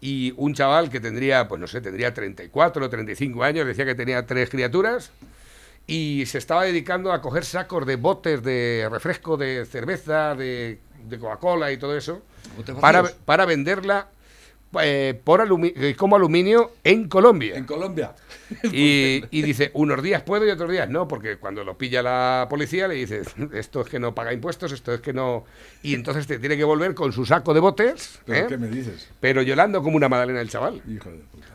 Y 0.00 0.34
un 0.36 0.54
chaval 0.54 0.90
que 0.90 1.00
tendría, 1.00 1.46
pues 1.48 1.60
no 1.60 1.66
sé, 1.66 1.80
tendría 1.80 2.12
34 2.12 2.84
o 2.84 2.90
35 2.90 3.42
años, 3.44 3.66
decía 3.66 3.84
que 3.84 3.94
tenía 3.94 4.26
tres 4.26 4.50
criaturas 4.50 5.10
y 5.86 6.24
se 6.26 6.38
estaba 6.38 6.64
dedicando 6.64 7.12
a 7.12 7.20
coger 7.20 7.44
sacos 7.44 7.86
de 7.86 7.96
botes 7.96 8.42
de 8.42 8.88
refresco, 8.90 9.36
de 9.36 9.64
cerveza, 9.66 10.34
de, 10.34 10.78
de 11.08 11.18
Coca-Cola 11.18 11.70
y 11.72 11.76
todo 11.76 11.96
eso, 11.96 12.22
para, 12.80 13.02
para 13.24 13.44
venderla 13.44 14.08
eh, 14.82 15.20
por 15.22 15.40
alumi- 15.40 15.72
eh, 15.76 15.94
como 15.96 16.16
aluminio 16.16 16.72
en 16.82 17.08
Colombia. 17.08 17.56
En 17.56 17.64
Colombia. 17.64 18.14
Y, 18.72 19.24
y 19.30 19.42
dice, 19.42 19.70
unos 19.74 20.02
días 20.02 20.22
puedo 20.22 20.46
y 20.46 20.50
otros 20.50 20.70
días 20.70 20.88
no, 20.88 21.08
porque 21.08 21.38
cuando 21.38 21.64
lo 21.64 21.78
pilla 21.78 22.02
la 22.02 22.46
policía 22.50 22.86
le 22.86 22.94
dice, 22.94 23.22
esto 23.54 23.80
es 23.80 23.88
que 23.88 23.98
no 23.98 24.14
paga 24.14 24.32
impuestos, 24.34 24.70
esto 24.70 24.92
es 24.92 25.00
que 25.00 25.12
no... 25.14 25.44
Y 25.82 25.94
entonces 25.94 26.26
te 26.26 26.38
tiene 26.38 26.56
que 26.56 26.62
volver 26.64 26.94
con 26.94 27.10
su 27.12 27.24
saco 27.24 27.54
de 27.54 27.60
botes, 27.60 28.20
¿Pero 28.26 28.44
¿eh? 28.44 28.46
qué 28.48 28.58
me 28.58 28.68
dices? 28.68 29.08
pero 29.18 29.40
llorando 29.42 29.82
como 29.82 29.96
una 29.96 30.08
magdalena 30.10 30.40
el 30.42 30.50
chaval. 30.50 30.82
Hijo 30.86 31.10
de 31.10 31.18
puta. 31.18 31.46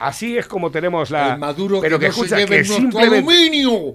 Así 0.00 0.36
es 0.36 0.46
como 0.46 0.70
tenemos 0.70 1.10
la... 1.10 1.34
el 1.34 1.38
Maduro 1.38 1.80
pero 1.80 1.98
que, 1.98 2.06
que, 2.06 2.08
no 2.08 2.12
escucha, 2.14 2.36
se 2.36 2.42
lleve 2.44 2.56
que 2.58 2.64
simplemente... 2.64 3.16
aluminio. 3.18 3.94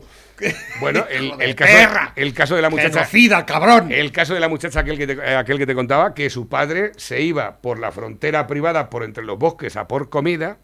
Bueno, 0.80 1.06
el, 1.10 1.34
el 1.40 1.56
caso, 1.56 2.12
el 2.16 2.34
caso 2.34 2.56
de 2.56 2.62
la 2.62 2.70
muchacha... 2.70 3.06
Genocida, 3.06 3.46
cabrón. 3.46 3.92
El 3.92 4.12
caso 4.12 4.34
de 4.34 4.40
la 4.40 4.48
muchacha 4.48 4.82
aquel 4.82 4.98
que, 4.98 5.08
te, 5.08 5.14
eh, 5.14 5.36
aquel 5.36 5.58
que 5.58 5.66
te 5.66 5.74
contaba, 5.76 6.14
que 6.14 6.30
su 6.30 6.48
padre 6.48 6.92
se 6.98 7.22
iba 7.22 7.58
por 7.58 7.80
la 7.80 7.92
frontera 7.92 8.46
privada, 8.48 8.90
por 8.90 9.04
entre 9.04 9.24
los 9.26 9.38
bosques, 9.40 9.76
a 9.78 9.88
por 9.88 10.10
comida, 10.10 10.58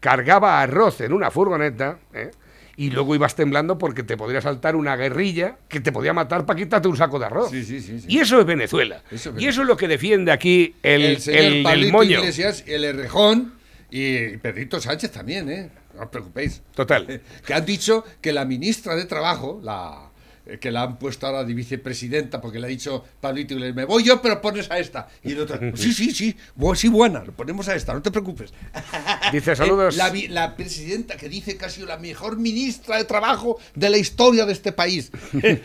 cargaba 0.00 0.60
arroz 0.60 1.00
en 1.00 1.12
una 1.12 1.30
furgoneta, 1.30 1.98
¿eh? 2.12 2.30
y 2.76 2.90
luego 2.90 3.14
ibas 3.14 3.34
temblando 3.34 3.76
porque 3.78 4.04
te 4.04 4.16
podría 4.16 4.40
saltar 4.40 4.76
una 4.76 4.94
guerrilla 4.94 5.56
que 5.68 5.80
te 5.80 5.90
podía 5.90 6.12
matar 6.12 6.46
para 6.46 6.56
quitarte 6.58 6.86
un 6.86 6.96
saco 6.96 7.18
de 7.18 7.26
arroz. 7.26 7.50
Sí, 7.50 7.64
sí, 7.64 7.80
sí. 7.80 8.00
Y 8.06 8.18
eso 8.20 8.38
es 8.38 8.46
Venezuela. 8.46 9.02
Eso 9.10 9.30
es 9.34 9.42
Y 9.42 9.48
eso 9.48 9.62
es 9.62 9.66
lo 9.66 9.76
que 9.76 9.88
defiende 9.88 10.30
aquí 10.30 10.76
el, 10.84 11.02
el 11.04 11.18
señor 11.20 11.40
el- 11.42 11.66
el 11.66 11.92
moño. 11.92 12.18
Iglesias, 12.20 12.62
el 12.68 12.84
Errejón 12.84 13.54
y 13.90 14.36
Pedrito 14.38 14.80
Sánchez 14.80 15.10
también, 15.12 15.50
¿eh? 15.50 15.70
No 15.94 16.02
os 16.04 16.08
preocupéis. 16.10 16.62
Total. 16.74 17.20
Que 17.46 17.54
han 17.54 17.64
dicho 17.64 18.04
que 18.20 18.32
la 18.32 18.44
ministra 18.44 18.94
de 18.94 19.04
Trabajo, 19.06 19.60
la 19.62 20.10
eh, 20.46 20.58
que 20.58 20.70
la 20.70 20.82
han 20.82 20.98
puesto 20.98 21.26
ahora 21.26 21.44
de 21.44 21.52
vicepresidenta, 21.54 22.40
porque 22.40 22.58
le 22.58 22.66
ha 22.66 22.68
dicho 22.68 23.04
Pablito 23.20 23.54
Iglesias, 23.54 23.76
me 23.76 23.84
voy 23.84 24.02
yo, 24.04 24.20
pero 24.22 24.40
pones 24.40 24.70
a 24.70 24.78
esta. 24.78 25.08
Y 25.24 25.32
el 25.32 25.40
otro, 25.40 25.58
sí, 25.74 25.92
sí, 25.92 26.12
sí, 26.12 26.36
sí, 26.76 26.88
buena, 26.88 27.24
lo 27.24 27.32
ponemos 27.32 27.68
a 27.68 27.74
esta, 27.74 27.92
no 27.94 28.00
te 28.02 28.10
preocupes. 28.10 28.52
Dice 29.32 29.56
saludos. 29.56 29.94
Eh, 29.94 29.98
La, 29.98 30.10
vi- 30.10 30.28
la 30.28 30.54
presidenta 30.56 31.16
que 31.16 31.28
dice 31.28 31.56
que 31.56 31.64
ha 31.64 31.70
sido 31.70 31.86
la 31.86 31.98
mejor 31.98 32.38
ministra 32.38 32.96
de 32.96 33.04
Trabajo 33.04 33.58
de 33.74 33.90
la 33.90 33.98
historia 33.98 34.46
de 34.46 34.52
este 34.52 34.72
país. 34.72 35.10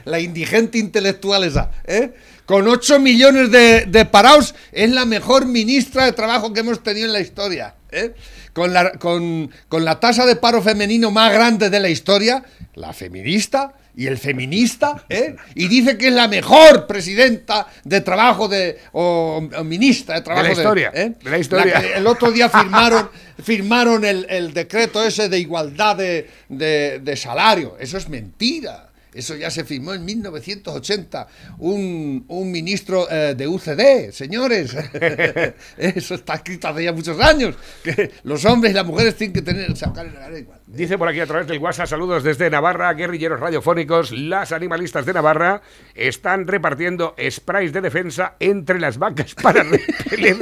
la 0.06 0.20
indigente 0.20 0.78
intelectual 0.80 1.44
esa. 1.44 1.72
¿eh? 1.86 2.14
Con 2.46 2.68
8 2.68 3.00
millones 3.00 3.52
de, 3.52 3.86
de 3.86 4.06
parados, 4.06 4.54
es 4.74 4.92
la 4.92 5.06
mejor 5.06 5.46
ministra 5.46 6.06
de 6.06 6.12
Trabajo 6.14 6.52
que 6.52 6.60
hemos 6.62 6.82
tenido 6.84 7.06
en 7.08 7.14
la 7.14 7.22
historia. 7.22 7.76
¿Eh? 7.94 8.14
Con, 8.54 8.74
la, 8.74 8.92
con, 8.94 9.50
con 9.70 9.86
la 9.86 10.00
tasa 10.00 10.26
de 10.26 10.36
paro 10.36 10.62
femenino 10.62 11.12
más 11.12 11.32
grande 11.34 11.70
de 11.70 11.80
la 11.80 11.90
historia, 11.90 12.44
la 12.76 12.94
feminista 12.94 13.74
y 13.96 14.08
el 14.08 14.18
feminista, 14.18 15.06
¿eh? 15.08 15.36
y 15.54 15.68
dice 15.68 15.98
que 15.98 16.08
es 16.08 16.14
la 16.14 16.28
mejor 16.28 16.88
presidenta 16.88 17.68
de 17.84 18.02
trabajo 18.02 18.48
de, 18.48 18.80
o, 18.92 19.48
o 19.56 19.64
ministra 19.64 20.16
de 20.16 20.22
trabajo 20.22 20.48
la 20.48 20.54
historia, 20.54 20.92
¿eh? 20.96 21.14
de 21.24 21.30
la 21.30 21.38
historia. 21.38 21.80
que 21.80 21.94
el 21.94 22.08
otro 22.08 22.32
día 22.32 22.50
firmaron, 22.50 23.10
firmaron 23.44 24.04
el, 24.04 24.26
el 24.30 24.52
decreto 24.54 25.04
ese 25.04 25.30
de 25.30 25.38
igualdad 25.38 25.96
de, 25.96 26.28
de- 26.50 27.02
de 27.04 27.16
salario. 27.16 27.78
Eso 27.80 27.98
es 27.98 28.10
mentira. 28.10 28.90
Eso 29.14 29.36
ya 29.36 29.50
se 29.50 29.64
firmó 29.64 29.94
en 29.94 30.06
1980. 30.06 31.28
Un, 31.60 32.26
un 32.28 32.52
ministro 32.52 33.08
eh, 33.10 33.36
de 33.36 33.48
UCD, 33.48 34.12
señores. 34.12 34.76
Eso 35.78 36.16
está 36.16 36.36
escrito 36.36 36.68
hace 36.68 36.84
ya 36.84 36.94
muchos 36.94 37.20
años. 37.20 37.56
Que 37.84 38.12
los 38.24 38.44
hombres 38.46 38.72
y 38.72 38.76
las 38.76 38.86
mujeres 38.86 39.16
tienen 39.16 39.34
que 39.34 39.42
tener 39.42 39.76
sacar 39.76 40.12
salario 40.12 40.38
igual. 40.38 40.60
Dice 40.68 40.98
por 40.98 41.08
aquí 41.08 41.20
a 41.20 41.28
través 41.28 41.48
del 41.48 41.60
WhatsApp, 41.60 41.88
saludos 41.88 42.24
desde 42.24 42.50
Navarra, 42.50 42.94
guerrilleros 42.94 43.40
radiofónicos, 43.40 44.12
las 44.12 44.52
animalistas 44.52 45.06
de 45.06 45.14
Navarra 45.14 45.62
están 45.94 46.48
repartiendo 46.48 47.16
sprays 47.30 47.74
de 47.74 47.82
defensa 47.82 48.36
entre 48.40 48.80
las 48.80 48.98
vacas 48.98 49.36
para 49.42 49.64
repeler, 49.64 50.38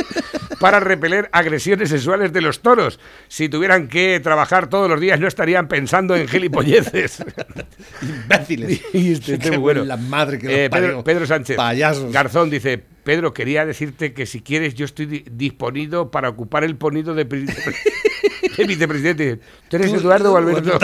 para 0.59 0.79
repeler 0.79 1.29
agresiones 1.33 1.89
sexuales 1.89 2.31
de 2.31 2.41
los 2.41 2.61
toros. 2.61 2.99
Si 3.27 3.49
tuvieran 3.49 3.87
que 3.87 4.19
trabajar 4.21 4.69
todos 4.69 4.89
los 4.89 5.01
días 5.01 5.19
no 5.19 5.27
estarían 5.27 5.67
pensando 5.67 6.15
en 6.15 6.27
gilipolleces. 6.27 7.23
Imbéciles. 8.63 8.81
Y 8.93 9.11
este, 9.13 9.33
este 9.35 9.57
bueno. 9.57 9.83
la 9.85 9.97
madre 9.97 10.37
que 10.39 10.47
los 10.47 10.55
Eh, 10.55 10.69
Pedro. 10.71 11.03
Pedro 11.03 11.25
Sánchez. 11.25 11.57
Payasos. 11.57 12.11
Garzón 12.11 12.49
dice, 12.49 12.77
Pedro, 13.03 13.33
quería 13.33 13.65
decirte 13.65 14.13
que 14.13 14.25
si 14.25 14.41
quieres 14.41 14.75
yo 14.75 14.85
estoy 14.85 15.05
di- 15.05 15.25
disponido 15.31 16.11
para 16.11 16.29
ocupar 16.29 16.63
el 16.63 16.75
ponido 16.75 17.13
de, 17.15 17.23
de 18.57 18.63
vicepresidente. 18.65 19.39
¿Tú 19.69 19.77
eres 19.77 19.93
Eduardo 19.93 20.33
o 20.33 20.37
Alberto? 20.37 20.77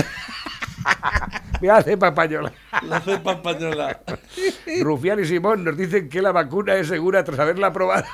Mira, 1.62 1.78
hace 1.78 1.98
papañola. 1.98 2.52
La 2.84 3.00
cepa 3.00 3.34
española. 3.34 4.00
Rufián 4.82 5.20
y 5.20 5.26
Simón 5.26 5.63
nos 5.63 5.78
dicen 5.78 6.10
que 6.10 6.22
la 6.22 6.32
vacuna 6.32 6.76
es 6.76 6.88
segura 6.88 7.24
tras 7.24 7.39
haberla 7.39 7.74
probado. 7.74 8.06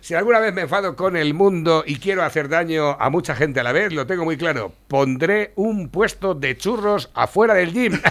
Si 0.00 0.14
alguna 0.14 0.38
vez 0.38 0.52
me 0.52 0.62
enfado 0.62 0.96
con 0.96 1.16
el 1.16 1.32
mundo 1.34 1.82
y 1.86 1.98
quiero 1.98 2.24
hacer 2.24 2.48
daño 2.48 2.90
a 3.00 3.08
mucha 3.08 3.34
gente 3.34 3.60
a 3.60 3.62
la 3.62 3.72
vez, 3.72 3.92
lo 3.92 4.06
tengo 4.06 4.24
muy 4.24 4.36
claro. 4.36 4.72
Pondré 4.86 5.52
un 5.56 5.88
puesto 5.88 6.34
de 6.34 6.58
churros 6.58 7.10
afuera 7.14 7.54
del 7.54 7.72
gym. 7.72 7.98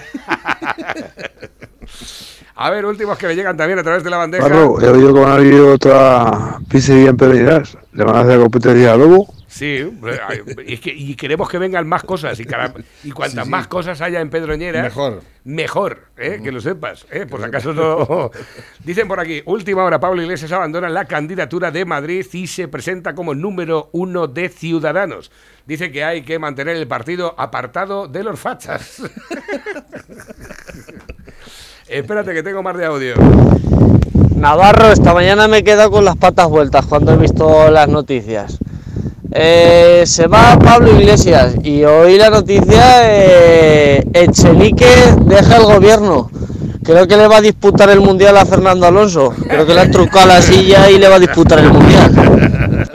A 2.56 2.70
ver, 2.70 2.86
últimos 2.86 3.18
que 3.18 3.28
me 3.28 3.36
llegan 3.36 3.58
también 3.58 3.80
a 3.80 3.84
través 3.84 4.04
de 4.04 4.10
la 4.12 4.18
bandeja. 4.18 4.44
Barro, 4.44 4.80
he 4.80 4.88
oído 4.88 5.14
que 5.14 5.20
van 5.20 5.32
a 5.32 5.36
abrir 5.36 5.60
otra 5.60 6.60
pizzería 6.70 7.10
en 7.10 7.18
Pedro 7.18 7.34
Lleras. 7.34 7.78
¿Le 7.94 8.04
van 8.04 8.16
a 8.16 8.20
hacer 8.22 8.40
competencia 8.40 8.94
a 8.94 8.98
Lobo? 8.98 9.34
Sí, 9.54 9.88
es 10.66 10.80
que- 10.80 10.96
y 10.96 11.14
queremos 11.16 11.48
que 11.48 11.60
vengan 11.60 11.88
más 11.88 12.02
cosas. 12.04 12.40
Y, 12.40 12.46
cuantas 12.46 12.84
Sí, 13.04 13.12
sí. 13.44 13.50
más 13.52 13.68
cosas 13.68 14.02
haya 14.02 14.20
en 14.20 14.32
Pedroñera, 14.32 14.82
Mejor. 14.82 15.22
Mejor, 15.44 16.08
¿eh? 16.18 16.40
que 16.44 16.52
lo 16.52 16.60
sepas. 16.60 17.06
¿eh? 17.12 17.28
Por 17.30 17.40
si 17.40 17.46
acaso 17.46 17.72
no. 17.72 18.32
Dicen 18.84 19.08
por 19.08 19.20
aquí: 19.20 19.44
última 19.46 19.84
hora, 19.84 20.00
Pablo 20.00 20.24
Iglesias 20.24 20.52
abandona 20.54 20.90
la 20.90 21.06
candidatura 21.06 21.70
de 21.70 21.86
Madrid 21.86 22.26
y 22.34 22.48
se 22.48 22.68
presenta 22.68 23.14
como 23.14 23.36
número 23.36 23.90
uno 23.92 24.26
de 24.28 24.50
Ciudadanos. 24.50 25.32
Dice 25.68 25.92
que 25.92 26.04
hay 26.04 26.24
que 26.24 26.40
mantener 26.40 26.76
el 26.76 26.88
partido 26.88 27.36
apartado 27.38 28.08
de 28.08 28.24
los 28.24 28.40
fachas. 28.40 29.04
Espérate, 31.88 32.34
que 32.34 32.42
tengo 32.42 32.64
más 32.64 32.76
de 32.76 32.86
audio. 32.86 33.14
Navarro, 34.36 34.92
esta 34.92 35.14
mañana 35.14 35.48
me 35.48 35.60
he 35.60 35.64
quedado 35.64 35.92
con 35.92 36.04
las 36.06 36.18
patas 36.18 36.50
vueltas 36.50 36.88
cuando 36.88 37.14
he 37.14 37.18
visto 37.18 37.70
las 37.70 37.88
noticias. 37.88 38.58
Eh, 39.36 40.04
se 40.06 40.28
va 40.28 40.60
Pablo 40.60 40.92
Iglesias 40.92 41.56
y 41.64 41.84
hoy 41.84 42.20
la 42.20 42.30
noticia, 42.30 43.02
eh, 43.02 44.06
Echenique 44.14 44.86
deja 45.26 45.58
el 45.58 45.64
gobierno. 45.64 46.30
Creo 46.84 47.08
que 47.08 47.18
le 47.18 47.28
va 47.28 47.38
a 47.38 47.42
disputar 47.42 47.90
el 47.90 48.00
mundial 48.00 48.38
a 48.38 48.46
Fernando 48.46 48.86
Alonso. 48.86 49.34
Creo 49.48 49.66
que 49.66 49.74
le 49.74 49.82
han 49.82 49.90
trucado 49.90 50.28
la 50.28 50.40
silla 50.40 50.88
y 50.92 51.00
le 51.00 51.08
va 51.08 51.16
a 51.16 51.20
disputar 51.20 51.58
el 51.60 51.72
mundial. 51.72 52.88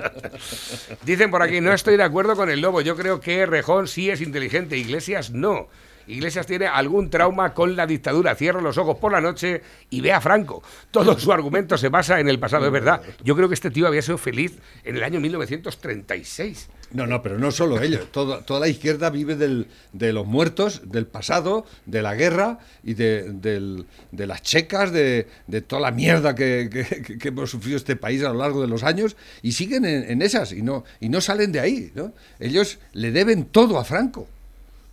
Dicen 1.05 1.33
por 1.33 1.43
aquí: 1.43 1.61
no 1.61 1.73
estoy 1.73 1.97
de 1.97 2.05
acuerdo 2.05 2.37
con 2.37 2.49
el 2.51 2.61
lobo. 2.61 2.83
Yo 2.83 2.95
creo 2.95 3.19
que 3.19 3.45
Rejón 3.45 3.89
sí 3.89 4.09
es 4.09 4.21
inteligente, 4.21 4.77
Iglesias 4.77 5.31
no. 5.33 5.67
Iglesias 6.09 6.47
tiene 6.47 6.67
algún 6.67 7.11
trauma 7.11 7.53
con 7.55 7.77
la 7.77 7.87
dictadura. 7.87 8.35
Cierra 8.35 8.61
los 8.61 8.79
ojos 8.79 8.97
por 8.99 9.13
la 9.13 9.21
noche 9.21 9.63
y 9.91 10.01
ve 10.01 10.13
a 10.13 10.21
Franco. 10.21 10.63
Todo 10.91 11.19
su 11.19 11.33
argumento 11.33 11.77
se 11.79 11.89
basa 11.91 12.19
en 12.19 12.29
el 12.29 12.39
pasado, 12.39 12.67
es 12.67 12.73
verdad. 12.73 13.03
Yo 13.23 13.37
creo 13.37 13.49
que 13.49 13.55
este 13.55 13.71
tío 13.71 13.87
había 13.87 14.03
sido 14.03 14.19
feliz 14.19 14.59
en 14.85 14.97
el 14.97 15.05
año 15.05 15.21
1936. 15.21 16.69
No, 16.93 17.07
no, 17.07 17.21
pero 17.23 17.39
no 17.39 17.51
solo 17.51 17.81
ellos. 17.83 18.11
Toda, 18.13 18.41
toda 18.47 18.61
la 18.61 18.69
izquierda 18.69 19.11
vive 19.11 19.37
del- 19.37 19.67
de 19.93 20.13
los 20.15 20.27
muertos, 20.27 20.81
del 20.91 21.07
pasado, 21.07 21.67
de 21.85 22.01
la 22.01 22.15
guerra 22.15 22.61
y 22.83 22.95
de, 22.95 23.25
del- 23.31 23.85
de 24.11 24.27
las 24.27 24.41
checas, 24.43 24.91
de, 24.91 25.29
de 25.47 25.61
toda 25.61 25.83
la 25.83 25.91
mierda 25.91 26.35
que, 26.35 26.71
que- 26.71 27.29
hemos 27.29 27.51
sufrido 27.51 27.77
este 27.77 27.97
país 27.97 28.23
a 28.25 28.31
lo 28.31 28.39
largo 28.39 28.63
de 28.63 28.69
los 28.69 28.85
años 28.85 29.17
y 29.43 29.53
siguen 29.53 29.85
en, 29.85 30.11
en 30.11 30.23
esas 30.23 30.53
y 30.53 30.63
no, 30.63 30.85
y 31.01 31.11
no 31.11 31.21
salen 31.21 31.53
de 31.53 31.61
ahí. 31.61 31.93
¿no? 31.95 32.15
Ellos 32.41 32.79
le 32.95 33.13
deben 33.13 33.45
todo 33.45 33.79
a 33.79 33.85
Franco. 33.85 34.27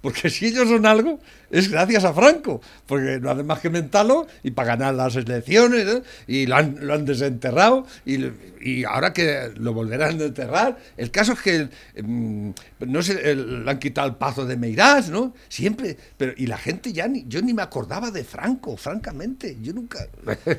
Porque 0.05 0.29
si 0.29 0.45
ellos 0.45 0.69
son 0.69 0.85
algo, 0.85 1.19
es 1.49 1.69
gracias 1.71 2.03
a 2.05 2.13
Franco. 2.13 2.61
Porque 2.85 3.19
no 3.19 3.31
hacen 3.31 3.47
más 3.47 3.59
que 3.59 3.71
mentarlo 3.71 4.27
y 4.43 4.51
para 4.51 4.69
ganar 4.75 4.93
las 4.93 5.15
elecciones. 5.15 5.83
¿no? 5.85 6.01
Y 6.27 6.45
lo 6.45 6.55
han, 6.57 6.77
lo 6.81 6.93
han 6.93 7.05
desenterrado. 7.05 7.87
Y, 8.05 8.19
y 8.61 8.83
ahora 8.83 9.13
que 9.13 9.51
lo 9.57 9.73
volverán 9.73 10.21
a 10.21 10.25
enterrar. 10.25 10.77
El 10.95 11.09
caso 11.09 11.33
es 11.33 11.39
que 11.41 11.69
mm, 12.03 12.49
no 12.87 13.01
sé, 13.01 13.31
el- 13.31 13.65
le 13.65 13.71
han 13.71 13.79
quitado 13.79 14.07
el 14.07 14.15
pazo 14.15 14.45
de 14.45 14.57
Meirás, 14.57 15.09
¿no? 15.09 15.33
Siempre. 15.49 15.97
pero 16.17 16.33
Y 16.37 16.45
la 16.45 16.57
gente 16.59 16.93
ya 16.93 17.07
ni. 17.07 17.25
Yo 17.27 17.41
ni 17.41 17.53
me 17.55 17.63
acordaba 17.63 18.11
de 18.11 18.23
Franco, 18.23 18.77
francamente. 18.77 19.57
Yo 19.61 19.73
nunca. 19.73 20.07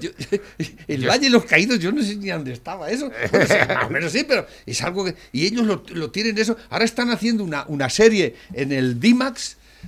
yo- 0.00 0.10
el 0.88 1.02
Yo- 1.02 1.08
Valle 1.08 1.26
de 1.26 1.30
los 1.30 1.44
Caídos, 1.44 1.78
yo 1.78 1.92
no 1.92 2.02
sé 2.02 2.16
ni 2.16 2.30
dónde 2.30 2.52
estaba 2.52 2.90
eso. 2.90 3.10
Bueno, 3.30 3.46
sí, 3.46 3.54
más 3.68 3.84
o 3.86 3.90
menos 3.90 4.12
sí, 4.12 4.24
pero 4.26 4.44
es 4.66 4.82
algo 4.82 5.04
que. 5.04 5.14
Y 5.32 5.46
ellos 5.46 5.64
lo, 5.66 5.82
lo 5.94 6.10
tienen 6.10 6.36
eso. 6.38 6.56
Ahora 6.70 6.84
están 6.84 7.10
haciendo 7.10 7.44
una, 7.44 7.64
una 7.68 7.88
serie 7.90 8.34
en 8.52 8.72
el 8.72 8.98
DIMAX 8.98 9.35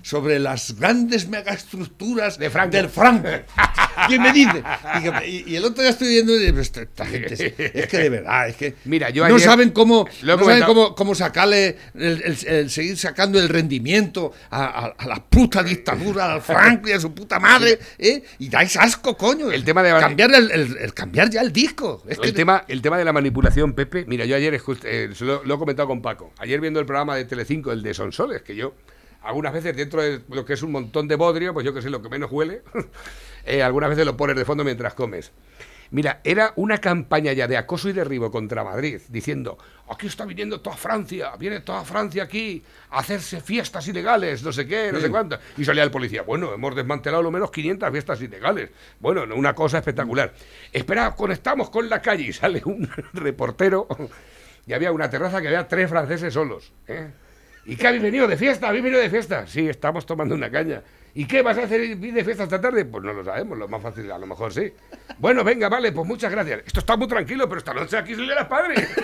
sobre 0.02 0.38
las 0.38 0.76
grandes 0.78 1.28
megaestructuras 1.28 2.38
De 2.38 2.50
Franco. 2.50 2.76
del 2.76 2.88
Franco. 2.88 3.28
¿Quién 4.06 4.22
me 4.22 4.32
dice? 4.32 4.62
Y, 5.26 5.50
y 5.52 5.56
el 5.56 5.64
otro 5.64 5.82
día 5.82 5.90
estoy 5.90 6.08
viendo 6.08 6.34
y 6.36 6.38
digo, 6.38 6.60
esta, 6.60 6.86
gente 7.04 7.34
es, 7.34 7.40
es 7.74 7.86
que 7.88 7.98
de 7.98 8.10
verdad, 8.10 8.48
es 8.48 8.56
que 8.56 8.74
Mira, 8.84 9.10
yo 9.10 9.26
no 9.26 9.34
ayer- 9.34 9.40
saben 9.48 9.70
cómo, 9.70 10.06
no 10.22 10.38
saben 10.38 10.62
cómo, 10.64 10.94
cómo 10.94 11.14
sacarle, 11.16 11.76
el, 11.94 12.22
el- 12.24 12.46
el 12.46 12.70
seguir 12.70 12.96
sacando 12.96 13.40
el 13.40 13.48
rendimiento 13.48 14.32
a, 14.50 14.64
a- 14.64 14.94
a 14.96 15.06
la 15.06 15.16
puta 15.24 15.62
dictadura, 15.64 16.32
al 16.34 16.42
Franco 16.42 16.88
y 16.88 16.92
a 16.92 17.00
su 17.00 17.12
puta 17.12 17.40
madre, 17.40 17.78
¿eh? 17.98 18.22
Y 18.38 18.48
dais 18.48 18.76
asco, 18.76 19.16
coño. 19.16 19.50
El 19.50 19.64
tema 19.64 19.82
de- 19.82 19.90
cambiar 19.98 20.30
el, 20.34 20.94
cambiar 20.94 21.28
ya 21.30 21.40
el 21.40 21.52
disco. 21.52 22.02
Es 22.08 22.18
que 22.18 22.32
tema, 22.32 22.64
el 22.68 22.80
tema 22.82 22.98
de 22.98 23.04
la 23.04 23.12
manipulación, 23.12 23.72
Pepe, 23.72 24.04
mira, 24.06 24.24
yo 24.26 24.36
ayer 24.36 24.54
eh, 24.84 25.10
lo, 25.20 25.42
lo 25.44 25.54
he 25.54 25.58
comentado 25.58 25.88
con 25.88 26.00
Paco. 26.02 26.32
Ayer 26.38 26.60
viendo 26.60 26.78
el 26.78 26.86
programa 26.86 27.16
de 27.16 27.24
Telecinco, 27.24 27.72
el 27.72 27.82
de 27.82 27.94
Sonsoles, 27.94 28.42
que 28.42 28.54
yo 28.54 28.74
algunas 29.28 29.52
veces 29.52 29.76
dentro 29.76 30.02
de 30.02 30.20
lo 30.30 30.44
que 30.44 30.54
es 30.54 30.62
un 30.62 30.72
montón 30.72 31.06
de 31.06 31.16
bodrio, 31.16 31.52
pues 31.52 31.64
yo 31.64 31.74
que 31.74 31.82
sé, 31.82 31.90
lo 31.90 32.00
que 32.02 32.08
menos 32.08 32.30
huele, 32.32 32.62
eh, 33.44 33.62
algunas 33.62 33.90
veces 33.90 34.06
lo 34.06 34.16
pones 34.16 34.36
de 34.36 34.44
fondo 34.44 34.64
mientras 34.64 34.94
comes. 34.94 35.32
Mira, 35.90 36.20
era 36.22 36.52
una 36.56 36.78
campaña 36.78 37.32
ya 37.32 37.48
de 37.48 37.56
acoso 37.56 37.88
y 37.88 37.94
derribo 37.94 38.30
contra 38.30 38.62
Madrid, 38.62 39.00
diciendo, 39.08 39.56
aquí 39.90 40.06
está 40.06 40.26
viniendo 40.26 40.60
toda 40.60 40.76
Francia, 40.76 41.32
viene 41.38 41.60
toda 41.60 41.82
Francia 41.82 42.24
aquí 42.24 42.62
a 42.90 42.98
hacerse 42.98 43.40
fiestas 43.40 43.88
ilegales, 43.88 44.42
no 44.42 44.52
sé 44.52 44.66
qué, 44.66 44.90
no 44.92 44.98
sé 44.98 45.06
Sí. 45.06 45.10
cuánto. 45.10 45.38
Y 45.56 45.64
salía 45.64 45.82
el 45.84 45.90
policía, 45.90 46.22
bueno, 46.22 46.52
hemos 46.52 46.76
desmantelado 46.76 47.22
lo 47.22 47.30
menos 47.30 47.50
500 47.50 47.90
fiestas 47.90 48.20
ilegales. 48.20 48.68
Bueno, 49.00 49.24
no, 49.24 49.34
una 49.34 49.54
cosa 49.54 49.78
espectacular. 49.78 50.34
Espera, 50.72 51.14
conectamos 51.14 51.70
con 51.70 51.88
la 51.88 52.02
calle 52.02 52.24
y 52.24 52.32
sale 52.34 52.60
un 52.66 52.86
reportero 53.14 53.88
y 54.66 54.74
había 54.74 54.92
una 54.92 55.08
terraza 55.08 55.40
que 55.40 55.48
había 55.48 55.66
tres 55.68 55.88
franceses 55.88 56.34
solos. 56.34 56.70
¿eh? 56.86 57.10
¿Y 57.68 57.76
qué 57.76 57.86
habéis 57.86 58.02
venido 58.02 58.26
de 58.26 58.36
fiesta? 58.36 58.68
¿Habéis 58.68 58.82
venido 58.82 59.00
de 59.00 59.10
fiesta? 59.10 59.46
Sí, 59.46 59.68
estamos 59.68 60.06
tomando 60.06 60.34
una 60.34 60.50
caña. 60.50 60.82
¿Y 61.14 61.26
qué 61.26 61.42
vas 61.42 61.58
a 61.58 61.64
hacer 61.64 61.96
de 61.98 62.24
fiesta 62.24 62.44
esta 62.44 62.60
tarde? 62.60 62.84
Pues 62.86 63.04
no 63.04 63.12
lo 63.12 63.24
sabemos, 63.24 63.58
lo 63.58 63.68
más 63.68 63.82
fácil, 63.82 64.10
a 64.10 64.16
lo 64.18 64.26
mejor 64.26 64.52
sí. 64.52 64.72
Bueno, 65.18 65.44
venga, 65.44 65.68
vale, 65.68 65.92
pues 65.92 66.06
muchas 66.08 66.30
gracias. 66.30 66.62
Esto 66.66 66.80
está 66.80 66.96
muy 66.96 67.06
tranquilo, 67.08 67.46
pero 67.48 67.58
esta 67.58 67.74
noche 67.74 67.96
aquí 67.98 68.14
se 68.14 68.22
le 68.22 68.34
las 68.34 68.46
padres. 68.46 68.88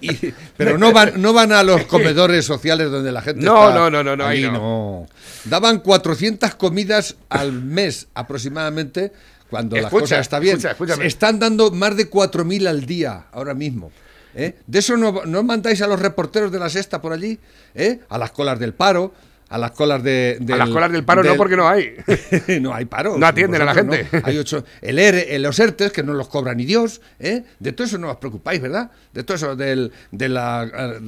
Y- 0.00 0.32
pero 0.56 0.78
no 0.78 0.92
van, 0.92 1.20
no 1.20 1.32
van 1.32 1.52
a 1.52 1.62
los 1.62 1.84
comedores 1.84 2.44
sociales 2.44 2.90
donde 2.90 3.12
la 3.12 3.22
gente 3.22 3.44
No, 3.44 3.68
está 3.68 3.78
no, 3.78 3.90
no, 3.90 4.02
no, 4.02 4.16
no, 4.16 4.26
ahí 4.26 4.44
allí 4.44 4.52
no. 4.52 5.06
Daban 5.44 5.78
400 5.80 6.54
comidas 6.56 7.16
al 7.28 7.52
mes 7.52 8.08
aproximadamente 8.14 9.12
cuando 9.50 9.76
la 9.76 9.82
Escucha, 9.82 10.00
cosa 10.00 10.18
está 10.18 10.38
bien. 10.40 10.56
escucha. 10.56 10.94
Están 11.02 11.38
dando 11.38 11.70
más 11.70 11.96
de 11.96 12.10
4.000 12.10 12.66
al 12.66 12.84
día 12.86 13.26
ahora 13.32 13.54
mismo. 13.54 13.92
¿Eh? 14.36 14.54
De 14.66 14.78
eso 14.78 14.96
no, 14.96 15.24
no 15.24 15.42
mandáis 15.42 15.82
a 15.82 15.86
los 15.88 16.00
reporteros 16.00 16.52
de 16.52 16.58
la 16.60 16.68
sexta 16.70 17.00
por 17.00 17.12
allí, 17.12 17.38
¿eh? 17.74 18.00
a 18.08 18.18
las 18.18 18.30
colas 18.30 18.58
del 18.60 18.74
paro, 18.74 19.12
a 19.48 19.58
las 19.58 19.70
colas 19.70 20.02
de, 20.02 20.38
A 20.52 20.56
las 20.56 20.68
colas 20.70 20.90
del 20.90 21.04
paro 21.04 21.22
no, 21.22 21.36
porque 21.36 21.56
no 21.56 21.68
hay. 21.68 21.94
no 22.60 22.74
hay 22.74 22.84
paro. 22.84 23.16
No 23.16 23.26
atienden 23.26 23.62
a 23.62 23.64
la 23.64 23.74
gente. 23.74 24.08
no. 24.10 24.20
Hay 24.24 24.36
ocho. 24.38 24.64
El 24.82 24.98
ERE, 24.98 25.38
los 25.38 25.56
ERTES, 25.60 25.92
que 25.92 26.02
no 26.02 26.14
los 26.14 26.26
cobra 26.26 26.52
ni 26.52 26.64
Dios. 26.64 27.00
¿eh? 27.20 27.44
De 27.60 27.70
todo 27.70 27.86
eso 27.86 27.96
no 27.96 28.10
os 28.10 28.16
preocupáis, 28.16 28.60
¿verdad? 28.60 28.90
De 29.12 29.22
todo 29.22 29.36
eso, 29.36 29.54
del, 29.54 29.92
de 30.10 30.28
la, 30.28 30.98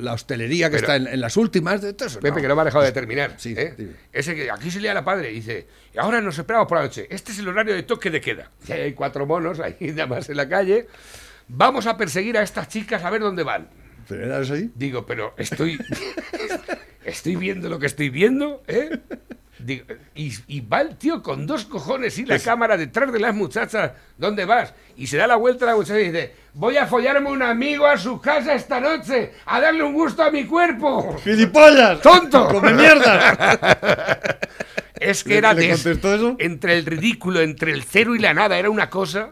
la 0.00 0.12
hostelería 0.12 0.70
que 0.70 0.78
Pero- 0.78 0.92
está 0.92 0.96
en, 0.96 1.06
en 1.06 1.20
las 1.20 1.36
últimas, 1.36 1.82
de 1.82 1.92
todo 1.92 2.08
eso. 2.08 2.18
Pepe, 2.18 2.34
no. 2.34 2.42
que 2.42 2.48
no 2.48 2.56
me 2.56 2.62
ha 2.62 2.64
dejado 2.64 2.82
de 2.82 2.90
terminar. 2.90 3.34
Sí, 3.38 3.54
¿eh? 3.56 3.94
Ese 4.12 4.34
que 4.34 4.50
aquí 4.50 4.72
se 4.72 4.80
lía 4.80 4.92
la 4.92 5.04
padre 5.04 5.30
y 5.30 5.34
dice, 5.36 5.68
y 5.94 5.98
ahora 5.98 6.20
nos 6.20 6.36
esperamos 6.36 6.66
por 6.66 6.78
la 6.78 6.84
noche. 6.84 7.06
Este 7.10 7.30
es 7.30 7.38
el 7.38 7.46
horario 7.46 7.74
de 7.76 7.84
toque 7.84 8.10
de 8.10 8.20
queda. 8.20 8.50
Y 8.66 8.72
hay 8.72 8.92
cuatro 8.94 9.24
monos 9.24 9.60
ahí 9.60 9.76
nada 9.80 10.08
más 10.08 10.28
en 10.28 10.36
la 10.36 10.48
calle. 10.48 10.88
Vamos 11.48 11.86
a 11.86 11.96
perseguir 11.96 12.36
a 12.38 12.42
estas 12.42 12.68
chicas 12.68 13.04
a 13.04 13.10
ver 13.10 13.20
dónde 13.20 13.42
van. 13.42 13.68
¿Pero 14.08 14.24
era 14.24 14.40
eso 14.40 14.54
ahí? 14.54 14.70
Digo, 14.74 15.06
pero 15.06 15.34
estoy. 15.38 15.78
estoy 17.04 17.36
viendo 17.36 17.68
lo 17.68 17.78
que 17.78 17.86
estoy 17.86 18.10
viendo, 18.10 18.62
¿eh? 18.66 18.90
Digo, 19.58 19.86
y, 20.14 20.32
y 20.48 20.60
va 20.60 20.80
el 20.82 20.96
tío 20.96 21.22
con 21.22 21.46
dos 21.46 21.64
cojones 21.64 22.18
y 22.18 22.26
la 22.26 22.38
cámara 22.38 22.76
detrás 22.76 23.10
de 23.12 23.18
las 23.20 23.34
muchachas. 23.34 23.92
¿Dónde 24.18 24.44
vas? 24.44 24.74
Y 24.96 25.06
se 25.06 25.16
da 25.16 25.26
la 25.26 25.36
vuelta 25.36 25.64
a 25.64 25.68
la 25.68 25.76
muchacha 25.76 26.00
y 26.00 26.06
dice: 26.10 26.34
Voy 26.54 26.76
a 26.76 26.86
follarme 26.86 27.30
un 27.30 27.40
amigo 27.42 27.86
a 27.86 27.96
su 27.96 28.20
casa 28.20 28.52
esta 28.54 28.78
noche, 28.80 29.32
a 29.46 29.60
darle 29.60 29.82
un 29.84 29.94
gusto 29.94 30.22
a 30.22 30.30
mi 30.30 30.44
cuerpo. 30.44 31.16
¡Gilipollas! 31.22 32.02
¡Tonto! 32.02 32.48
¡Come 32.48 32.72
mierda! 32.74 34.38
Es 35.00 35.22
que 35.24 35.30
¿Le- 35.30 35.38
era 35.38 35.54
de- 35.54 35.70
eso? 35.70 36.36
entre 36.38 36.78
el 36.78 36.86
ridículo, 36.86 37.40
entre 37.40 37.72
el 37.72 37.82
cero 37.84 38.14
y 38.14 38.20
la 38.20 38.32
nada, 38.32 38.56
era 38.58 38.70
una 38.70 38.88
cosa. 38.88 39.30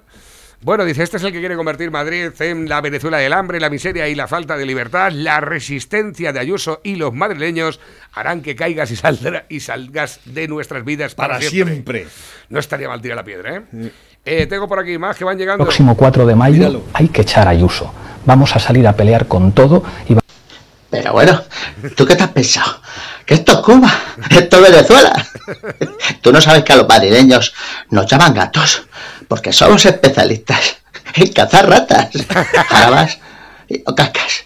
Bueno, 0.65 0.85
dice, 0.85 1.03
este 1.03 1.17
es 1.17 1.25
el 1.25 1.33
que 1.33 1.41
quiere 1.41 1.57
convertir 1.57 1.91
Madrid 1.91 2.31
en 2.39 2.69
la 2.69 2.81
Venezuela 2.81 3.19
del 3.19 3.33
hambre, 3.33 3.59
la 3.59 3.69
miseria 3.69 4.07
y 4.09 4.15
la 4.15 4.29
falta 4.29 4.57
de 4.57 4.65
libertad. 4.65 5.11
La 5.11 5.41
resistencia 5.41 6.33
de 6.33 6.39
Ayuso 6.39 6.81
y 6.85 6.95
los 6.95 7.13
madrileños 7.13 7.81
harán 8.13 8.43
que 8.43 8.55
caigas 8.55 8.91
y, 8.93 8.97
saldrá- 8.97 9.45
y 9.49 9.59
salgas 9.59 10.21
de 10.25 10.47
nuestras 10.47 10.85
vidas 10.85 11.17
para, 11.17 11.35
Para 11.39 11.49
siempre. 11.51 12.07
No 12.49 12.61
estaría 12.61 12.89
mal 12.89 13.01
tirar 13.03 13.17
la 13.17 13.25
piedra, 13.25 13.57
¿eh? 13.57 13.91
Eh, 14.25 14.47
Tengo 14.47 14.69
por 14.69 14.79
aquí 14.79 14.97
más 14.99 15.17
que 15.17 15.25
van 15.25 15.37
llegando. 15.37 15.65
Próximo 15.65 15.97
4 15.97 16.27
de 16.27 16.37
mayo 16.37 16.55
Míralo. 16.59 16.85
hay 16.93 17.09
que 17.09 17.23
echar 17.23 17.49
a 17.49 17.51
Ayuso. 17.51 17.93
Vamos 18.25 18.55
a 18.55 18.61
salir 18.61 18.87
a 18.87 18.93
pelear 18.93 19.27
con 19.27 19.51
todo 19.51 19.83
y 20.09 20.15
va- 20.15 20.21
Pero 20.91 21.13
bueno, 21.13 21.43
¿tú 21.97 22.07
qué 22.07 22.15
te 22.15 22.23
has 22.23 22.31
pensado? 22.31 22.81
Que 23.27 23.35
esto 23.35 23.53
es 23.53 23.59
Cuba, 23.59 23.91
esto 24.31 24.65
es 24.65 24.71
Venezuela. 24.71 25.13
Tú 26.23 26.33
no 26.33 26.41
sabes 26.41 26.63
que 26.63 26.73
a 26.73 26.77
los 26.77 26.89
madrileños 26.89 27.53
nos 27.91 28.07
llaman 28.07 28.33
gatos, 28.35 28.87
porque 29.33 29.51
somos 29.51 29.83
especialistas 29.87 30.83
en 31.15 31.33
cazar 31.33 31.67
ratas, 31.67 32.11
jarabas 32.69 33.19
o 33.87 33.95
cacas. 33.95 34.45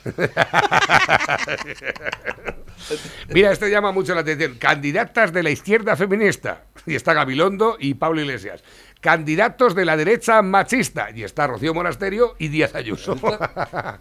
Mira, 3.30 3.50
este 3.50 3.68
llama 3.68 3.90
mucho 3.90 4.14
la 4.14 4.20
atención. 4.20 4.54
Candidatas 4.60 5.32
de 5.32 5.42
la 5.42 5.50
izquierda 5.50 5.96
feminista. 5.96 6.66
Y 6.86 6.94
está 6.94 7.14
Gabilondo 7.14 7.76
y 7.80 7.94
Pablo 7.94 8.20
Iglesias. 8.20 8.62
Candidatos 9.00 9.74
de 9.74 9.84
la 9.84 9.96
derecha 9.96 10.40
machista. 10.42 11.08
Y 11.12 11.24
está 11.24 11.48
Rocío 11.48 11.74
Monasterio 11.74 12.36
y 12.38 12.46
Díaz 12.46 12.76
Ayuso. 12.76 13.16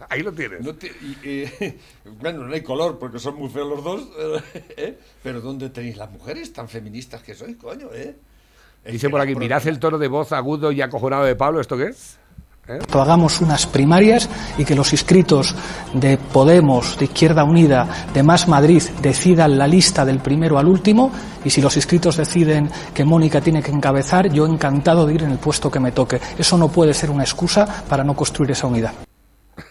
Ahí 0.08 0.22
lo 0.22 0.32
tienes. 0.32 0.60
No 0.60 0.72
te- 0.76 0.86
y- 1.02 1.28
y- 1.28 1.78
bueno, 2.20 2.44
no 2.44 2.54
hay 2.54 2.62
color 2.62 3.00
porque 3.00 3.18
son 3.18 3.34
muy 3.34 3.48
feos 3.50 3.68
los 3.68 3.82
dos. 3.82 4.08
¿eh? 4.76 4.96
Pero 5.24 5.40
¿dónde 5.40 5.68
tenéis 5.70 5.96
las 5.96 6.12
mujeres 6.12 6.52
tan 6.52 6.68
feministas 6.68 7.24
que 7.24 7.34
sois, 7.34 7.56
coño? 7.56 7.88
¿eh? 7.92 8.14
Dice 8.90 9.10
por 9.10 9.20
aquí, 9.20 9.34
mirad 9.34 9.66
el 9.66 9.78
tono 9.78 9.98
de 9.98 10.08
voz 10.08 10.32
agudo 10.32 10.70
y 10.72 10.80
acojonado 10.80 11.24
de 11.24 11.34
Pablo. 11.34 11.60
¿Esto 11.60 11.76
qué 11.76 11.86
es? 11.86 12.18
¿Eh? 12.68 12.78
hagamos 12.92 13.40
unas 13.40 13.64
primarias 13.64 14.28
y 14.58 14.64
que 14.64 14.74
los 14.74 14.92
inscritos 14.92 15.54
de 15.94 16.18
Podemos, 16.18 16.98
de 16.98 17.04
Izquierda 17.04 17.44
Unida, 17.44 18.08
de 18.12 18.24
Más 18.24 18.48
Madrid 18.48 18.82
decidan 19.00 19.56
la 19.56 19.68
lista 19.68 20.04
del 20.04 20.18
primero 20.18 20.58
al 20.58 20.66
último 20.66 21.12
y 21.44 21.50
si 21.50 21.62
los 21.62 21.76
inscritos 21.76 22.16
deciden 22.16 22.68
que 22.92 23.04
Mónica 23.04 23.40
tiene 23.40 23.62
que 23.62 23.70
encabezar, 23.70 24.32
yo 24.32 24.46
encantado 24.46 25.06
de 25.06 25.14
ir 25.14 25.22
en 25.22 25.30
el 25.30 25.38
puesto 25.38 25.70
que 25.70 25.78
me 25.78 25.92
toque. 25.92 26.20
Eso 26.36 26.58
no 26.58 26.68
puede 26.68 26.92
ser 26.92 27.10
una 27.10 27.22
excusa 27.22 27.84
para 27.88 28.02
no 28.02 28.16
construir 28.16 28.50
esa 28.50 28.66
unidad. 28.66 28.94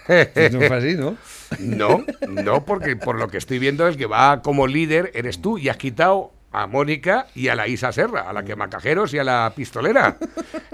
No 0.07 0.59
fue 0.59 0.77
así, 0.77 0.95
¿no? 0.95 1.17
No, 1.59 2.03
no, 2.29 2.63
porque 2.63 2.95
por 2.95 3.19
lo 3.19 3.27
que 3.27 3.37
estoy 3.37 3.59
viendo, 3.59 3.87
el 3.87 3.97
que 3.97 4.05
va 4.05 4.41
como 4.41 4.67
líder 4.67 5.11
eres 5.13 5.41
tú 5.41 5.57
y 5.57 5.69
has 5.69 5.77
quitado 5.77 6.31
a 6.55 6.67
Mónica 6.67 7.27
y 7.35 7.49
a 7.49 7.55
la 7.55 7.67
Isa 7.67 7.91
Serra, 7.91 8.29
a 8.29 8.33
la 8.33 8.43
que 8.43 8.55
macajeros 8.55 9.13
y 9.13 9.19
a 9.19 9.23
la 9.23 9.51
pistolera. 9.55 10.17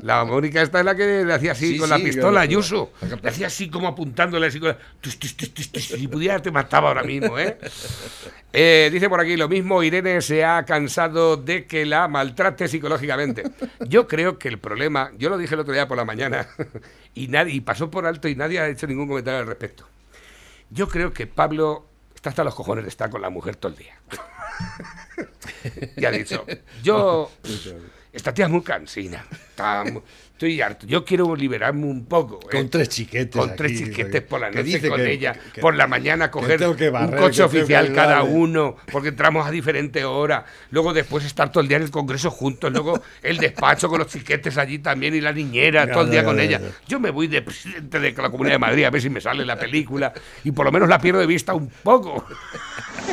La 0.04 0.24
Mónica 0.26 0.62
esta 0.62 0.80
es 0.80 0.86
la 0.86 0.96
que 0.96 1.26
le 1.26 1.34
hacía 1.34 1.54
así 1.54 1.74
Sí, 1.74 1.78
con 1.78 1.90
la 1.90 1.98
pistola, 1.98 2.42
Ayuso. 2.42 2.94
Le 3.22 3.30
hacía 3.30 3.48
así 3.48 3.70
como 3.70 3.88
apuntándole 3.88 4.48
así 4.48 4.60
con. 4.60 4.76
Si 5.02 6.08
pudiera 6.08 6.40
te 6.40 6.52
mataba 6.52 6.90
ahora 6.90 7.04
mismo, 7.04 7.38
¿eh? 7.40 7.58
Eh, 8.54 8.90
Dice 8.92 9.10
por 9.10 9.20
aquí 9.22 9.38
lo 9.38 9.48
mismo, 9.48 9.82
Irene 9.82 10.22
se 10.22 10.44
ha 10.44 10.64
cansado 10.66 11.38
de 11.38 11.66
que 11.66 11.86
la 11.86 12.08
maltrate 12.08 12.68
psicológicamente. 12.68 13.44
Yo 13.88 14.08
creo 14.08 14.38
que 14.38 14.50
el 14.50 14.60
problema, 14.60 15.12
yo 15.18 15.30
lo 15.30 15.38
dije 15.38 15.56
el 15.56 15.62
otro 15.62 15.74
día 15.74 15.88
por 15.88 15.98
la 15.98 16.06
mañana, 16.06 16.48
y 17.16 17.28
nadie, 17.28 17.54
y 17.56 17.62
pasó 17.62 17.90
por 17.90 18.06
alto 18.06 18.28
y 18.28 18.36
nadie 18.36 18.60
ha 18.60 18.68
hecho 18.68 18.88
ningún 18.88 19.08
comentario 19.08 19.40
al 19.40 19.48
respecto. 19.48 19.88
Yo 20.70 20.88
creo 20.88 21.12
que 21.12 21.28
Pablo 21.28 21.86
está 22.14 22.30
hasta 22.30 22.44
los 22.44 22.54
cojones 22.54 22.84
de 22.84 22.90
estar 22.90 23.10
con 23.10 23.22
la 23.22 23.30
mujer 23.30 23.56
todo 23.56 23.72
el 23.72 23.78
día. 23.78 23.96
y 25.96 26.06
ha 26.06 26.12
dicho, 26.12 26.46
yo, 26.84 27.32
esta 28.12 28.34
tía 28.34 28.46
es 28.46 28.52
muy 28.52 28.62
cansina, 28.62 29.26
está 29.32 29.84
estoy 30.42 30.60
harto, 30.60 30.88
yo 30.88 31.06
quiero 31.06 31.36
liberarme 31.36 31.86
un 31.86 32.06
poco. 32.06 32.40
¿eh? 32.52 32.58
Con 32.58 32.70
tres 32.70 32.90
chiquetes 32.90 33.40
Con 33.40 33.56
tres 33.56 33.78
chiquetes 33.78 34.22
por 34.24 34.40
la 34.42 34.50
noche 34.50 34.64
dice 34.64 34.90
con 34.90 34.98
que- 34.98 35.12
ella, 35.12 35.36
que- 35.54 35.62
por 35.62 35.76
la 35.76 35.86
mañana 35.86 36.32
coger 36.32 36.58
que 36.58 36.66
un 36.66 36.74
coche 36.74 36.82
que 36.82 36.90
tengo 37.12 37.34
que 37.36 37.44
oficial 37.44 37.94
cada 37.94 38.24
uno, 38.24 38.76
porque 38.92 39.10
entramos 39.10 39.46
a 39.46 39.52
diferente 39.52 40.04
hora, 40.04 40.44
luego 40.72 40.94
después 40.94 41.26
estar 41.26 41.52
todo 41.52 41.62
el 41.62 41.68
día 41.68 41.78
en 41.78 41.84
el 41.84 41.92
Congreso 41.92 42.32
juntos, 42.32 42.72
luego 42.72 43.00
el 43.22 43.38
despacho 43.38 43.88
con 43.88 44.00
los 44.00 44.08
chiquetes 44.08 44.58
allí 44.58 44.80
también 44.80 45.14
y 45.14 45.22
la 45.22 45.32
niñera, 45.32 45.92
todo 45.92 46.06
el 46.06 46.10
día 46.12 46.24
con 46.24 46.40
ella. 46.40 46.60
Yo 46.88 47.00
me 47.00 47.12
voy 47.12 47.28
de 47.28 47.44
presidente 47.44 48.00
de 48.00 48.12
la 48.12 48.30
Comunidad 48.32 48.56
de 48.56 48.60
Madrid 48.60 48.84
a 48.86 48.90
ver 48.90 49.02
si 49.02 49.10
me 49.12 49.22
sale 49.22 49.46
la 49.46 49.58
película 49.60 50.12
y 50.44 50.52
por 50.52 50.66
lo 50.66 50.72
menos 50.72 50.90
la 50.90 50.98
pierdo 51.00 51.20
de 51.20 51.28
vista 51.28 51.54
un 51.54 51.70
poco. 51.84 52.26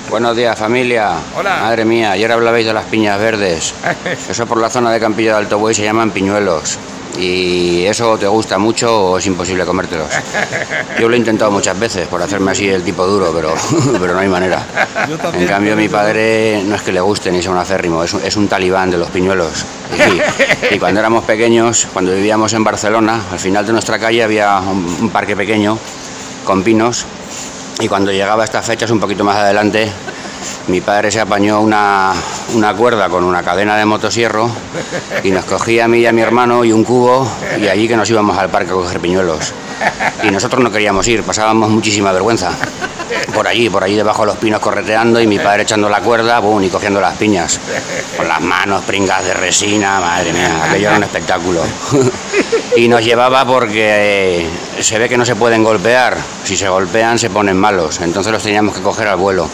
Buenos 0.08 0.34
días, 0.34 0.58
familia. 0.58 1.12
Hola. 1.36 1.58
Madre 1.60 1.84
mía, 1.84 2.12
ayer 2.12 2.32
hablabais 2.32 2.64
de 2.64 2.72
las 2.72 2.86
piñas 2.86 3.18
verdes. 3.20 3.74
Eso 4.30 4.46
por 4.46 4.58
la 4.58 4.70
zona 4.70 4.90
de 4.92 5.00
Campillo 5.00 5.32
de 5.32 5.38
Alto 5.38 5.58
Buey 5.58 5.74
se 5.74 5.82
llaman 5.82 6.10
piñuelos. 6.10 6.78
¿Y 7.18 7.84
eso 7.84 8.16
te 8.16 8.28
gusta 8.28 8.58
mucho 8.58 9.10
o 9.10 9.18
es 9.18 9.26
imposible 9.26 9.64
comértelos? 9.64 10.08
Yo 11.00 11.08
lo 11.08 11.14
he 11.14 11.18
intentado 11.18 11.50
muchas 11.50 11.78
veces 11.78 12.06
por 12.06 12.22
hacerme 12.22 12.52
así 12.52 12.68
el 12.68 12.84
tipo 12.84 13.06
duro, 13.06 13.32
pero, 13.34 13.54
pero 14.00 14.14
no 14.14 14.20
hay 14.20 14.28
manera. 14.28 14.64
En 15.34 15.46
cambio, 15.46 15.74
mi 15.74 15.88
padre 15.88 16.62
no 16.64 16.76
es 16.76 16.82
que 16.82 16.92
le 16.92 17.00
guste 17.00 17.32
ni 17.32 17.42
sea 17.42 17.50
un 17.50 17.58
acérrimo, 17.58 18.04
es 18.04 18.14
un, 18.14 18.22
es 18.22 18.36
un 18.36 18.46
talibán 18.46 18.90
de 18.90 18.98
los 18.98 19.10
piñuelos. 19.10 19.64
Y, 20.70 20.74
y 20.74 20.78
cuando 20.78 21.00
éramos 21.00 21.24
pequeños, 21.24 21.88
cuando 21.92 22.12
vivíamos 22.12 22.52
en 22.52 22.62
Barcelona, 22.62 23.22
al 23.32 23.38
final 23.38 23.66
de 23.66 23.72
nuestra 23.72 23.98
calle 23.98 24.22
había 24.22 24.58
un, 24.58 24.98
un 25.00 25.10
parque 25.10 25.34
pequeño 25.34 25.76
con 26.44 26.62
pinos 26.62 27.04
y 27.80 27.88
cuando 27.88 28.10
llegaba 28.10 28.42
a 28.42 28.44
estas 28.44 28.66
fechas, 28.66 28.90
un 28.90 29.00
poquito 29.00 29.24
más 29.24 29.36
adelante, 29.36 29.88
mi 30.68 30.80
padre 30.80 31.10
se 31.10 31.20
apañó 31.20 31.60
una, 31.60 32.12
una 32.54 32.74
cuerda 32.74 33.08
con 33.08 33.24
una 33.24 33.42
cadena 33.42 33.76
de 33.76 33.84
motosierro 33.84 34.50
y 35.24 35.30
nos 35.30 35.44
cogía 35.44 35.86
a 35.86 35.88
mí 35.88 36.00
y 36.00 36.06
a 36.06 36.12
mi 36.12 36.20
hermano 36.20 36.64
y 36.64 36.72
un 36.72 36.84
cubo 36.84 37.28
y 37.60 37.68
allí 37.68 37.88
que 37.88 37.96
nos 37.96 38.08
íbamos 38.10 38.36
al 38.38 38.50
parque 38.50 38.70
a 38.70 38.74
coger 38.74 39.00
piñuelos. 39.00 39.52
Y 40.22 40.30
nosotros 40.30 40.62
no 40.62 40.70
queríamos 40.70 41.06
ir, 41.08 41.22
pasábamos 41.22 41.70
muchísima 41.70 42.12
vergüenza. 42.12 42.52
Por 43.34 43.46
allí, 43.46 43.70
por 43.70 43.84
allí 43.84 43.94
debajo 43.94 44.22
de 44.22 44.26
los 44.26 44.36
pinos 44.36 44.60
correteando 44.60 45.20
y 45.20 45.26
mi 45.26 45.38
padre 45.38 45.62
echando 45.62 45.88
la 45.88 46.00
cuerda 46.00 46.42
y 46.62 46.68
cogiendo 46.68 47.00
las 47.00 47.16
piñas. 47.16 47.60
Con 48.16 48.26
las 48.26 48.40
manos 48.40 48.84
pringas 48.84 49.24
de 49.24 49.34
resina, 49.34 50.00
madre 50.00 50.32
mía, 50.32 50.64
aquello 50.64 50.88
era 50.88 50.96
un 50.96 51.04
espectáculo. 51.04 51.62
Y 52.76 52.88
nos 52.88 53.04
llevaba 53.04 53.44
porque 53.44 54.40
eh, 54.40 54.82
se 54.82 54.98
ve 54.98 55.08
que 55.08 55.16
no 55.16 55.24
se 55.24 55.36
pueden 55.36 55.64
golpear. 55.64 56.16
Si 56.44 56.56
se 56.56 56.68
golpean 56.68 57.18
se 57.18 57.30
ponen 57.30 57.56
malos. 57.56 58.00
Entonces 58.00 58.32
los 58.32 58.42
teníamos 58.42 58.74
que 58.74 58.82
coger 58.82 59.08
al 59.08 59.16
vuelo. 59.16 59.48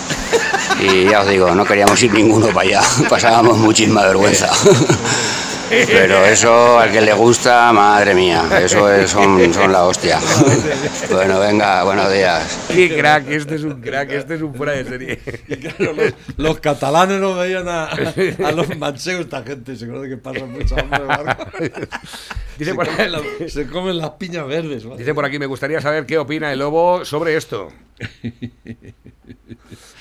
Y 0.81 1.09
ya 1.09 1.21
os 1.21 1.29
digo, 1.29 1.55
no 1.55 1.65
queríamos 1.65 2.03
ir 2.03 2.13
ninguno 2.13 2.49
para 2.49 2.69
allá. 2.69 2.81
Pasábamos 3.09 3.59
muchísima 3.59 4.03
vergüenza. 4.03 4.51
Pero 5.69 6.25
eso 6.25 6.79
al 6.79 6.93
que 6.93 7.01
le 7.01 7.13
gusta, 7.15 7.73
madre 7.73 8.15
mía, 8.15 8.45
eso 8.63 8.93
es- 8.93 9.11
son, 9.11 9.53
son 9.53 9.73
la 9.73 9.85
hostia. 9.85 10.21
Bueno, 11.11 11.41
venga, 11.41 11.83
buenos 11.85 12.13
días. 12.13 12.59
Qué 12.69 12.97
crack, 12.97 13.29
este 13.29 13.55
es 13.57 13.63
un 13.63 13.81
crack, 13.81 14.11
este 14.11 14.35
es 14.35 14.43
un 14.43 14.55
fuera 14.55 14.73
de 14.73 14.85
serie. 14.85 15.21
los, 15.79 15.97
los 16.37 16.61
catalanes 16.61 17.21
no 17.21 17.35
veían 17.35 17.69
a, 17.69 17.85
a 17.87 18.53
los 18.53 18.77
mancheos, 18.79 19.21
esta 19.23 19.43
gente 19.43 19.77
se 19.77 19.87
conoce 19.87 20.09
que 20.11 20.17
pasa 20.17 20.45
mucho 20.45 20.77
hambre. 20.79 21.73
Dice 22.59 22.71
se, 22.71 22.75
por- 22.75 22.87
comen 22.87 23.13
las- 23.13 23.53
se 23.53 23.67
comen 23.67 23.99
las 23.99 24.11
piñas 24.11 24.47
verdes. 24.47 24.85
Dice 24.97 25.15
por 25.15 25.25
aquí, 25.25 25.39
me 25.39 25.47
gustaría 25.47 25.81
saber 25.81 26.07
qué 26.07 26.19
opina 26.19 26.53
el 26.53 26.59
lobo 26.61 27.05
sobre 27.05 27.37
esto. 27.37 27.69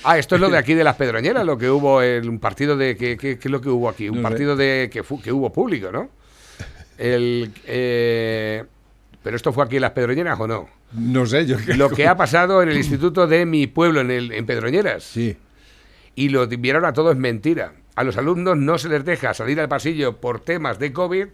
Ah, 0.03 0.17
esto 0.17 0.35
es 0.35 0.41
lo 0.41 0.49
de 0.49 0.57
aquí 0.57 0.73
de 0.73 0.83
las 0.83 0.95
Pedroñeras, 0.97 1.45
lo 1.45 1.57
que 1.57 1.69
hubo 1.69 2.01
en 2.01 2.27
un 2.27 2.39
partido 2.39 2.75
de... 2.75 2.97
¿Qué, 2.97 3.17
es 3.41 3.45
lo 3.45 3.61
que 3.61 3.69
hubo 3.69 3.87
aquí? 3.87 4.09
Un 4.09 4.15
No 4.21 4.27
sé. 4.27 4.31
partido 4.31 4.55
de 4.57 4.89
que, 4.91 5.01
fu- 5.03 5.21
que 5.21 5.31
hubo 5.31 5.51
público, 5.53 5.91
¿no? 5.91 6.09
El, 6.97 7.51
eh, 7.65 8.63
¿Pero 9.23 9.35
esto 9.37 9.53
fue 9.53 9.63
aquí 9.63 9.77
en 9.77 9.83
las 9.83 9.91
Pedroñeras 9.91 10.37
o 10.39 10.47
no? 10.47 10.69
No 10.91 11.25
sé, 11.25 11.45
yo 11.45 11.55
Lo 11.77 11.89
que 11.89 12.05
ha 12.07 12.17
pasado 12.17 12.61
en 12.61 12.69
el 12.69 12.77
instituto 12.77 13.25
de 13.27 13.45
mi 13.45 13.67
pueblo, 13.67 14.01
en, 14.01 14.11
el, 14.11 14.31
en 14.33 14.45
Pedroñeras. 14.45 15.03
Sí. 15.03 15.37
Y 16.15 16.29
lo 16.29 16.45
vieron 16.47 16.83
a 16.85 16.91
todo 16.93 17.11
es 17.11 17.17
mentira. 17.17 17.73
A 17.95 18.03
los 18.03 18.17
alumnos 18.17 18.57
no 18.57 18.77
se 18.77 18.89
les 18.89 19.05
deja 19.05 19.33
salir 19.33 19.59
al 19.61 19.69
pasillo 19.69 20.17
por 20.17 20.41
temas 20.41 20.79
de 20.79 20.91
COVID 20.91 21.27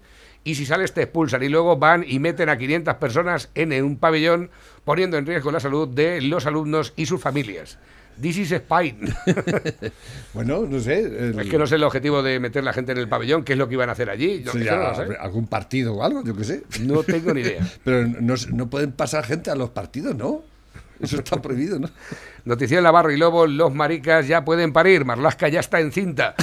y 0.43 0.55
si 0.55 0.65
sales 0.65 0.93
te 0.93 1.03
expulsan 1.03 1.43
y 1.43 1.49
luego 1.49 1.77
van 1.77 2.03
y 2.07 2.19
meten 2.19 2.49
a 2.49 2.57
500 2.57 2.95
personas 2.95 3.49
en 3.55 3.71
un 3.83 3.97
pabellón 3.97 4.49
poniendo 4.85 5.17
en 5.17 5.25
riesgo 5.25 5.51
la 5.51 5.59
salud 5.59 5.87
de 5.87 6.21
los 6.21 6.45
alumnos 6.45 6.93
y 6.95 7.05
sus 7.05 7.21
familias. 7.21 7.77
This 8.21 8.37
is 8.37 8.51
Spain. 8.51 9.13
Bueno, 10.33 10.65
no 10.69 10.79
sé. 10.79 10.99
el- 10.99 11.39
es 11.39 11.47
que 11.49 11.57
no 11.57 11.65
sé 11.65 11.75
el 11.75 11.83
objetivo 11.83 12.21
de 12.21 12.39
meter 12.39 12.63
la 12.63 12.73
gente 12.73 12.91
en 12.91 12.97
el 12.99 13.07
pabellón, 13.09 13.43
qué 13.43 13.53
es 13.53 13.59
lo 13.59 13.67
que 13.67 13.73
iban 13.75 13.89
a 13.89 13.93
hacer 13.93 14.09
allí. 14.09 14.43
Yo, 14.43 14.51
Sí, 14.51 14.59
no 14.59 14.95
sé. 14.95 15.15
algún 15.19 15.47
partido 15.47 15.95
o 15.95 16.03
algo, 16.03 16.23
yo 16.23 16.35
qué 16.35 16.43
sé. 16.43 16.63
No 16.81 17.01
tengo 17.03 17.33
ni 17.33 17.41
idea. 17.41 17.65
Pero 17.83 18.05
no, 18.07 18.35
no 18.53 18.69
pueden 18.69 18.91
pasar 18.91 19.25
gente 19.25 19.49
a 19.51 19.55
los 19.55 19.69
partidos, 19.71 20.15
¿no? 20.15 20.43
Eso 20.99 21.15
está 21.17 21.41
prohibido, 21.41 21.79
¿no? 21.79 21.89
Noticia 22.45 22.77
en 22.77 22.83
la 22.83 22.91
barra 22.91 23.13
y 23.13 23.17
lobo, 23.17 23.47
los 23.47 23.73
maricas 23.73 24.27
ya 24.27 24.43
pueden 24.45 24.73
parir, 24.73 25.05
Marlasca 25.05 25.47
ya 25.47 25.61
está 25.61 25.79
encinta. 25.79 26.35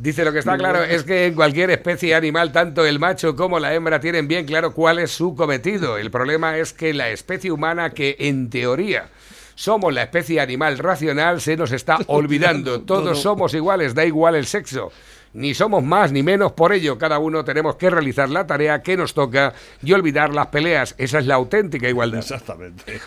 Dice 0.00 0.24
lo 0.24 0.32
que 0.32 0.38
está 0.38 0.56
claro 0.56 0.84
es 0.84 1.02
que 1.02 1.26
en 1.26 1.34
cualquier 1.34 1.70
especie 1.70 2.14
animal, 2.14 2.52
tanto 2.52 2.86
el 2.86 3.00
macho 3.00 3.34
como 3.34 3.58
la 3.58 3.74
hembra 3.74 3.98
tienen 3.98 4.28
bien 4.28 4.46
claro 4.46 4.72
cuál 4.72 5.00
es 5.00 5.10
su 5.10 5.34
cometido. 5.34 5.98
El 5.98 6.12
problema 6.12 6.56
es 6.56 6.72
que 6.72 6.94
la 6.94 7.10
especie 7.10 7.50
humana, 7.50 7.90
que 7.90 8.14
en 8.20 8.48
teoría 8.48 9.08
somos 9.56 9.92
la 9.92 10.04
especie 10.04 10.40
animal 10.40 10.78
racional, 10.78 11.40
se 11.40 11.56
nos 11.56 11.72
está 11.72 11.98
olvidando. 12.06 12.82
Todos 12.82 13.20
somos 13.20 13.54
iguales, 13.54 13.92
da 13.92 14.04
igual 14.04 14.36
el 14.36 14.46
sexo. 14.46 14.92
Ni 15.34 15.54
somos 15.54 15.84
más 15.84 16.10
ni 16.12 16.22
menos, 16.22 16.52
por 16.52 16.72
ello 16.72 16.98
cada 16.98 17.18
uno 17.18 17.44
tenemos 17.44 17.76
que 17.76 17.90
realizar 17.90 18.28
la 18.30 18.46
tarea 18.46 18.82
que 18.82 18.96
nos 18.96 19.14
toca 19.14 19.52
y 19.82 19.92
olvidar 19.92 20.34
las 20.34 20.48
peleas. 20.48 20.94
Esa 20.98 21.18
es 21.18 21.26
la 21.26 21.34
auténtica 21.34 21.88
igualdad. 21.88 22.20
Exactamente. 22.20 23.00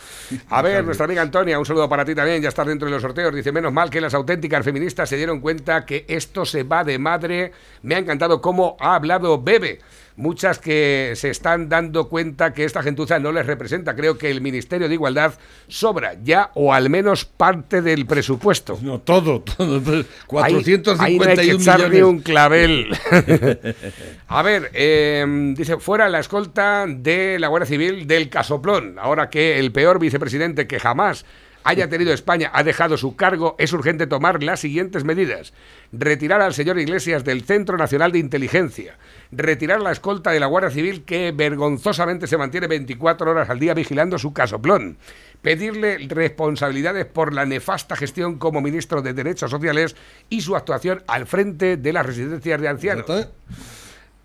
A 0.49 0.61
ver, 0.61 0.85
nuestra 0.85 1.05
amiga 1.05 1.21
Antonia, 1.21 1.59
un 1.59 1.65
saludo 1.65 1.89
para 1.89 2.05
ti 2.05 2.15
también, 2.15 2.41
ya 2.41 2.49
estás 2.49 2.67
dentro 2.67 2.87
de 2.87 2.93
los 2.93 3.01
sorteos. 3.01 3.33
Dice, 3.33 3.51
menos 3.51 3.73
mal 3.73 3.89
que 3.89 3.99
las 3.99 4.13
auténticas 4.13 4.63
feministas 4.63 5.09
se 5.09 5.17
dieron 5.17 5.39
cuenta 5.39 5.85
que 5.85 6.05
esto 6.07 6.45
se 6.45 6.63
va 6.63 6.83
de 6.83 6.99
madre. 6.99 7.51
Me 7.81 7.95
ha 7.95 7.99
encantado 7.99 8.41
cómo 8.41 8.77
ha 8.79 8.95
hablado 8.95 9.41
Bebe. 9.41 9.79
Muchas 10.17 10.59
que 10.59 11.13
se 11.15 11.29
están 11.29 11.69
dando 11.69 12.09
cuenta 12.09 12.53
que 12.53 12.65
esta 12.65 12.83
gentuza 12.83 13.17
no 13.19 13.31
les 13.31 13.45
representa. 13.45 13.95
Creo 13.95 14.17
que 14.17 14.29
el 14.29 14.41
Ministerio 14.41 14.87
de 14.87 14.93
Igualdad 14.93 15.33
sobra 15.67 16.15
ya 16.23 16.51
o 16.53 16.73
al 16.73 16.89
menos 16.89 17.25
parte 17.25 17.81
del 17.81 18.05
presupuesto. 18.05 18.77
No, 18.81 18.99
todo, 18.99 19.41
todo. 19.41 19.77
Ahí- 19.93 20.05
451 20.27 21.03
ahí 21.03 21.17
no 21.17 21.23
hay 21.25 21.35
que 21.35 21.51
echarle 21.55 21.89
millones. 21.89 22.03
un 22.09 22.19
clavel. 22.19 22.87
A 24.27 24.41
ver, 24.41 24.69
eh, 24.73 25.25
dice, 25.55 25.77
fuera 25.77 26.09
la 26.09 26.19
escolta 26.19 26.85
de 26.87 27.37
la 27.39 27.47
Guardia 27.47 27.67
Civil 27.67 28.07
del 28.07 28.29
Casoplón. 28.29 28.97
Ahora 28.99 29.29
que 29.29 29.59
el 29.59 29.71
peor 29.71 29.99
vicepresidente 29.99 30.67
que 30.67 30.79
jamás 30.79 31.25
haya 31.63 31.89
tenido 31.89 32.11
España 32.11 32.49
ha 32.53 32.63
dejado 32.63 32.97
su 32.97 33.15
cargo, 33.15 33.55
es 33.59 33.71
urgente 33.71 34.07
tomar 34.07 34.41
las 34.41 34.59
siguientes 34.61 35.03
medidas. 35.03 35.53
Retirar 35.91 36.41
al 36.41 36.53
señor 36.55 36.79
Iglesias 36.79 37.23
del 37.23 37.43
Centro 37.43 37.77
Nacional 37.77 38.11
de 38.11 38.19
Inteligencia. 38.19 38.95
Retirar 39.33 39.81
la 39.81 39.93
escolta 39.93 40.31
de 40.31 40.41
la 40.41 40.47
Guardia 40.47 40.71
Civil 40.71 41.03
que 41.03 41.31
vergonzosamente 41.31 42.27
se 42.27 42.37
mantiene 42.37 42.67
24 42.67 43.31
horas 43.31 43.49
al 43.49 43.59
día 43.59 43.73
vigilando 43.73 44.19
su 44.19 44.33
casoplón. 44.33 44.97
Pedirle 45.41 45.97
responsabilidades 46.09 47.05
por 47.05 47.33
la 47.33 47.45
nefasta 47.45 47.95
gestión 47.95 48.37
como 48.37 48.59
ministro 48.59 49.01
de 49.01 49.13
Derechos 49.13 49.49
Sociales 49.49 49.95
y 50.29 50.41
su 50.41 50.57
actuación 50.57 51.03
al 51.07 51.27
frente 51.27 51.77
de 51.77 51.93
las 51.93 52.05
residencias 52.05 52.59
de 52.59 52.67
ancianos. 52.67 53.05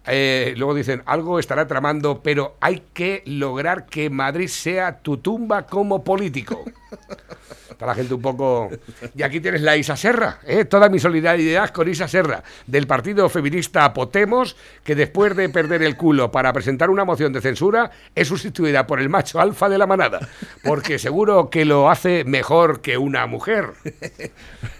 Eh, 0.09 0.55
luego 0.57 0.75
dicen, 0.75 1.03
algo 1.07 1.39
estará 1.39 1.67
tramando, 1.67 2.23
pero 2.23 2.57
hay 2.61 2.83
que 2.93 3.23
lograr 3.27 3.87
que 3.87 4.11
Madrid 4.11 4.49
sea 4.49 4.99
tu 4.99 5.19
tumba 5.19 5.67
como 5.67 6.03
político. 6.03 6.65
Está 7.77 7.85
la 7.85 7.95
gente 7.95 8.15
un 8.15 8.23
poco. 8.23 8.71
Y 9.15 9.23
aquí 9.23 9.39
tienes 9.39 9.61
la 9.61 9.77
Isa 9.77 9.99
Serra, 9.99 10.39
¿eh? 10.47 10.65
toda 10.65 10.89
mi 10.89 10.99
solidaridad 10.99 11.69
con 11.69 11.87
Isa 11.87 12.09
Serra, 12.09 12.43
del 12.67 12.87
partido 12.87 13.29
feminista 13.29 13.93
Potemos, 13.93 14.57
que 14.83 14.95
después 14.95 15.37
de 15.37 15.51
perder 15.51 15.83
el 15.83 15.95
culo 15.95 16.33
para 16.33 16.55
presentar 16.55 16.89
una 16.89 17.05
moción 17.05 17.35
de 17.35 17.43
censura, 17.43 17.91
es 18.15 18.29
sustituida 18.29 18.87
por 18.87 18.99
el 18.99 19.11
macho 19.11 19.43
alfa 19.43 19.69
de 19.69 19.77
la 19.77 19.87
manada. 19.87 20.27
Porque 20.65 20.99
seguro 20.99 21.51
que 21.51 21.67
lo 21.67 21.91
hace 21.91 22.25
mejor 22.25 22.81
que 22.81 22.97
una 22.97 23.27
mujer. 23.27 23.67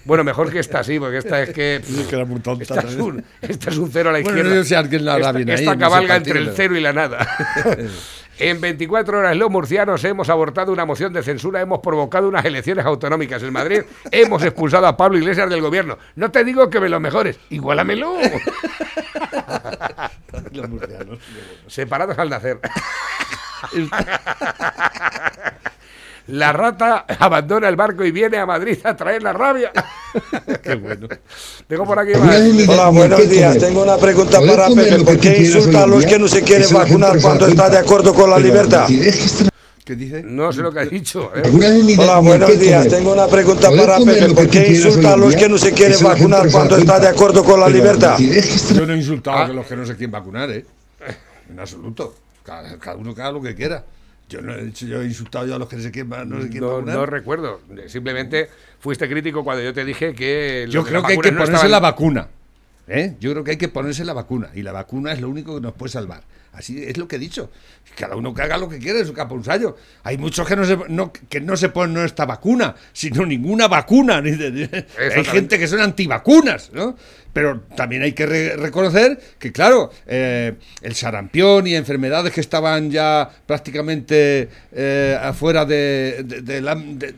Bueno, 0.07 0.25
mejor 0.25 0.51
que 0.51 0.61
esta, 0.61 0.83
sí, 0.83 0.99
porque 0.99 1.19
esta 1.19 1.43
es 1.43 1.51
que. 1.51 1.83
que 2.09 2.17
era 2.17 2.25
muy 2.25 2.41
tonta, 2.41 2.63
esta, 2.63 2.81
es 2.81 2.97
un, 2.97 3.23
esta 3.43 3.69
es 3.69 3.77
un 3.77 3.91
cero 3.91 4.09
a 4.09 4.13
la 4.15 4.21
Bueno, 4.21 4.39
izquierda. 4.39 4.57
no 4.57 4.65
sé 4.65 4.99
la 5.01 5.55
esta 5.55 5.73
ahí, 5.73 5.79
cabalga 5.79 6.17
entre 6.17 6.39
el 6.39 6.53
cero 6.55 6.77
y 6.77 6.81
la 6.81 6.95
nada. 6.95 7.29
En 8.39 8.61
24 8.61 9.19
horas 9.19 9.37
los 9.37 9.51
murcianos 9.51 10.05
hemos 10.05 10.29
abortado 10.29 10.73
una 10.73 10.85
moción 10.85 11.13
de 11.13 11.23
censura, 11.23 11.61
hemos 11.61 11.81
provocado 11.81 12.29
unas 12.29 12.45
elecciones 12.45 12.85
autonómicas 12.85 13.43
en 13.43 13.53
Madrid, 13.53 13.83
hemos 14.11 14.43
expulsado 14.43 14.87
a 14.87 14.97
Pablo 14.97 15.19
Iglesias 15.19 15.49
del 15.49 15.63
gobierno. 15.63 15.99
No 16.17 16.31
te 16.31 16.45
digo 16.45 16.69
que 16.69 16.81
me 16.81 16.89
lo 16.89 17.01
mejores, 17.01 17.39
igualamelo. 17.51 18.17
Los 20.53 20.69
murcianos. 20.69 21.19
Separados 21.67 22.19
al 22.19 22.31
nacer. 22.31 22.61
La 26.29 26.53
rata 26.53 27.05
abandona 27.21 27.69
el 27.69 27.77
barco 27.77 28.05
y 28.05 28.11
viene 28.11 28.37
a 28.39 28.47
Madrid 28.47 28.79
a 28.85 28.97
traer 28.97 29.23
la 29.23 29.33
rabia. 29.33 29.71
Qué 30.63 30.75
bueno. 30.75 31.09
Tengo 31.69 31.85
por 31.85 31.99
aquí 31.99 32.13
más. 32.19 32.37
Hola, 32.69 32.89
buenos 32.89 33.29
días. 33.29 33.59
Tengo 33.59 33.83
una 33.83 33.97
pregunta 33.97 34.41
para 34.41 34.69
Pepe. 34.69 35.05
¿Por 35.05 35.19
qué 35.19 35.39
insulta 35.39 35.85
a 35.85 35.87
los 35.87 36.05
que 36.05 36.19
no 36.19 36.27
se 36.29 36.43
quieren 36.43 36.69
vacunar 36.73 37.21
cuando 37.21 37.47
está 37.47 37.69
de 37.71 37.79
acuerdo 37.79 38.13
con 38.15 38.31
la 38.31 38.39
libertad? 38.39 38.89
¿Qué 39.85 39.95
dice? 39.95 40.23
No 40.25 40.53
sé 40.53 40.63
lo 40.63 40.73
que 40.73 40.81
ha 40.81 40.85
dicho. 40.85 41.31
¿eh? 41.33 41.97
Hola, 41.99 42.19
buenos 42.19 42.59
días. 42.59 42.89
Tengo 42.89 43.13
una 43.13 43.29
pregunta 43.29 43.71
para 43.71 43.99
Pepe. 43.99 44.35
¿Por 44.35 44.49
qué 44.49 44.69
insulta 44.69 45.13
a 45.13 45.17
los 45.17 45.37
que 45.37 45.49
no 45.49 45.59
se 45.59 45.73
quieren 45.73 46.03
vacunar 46.03 46.51
cuando 46.51 46.77
está 46.77 46.99
de 46.99 47.09
acuerdo 47.09 47.45
con 47.45 47.61
la 47.61 47.69
libertad? 47.69 48.19
Yo 48.19 48.85
no 48.87 48.95
he 48.95 48.97
insultado 48.97 49.37
Ah. 49.39 49.45
a 49.45 49.49
los 49.49 49.67
que 49.67 49.77
no 49.77 49.87
se 49.87 49.93
quieren 49.93 50.11
vacunar, 50.11 50.51
¿eh? 50.51 50.65
En 51.51 51.61
absoluto. 51.61 52.15
Cada, 52.43 52.77
cada 52.79 52.97
uno 52.97 53.15
que 53.15 53.21
haga 53.23 53.33
lo 53.33 53.43
que 53.43 53.55
quiera. 53.55 53.85
Yo 54.29 54.43
no 54.43 54.53
he 54.55 54.65
dicho, 54.65 54.87
yo 54.87 55.03
he 55.03 55.05
insultado 55.07 55.47
yo 55.47 55.55
a 55.55 55.59
los 55.59 55.69
que 55.69 55.77
no 55.77 55.83
quieren, 55.91 56.13
va- 56.13 56.25
no 56.25 56.43
se 56.43 56.49
quieren 56.49 56.69
No, 56.69 56.83
no 56.83 57.07
recuerdo. 57.07 57.61
Simplemente 57.87 58.49
fuiste 58.81 59.09
crítico 59.09 59.45
cuando 59.45 59.63
yo 59.63 59.73
te 59.73 59.85
dije 59.85 60.15
que. 60.15 60.67
Yo 60.69 60.83
creo 60.85 61.03
que 61.03 61.13
hay 61.13 61.19
que 61.19 61.31
no 61.31 61.39
ponerse 61.39 61.53
estaban- 61.53 61.71
la 61.71 61.81
vacuna. 61.81 62.29
¿eh? 62.89 63.15
Yo 63.21 63.31
creo 63.33 63.45
que 63.45 63.53
hay 63.53 63.57
que 63.57 63.69
ponerse 63.69 64.05
la 64.05 64.13
vacuna. 64.15 64.51
Y 64.55 64.63
la 64.63 64.73
vacuna 64.73 65.13
es 65.13 65.21
lo 65.21 65.29
único 65.29 65.55
que 65.57 65.61
nos 65.61 65.75
puede 65.75 65.93
salvar. 65.93 66.23
Así 66.57 66.83
es 66.83 66.97
lo 66.97 67.07
que 67.07 67.17
he 67.17 67.19
dicho. 67.19 67.51
Cada 67.97 68.17
uno 68.17 68.33
que 68.35 68.43
haga 68.43 68.57
lo 68.57 68.69
que 68.69 68.79
quiera 68.79 68.99
en 68.99 69.07
su 69.07 69.13
caponsayo. 69.13 69.77
Hay 70.03 70.17
muchos 70.19 70.47
que 70.49 70.57
no 70.57 70.65
se, 70.65 70.77
no, 70.89 71.13
que 71.13 71.41
no 71.41 71.57
se 71.57 71.69
ponen 71.69 72.05
esta 72.05 72.25
vacuna, 72.25 72.75
sino 72.93 73.25
ninguna 73.27 73.69
vacuna. 73.69 74.19
Hay 75.17 75.25
gente 75.25 75.59
que 75.59 75.67
son 75.69 75.81
antivacunas, 75.81 76.71
¿no? 76.73 76.97
Pero 77.33 77.61
también 77.77 78.01
hay 78.03 78.13
que 78.13 78.25
re- 78.25 78.57
reconocer 78.57 79.21
que, 79.39 79.53
claro, 79.53 79.91
eh, 80.07 80.55
el 80.81 80.95
sarampión 80.95 81.67
y 81.67 81.75
enfermedades 81.75 82.33
que 82.33 82.41
estaban 82.41 82.91
ya 82.91 83.29
prácticamente 83.45 84.49
eh, 84.73 85.19
afuera 85.21 85.67
de- 85.67 86.25
am- 86.67 86.99
de- 86.99 87.15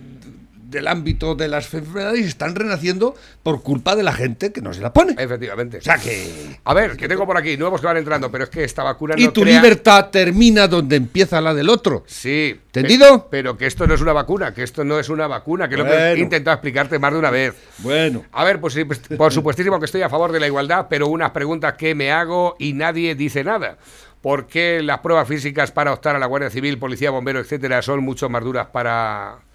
del 0.69 0.87
ámbito 0.87 1.35
de 1.35 1.49
las 1.49 1.73
enfermedades 1.73 2.27
están 2.27 2.55
renaciendo 2.55 3.15
por 3.43 3.63
culpa 3.63 3.97
de 3.97 4.03
la 4.03 4.13
gente 4.13 4.53
que 4.53 4.61
no 4.61 4.75
se 4.75 4.81
la 4.83 4.93
pone. 4.93 5.15
Efectivamente. 5.19 5.79
O 5.79 5.81
sea 5.81 5.97
que... 5.97 6.59
A 6.65 6.75
ver, 6.75 6.97
que 6.97 7.09
tengo 7.09 7.25
por 7.27 7.39
aquí 7.39 7.57
nuevos 7.57 7.81
que 7.81 7.87
van 7.87 7.97
entrando, 7.97 8.31
pero 8.31 8.45
es 8.45 8.51
que 8.51 8.65
esta 8.65 8.83
vacuna 8.83 9.15
Y 9.17 9.25
no 9.25 9.33
tu 9.33 9.41
crea- 9.43 9.57
libertad 9.57 10.11
termina 10.11 10.69
donde 10.69 10.97
empieza 10.97 11.41
la 11.41 11.55
del 11.55 11.71
otro. 11.71 12.05
Sí. 12.07 12.61
¿Entendido? 12.67 13.23
pe- 13.25 13.29
Pero 13.31 13.57
que 13.57 13.67
esto 13.67 13.87
no 13.87 13.95
es 13.95 14.01
una 14.03 14.13
vacuna, 14.13 14.53
que 14.53 14.63
esto 14.63 14.85
no 14.85 14.99
es 15.01 15.09
una 15.09 15.27
vacuna, 15.27 15.69
que 15.71 15.77
lo 15.79 15.85
que 15.85 15.91
he 15.91 16.09
Bueno. 16.11 16.23
intentado 16.23 16.55
explicarte 16.57 16.99
más 16.99 17.13
de 17.15 17.19
una 17.19 17.31
vez. 17.31 17.55
Bueno. 17.79 18.25
A 18.33 18.45
ver, 18.45 18.61
pues 18.61 18.79
pues, 18.87 18.99
por 19.17 19.33
supuestísimo 19.33 19.79
que 19.79 19.87
estoy 19.87 20.03
a 20.03 20.11
favor 20.11 20.33
de 20.33 20.41
la 20.41 20.47
igualdad, 20.49 20.87
pero 20.91 21.09
unas 21.09 21.31
preguntas 21.31 21.75
que 21.75 21.95
me 21.95 22.13
hago 22.13 22.57
y 22.59 22.75
nadie 22.75 23.15
dice 23.15 23.43
nada. 23.43 23.79
¿Por 24.21 24.47
qué 24.47 24.83
las 24.83 24.99
pruebas 24.99 25.27
físicas 25.29 25.71
para 25.73 25.93
optar 25.95 26.15
a 26.15 26.19
la 26.19 26.27
Guardia 26.27 26.51
Civil, 26.51 26.77
Policía, 26.79 27.11
Bombero, 27.11 27.39
etcétera, 27.41 27.81
son 27.83 28.01
mucho 28.01 28.29
más 28.29 28.43
duras 28.45 28.67
para, 28.73 29.37
¿Quién 29.39 29.48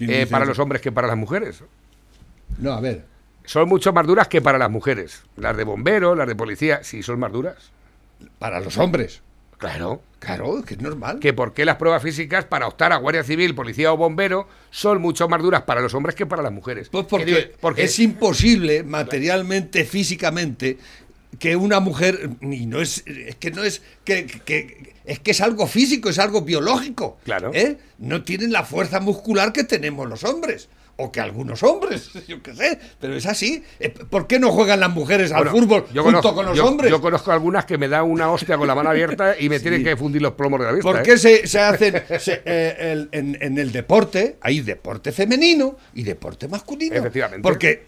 eh, 0.00 0.26
para 0.26 0.44
los 0.44 0.58
hombres 0.58 0.80
que 0.82 0.92
para 0.92 1.06
las 1.08 1.16
mujeres? 1.16 1.62
No, 2.58 2.72
a 2.72 2.80
ver. 2.80 3.04
Son 3.44 3.68
mucho 3.68 3.92
más 3.92 4.06
duras 4.06 4.28
que 4.28 4.42
para 4.42 4.58
las 4.58 4.70
mujeres. 4.70 5.22
Las 5.36 5.56
de 5.56 5.64
bombero, 5.64 6.14
las 6.14 6.26
de 6.26 6.34
policía, 6.34 6.80
sí, 6.82 7.02
son 7.02 7.20
más 7.20 7.32
duras. 7.32 7.70
Para 8.38 8.60
los 8.60 8.76
hombres. 8.78 9.22
Claro. 9.58 10.02
Claro, 10.18 10.62
que 10.64 10.74
es 10.74 10.80
normal. 10.80 11.20
Que 11.20 11.32
por 11.32 11.52
qué 11.54 11.64
las 11.64 11.76
pruebas 11.76 12.02
físicas 12.02 12.44
para 12.46 12.66
optar 12.66 12.92
a 12.92 12.96
Guardia 12.96 13.22
Civil, 13.22 13.54
Policía 13.54 13.92
o 13.92 13.96
Bombero 13.96 14.48
son 14.70 15.00
mucho 15.00 15.28
más 15.28 15.40
duras 15.40 15.62
para 15.62 15.80
los 15.80 15.94
hombres 15.94 16.14
que 16.16 16.26
para 16.26 16.42
las 16.42 16.52
mujeres. 16.52 16.88
Pues 16.88 17.04
Que 17.04 17.10
porque, 17.10 17.24
digo, 17.26 17.38
porque- 17.60 17.84
es 17.84 17.98
imposible 18.00 18.82
materialmente, 18.82 19.84
físicamente, 19.84 20.78
que 21.38 21.54
una 21.54 21.78
mujer 21.80 22.30
y 22.40 22.66
no 22.66 22.80
es, 22.80 23.04
es 23.06 23.36
que 23.36 23.50
no 23.50 23.62
es 23.62 23.82
que, 24.04 24.26
que- 24.26 24.94
es 25.06 25.20
que 25.20 25.30
es 25.30 25.40
algo 25.40 25.66
físico, 25.66 26.08
es 26.10 26.18
algo 26.18 26.42
biológico. 26.42 27.18
Claro. 27.24 27.50
¿eh? 27.54 27.78
No 27.98 28.22
tienen 28.24 28.52
la 28.52 28.64
fuerza 28.64 29.00
muscular 29.00 29.52
que 29.52 29.64
tenemos 29.64 30.08
los 30.08 30.24
hombres. 30.24 30.68
O 30.98 31.12
que 31.12 31.20
algunos 31.20 31.62
hombres, 31.62 32.08
yo 32.26 32.42
qué 32.42 32.54
sé, 32.54 32.78
pero 32.98 33.14
es 33.14 33.26
así. 33.26 33.62
Eh, 33.78 33.90
¿Por 33.90 34.26
qué 34.26 34.38
no 34.38 34.50
juegan 34.50 34.80
las 34.80 34.88
mujeres 34.90 35.30
al 35.30 35.44
Bueno, 35.44 35.50
fútbol 35.50 35.80
junto 35.82 36.02
conozco- 36.04 36.34
con 36.34 36.46
los 36.46 36.56
yo- 36.56 36.64
hombres? 36.66 36.90
Yo 36.90 37.02
conozco 37.02 37.32
algunas 37.32 37.66
que 37.66 37.76
me 37.76 37.86
dan 37.86 38.04
una 38.10 38.30
hostia 38.30 38.56
con 38.56 38.66
la 38.66 38.74
mano 38.74 38.88
abierta 38.88 39.34
y 39.38 39.50
me 39.50 39.60
tienen 39.60 39.84
que 39.84 39.94
fundir 39.94 40.22
los 40.22 40.32
plomos 40.32 40.58
de 40.58 40.64
la 40.64 40.72
vista. 40.72 40.90
¿Por 40.90 41.00
¿eh? 41.00 41.02
qué 41.04 41.18
se, 41.18 41.46
se 41.46 41.60
hacen 41.60 42.02
se- 42.18 42.40
eh, 42.46 42.76
el- 42.78 43.08
en, 43.12 43.36
en 43.42 43.58
el 43.58 43.72
deporte? 43.72 44.38
Hay 44.40 44.60
deporte 44.62 45.12
femenino 45.12 45.76
y 45.92 46.02
deporte 46.02 46.48
masculino. 46.48 46.96
Efectivamente. 46.96 47.42
Porque 47.42 47.84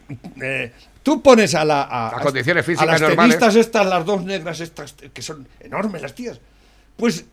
tú 1.03 1.23
pones 1.23 1.55
a 1.55 1.65
la 1.65 1.83
a, 1.85 2.13
Las 2.13 2.23
condiciones 2.23 2.63
a 2.63 2.67
físicas 2.67 2.87
las 2.87 3.01
normales. 3.01 3.39
tenistas 3.39 3.57
estas, 3.57 3.87
las 3.87 4.05
dos 4.05 4.23
negras 4.23 4.61
estas 4.61 4.95
que 5.15 5.23
son 5.23 5.49
enormes 5.61 6.03
las 6.03 6.15
tías, 6.15 6.41
pues 6.99 7.25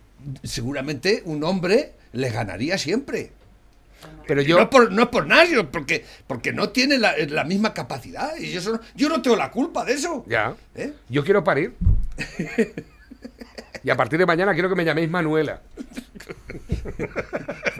seguramente 0.44 1.22
un 1.26 1.44
hombre 1.44 1.92
les 2.14 2.32
ganaría 2.32 2.78
siempre. 2.78 3.32
Pero 4.28 4.42
yo- 4.42 4.58
no, 4.58 4.64
es 4.64 4.70
por, 4.70 4.92
no 4.92 5.04
es 5.04 5.10
por 5.10 5.26
nada, 5.28 5.44
porque, 5.72 6.06
porque 6.28 6.54
no 6.54 6.70
tiene 6.70 6.98
la, 6.98 7.14
la 7.28 7.44
misma 7.44 7.74
capacidad. 7.74 8.36
Y 8.38 8.56
eso, 8.56 8.74
no- 8.74 8.80
yo 8.96 9.10
no 9.10 9.22
tengo 9.22 9.36
la 9.36 9.52
culpa 9.52 9.84
de 9.84 9.94
eso. 9.94 10.24
Ya. 10.28 10.56
¿Eh? 10.76 10.94
Yo 11.10 11.24
quiero 11.24 11.44
parir. 11.44 11.74
y 13.84 13.90
a 13.90 13.96
partir 13.98 14.20
de 14.20 14.26
mañana 14.26 14.54
quiero 14.54 14.70
que 14.70 14.76
me 14.76 14.86
llaméis 14.86 15.10
Manuela. 15.10 15.62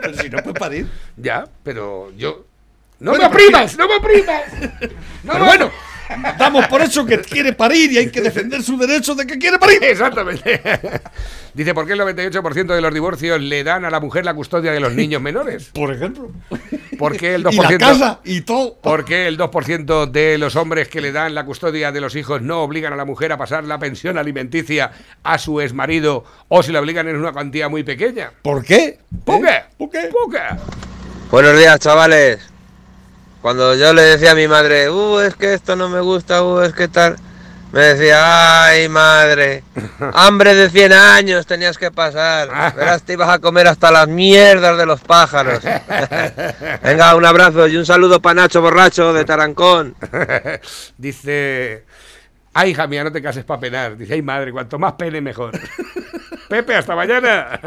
Pero 0.02 0.14
si 0.22 0.30
no 0.30 0.40
puede 0.44 0.60
parir. 0.60 0.88
Ya, 1.18 1.46
pero 1.64 2.12
yo. 2.18 2.46
¡No 3.00 3.12
Bueno, 3.12 3.30
me 3.30 3.36
oprimas! 3.36 3.78
¡No 3.78 3.88
me 3.88 3.96
oprimas! 3.98 4.44
No 5.24 5.34
Pero 5.34 5.40
me- 5.40 5.46
bueno, 5.50 5.72
damos 6.38 6.68
por 6.68 6.82
eso 6.82 7.06
que 7.06 7.20
quiere 7.20 7.54
parir 7.54 7.92
y 7.92 7.98
hay 7.98 8.12
que 8.12 8.22
defender 8.22 8.62
su 8.62 8.78
derecho 8.78 9.16
de 9.16 9.26
que 9.26 9.38
quiere 9.38 9.58
parir. 9.60 9.84
Exactamente. 9.84 10.62
Dice, 11.54 11.74
¿por 11.74 11.88
qué 11.88 11.94
el 11.94 12.02
98% 12.02 12.76
de 12.76 12.82
los 12.82 12.94
divorcios 12.94 13.40
le 13.40 13.64
dan 13.64 13.86
a 13.86 13.90
la 13.90 14.00
mujer 14.00 14.26
la 14.26 14.34
custodia 14.34 14.72
de 14.72 14.80
los 14.80 14.94
niños 14.94 15.22
menores? 15.22 15.70
Por 15.74 15.94
ejemplo. 15.94 16.32
¿Por 16.98 17.16
qué 17.18 17.36
el 17.36 17.42
Y 17.50 17.58
2%? 17.58 17.70
la 17.72 17.78
casa 17.78 18.20
y 18.24 18.42
todo. 18.42 18.78
¿Por 18.82 19.06
qué 19.06 19.28
el 19.28 19.38
2% 19.38 20.12
de 20.12 20.38
los 20.38 20.56
hombres 20.56 20.90
que 20.90 21.02
le 21.02 21.12
dan 21.12 21.34
la 21.34 21.46
custodia 21.46 21.92
de 21.92 22.02
los 22.02 22.16
hijos 22.16 22.42
no 22.42 22.62
obligan 22.62 22.92
a 22.94 22.96
la 22.96 23.06
mujer 23.06 23.32
a 23.32 23.38
pasar 23.38 23.64
la 23.64 23.80
pensión 23.80 24.18
alimenticia 24.18 24.92
a 25.24 25.38
su 25.38 25.62
exmarido 25.62 26.26
o 26.50 26.62
si 26.64 26.72
la 26.72 26.80
obligan 26.82 27.08
en 27.08 27.16
una 27.16 27.32
cuantía 27.32 27.70
muy 27.70 27.84
pequeña? 27.84 28.32
¿Por 28.42 28.64
qué? 28.64 29.00
¿Por 29.24 29.42
qué? 29.42 29.64
¿Por 29.78 29.90
qué? 29.90 30.00
¿Por 30.12 30.32
qué? 30.32 30.40
Buenos 31.32 31.58
días, 31.58 31.80
chavales. 31.80 32.55
Cuando 33.46 33.76
yo 33.76 33.94
le 33.94 34.02
decía 34.02 34.32
a 34.32 34.34
mi 34.34 34.48
madre, 34.48 34.90
uh, 34.90 35.20
es 35.20 35.36
que 35.36 35.54
esto 35.54 35.76
no 35.76 35.88
me 35.88 36.00
gusta, 36.00 36.44
uh, 36.44 36.62
es 36.62 36.74
que 36.74 36.88
tal, 36.88 37.16
me 37.72 37.80
decía, 37.80 38.66
ay, 38.66 38.90
madre, 38.90 39.64
hambre 40.16 40.56
de 40.56 40.68
100 40.68 40.94
años 40.94 41.46
tenías 41.46 41.78
que 41.78 41.92
pasar. 41.92 42.74
Verás, 42.76 43.04
te 43.04 43.14
ibas 43.14 43.30
a 43.30 43.38
comer 43.38 43.68
hasta 43.68 43.92
las 43.92 44.08
mierdas 44.08 44.80
de 44.80 44.88
los 44.88 45.00
pájaros. 45.02 45.60
Venga, 46.84 47.14
un 47.16 47.24
abrazo 47.24 47.68
y 47.68 47.78
un 47.78 47.86
saludo 47.86 48.20
para 48.20 48.42
Nacho 48.42 48.64
Borracho 48.64 49.14
de 49.14 49.24
Tarancón. 49.26 49.96
Dice, 50.98 51.84
ay, 52.52 52.72
hija 52.72 52.88
mía, 52.88 53.04
no 53.04 53.12
te 53.12 53.22
cases 53.22 53.44
para 53.44 53.60
penar. 53.60 53.96
Dice, 53.96 54.16
ay, 54.16 54.24
madre, 54.24 54.52
cuanto 54.52 54.80
más 54.80 54.94
pene 54.94 55.22
mejor. 55.22 55.52
Pepe, 56.50 56.76
hasta 56.76 56.96
mañana. 56.96 57.60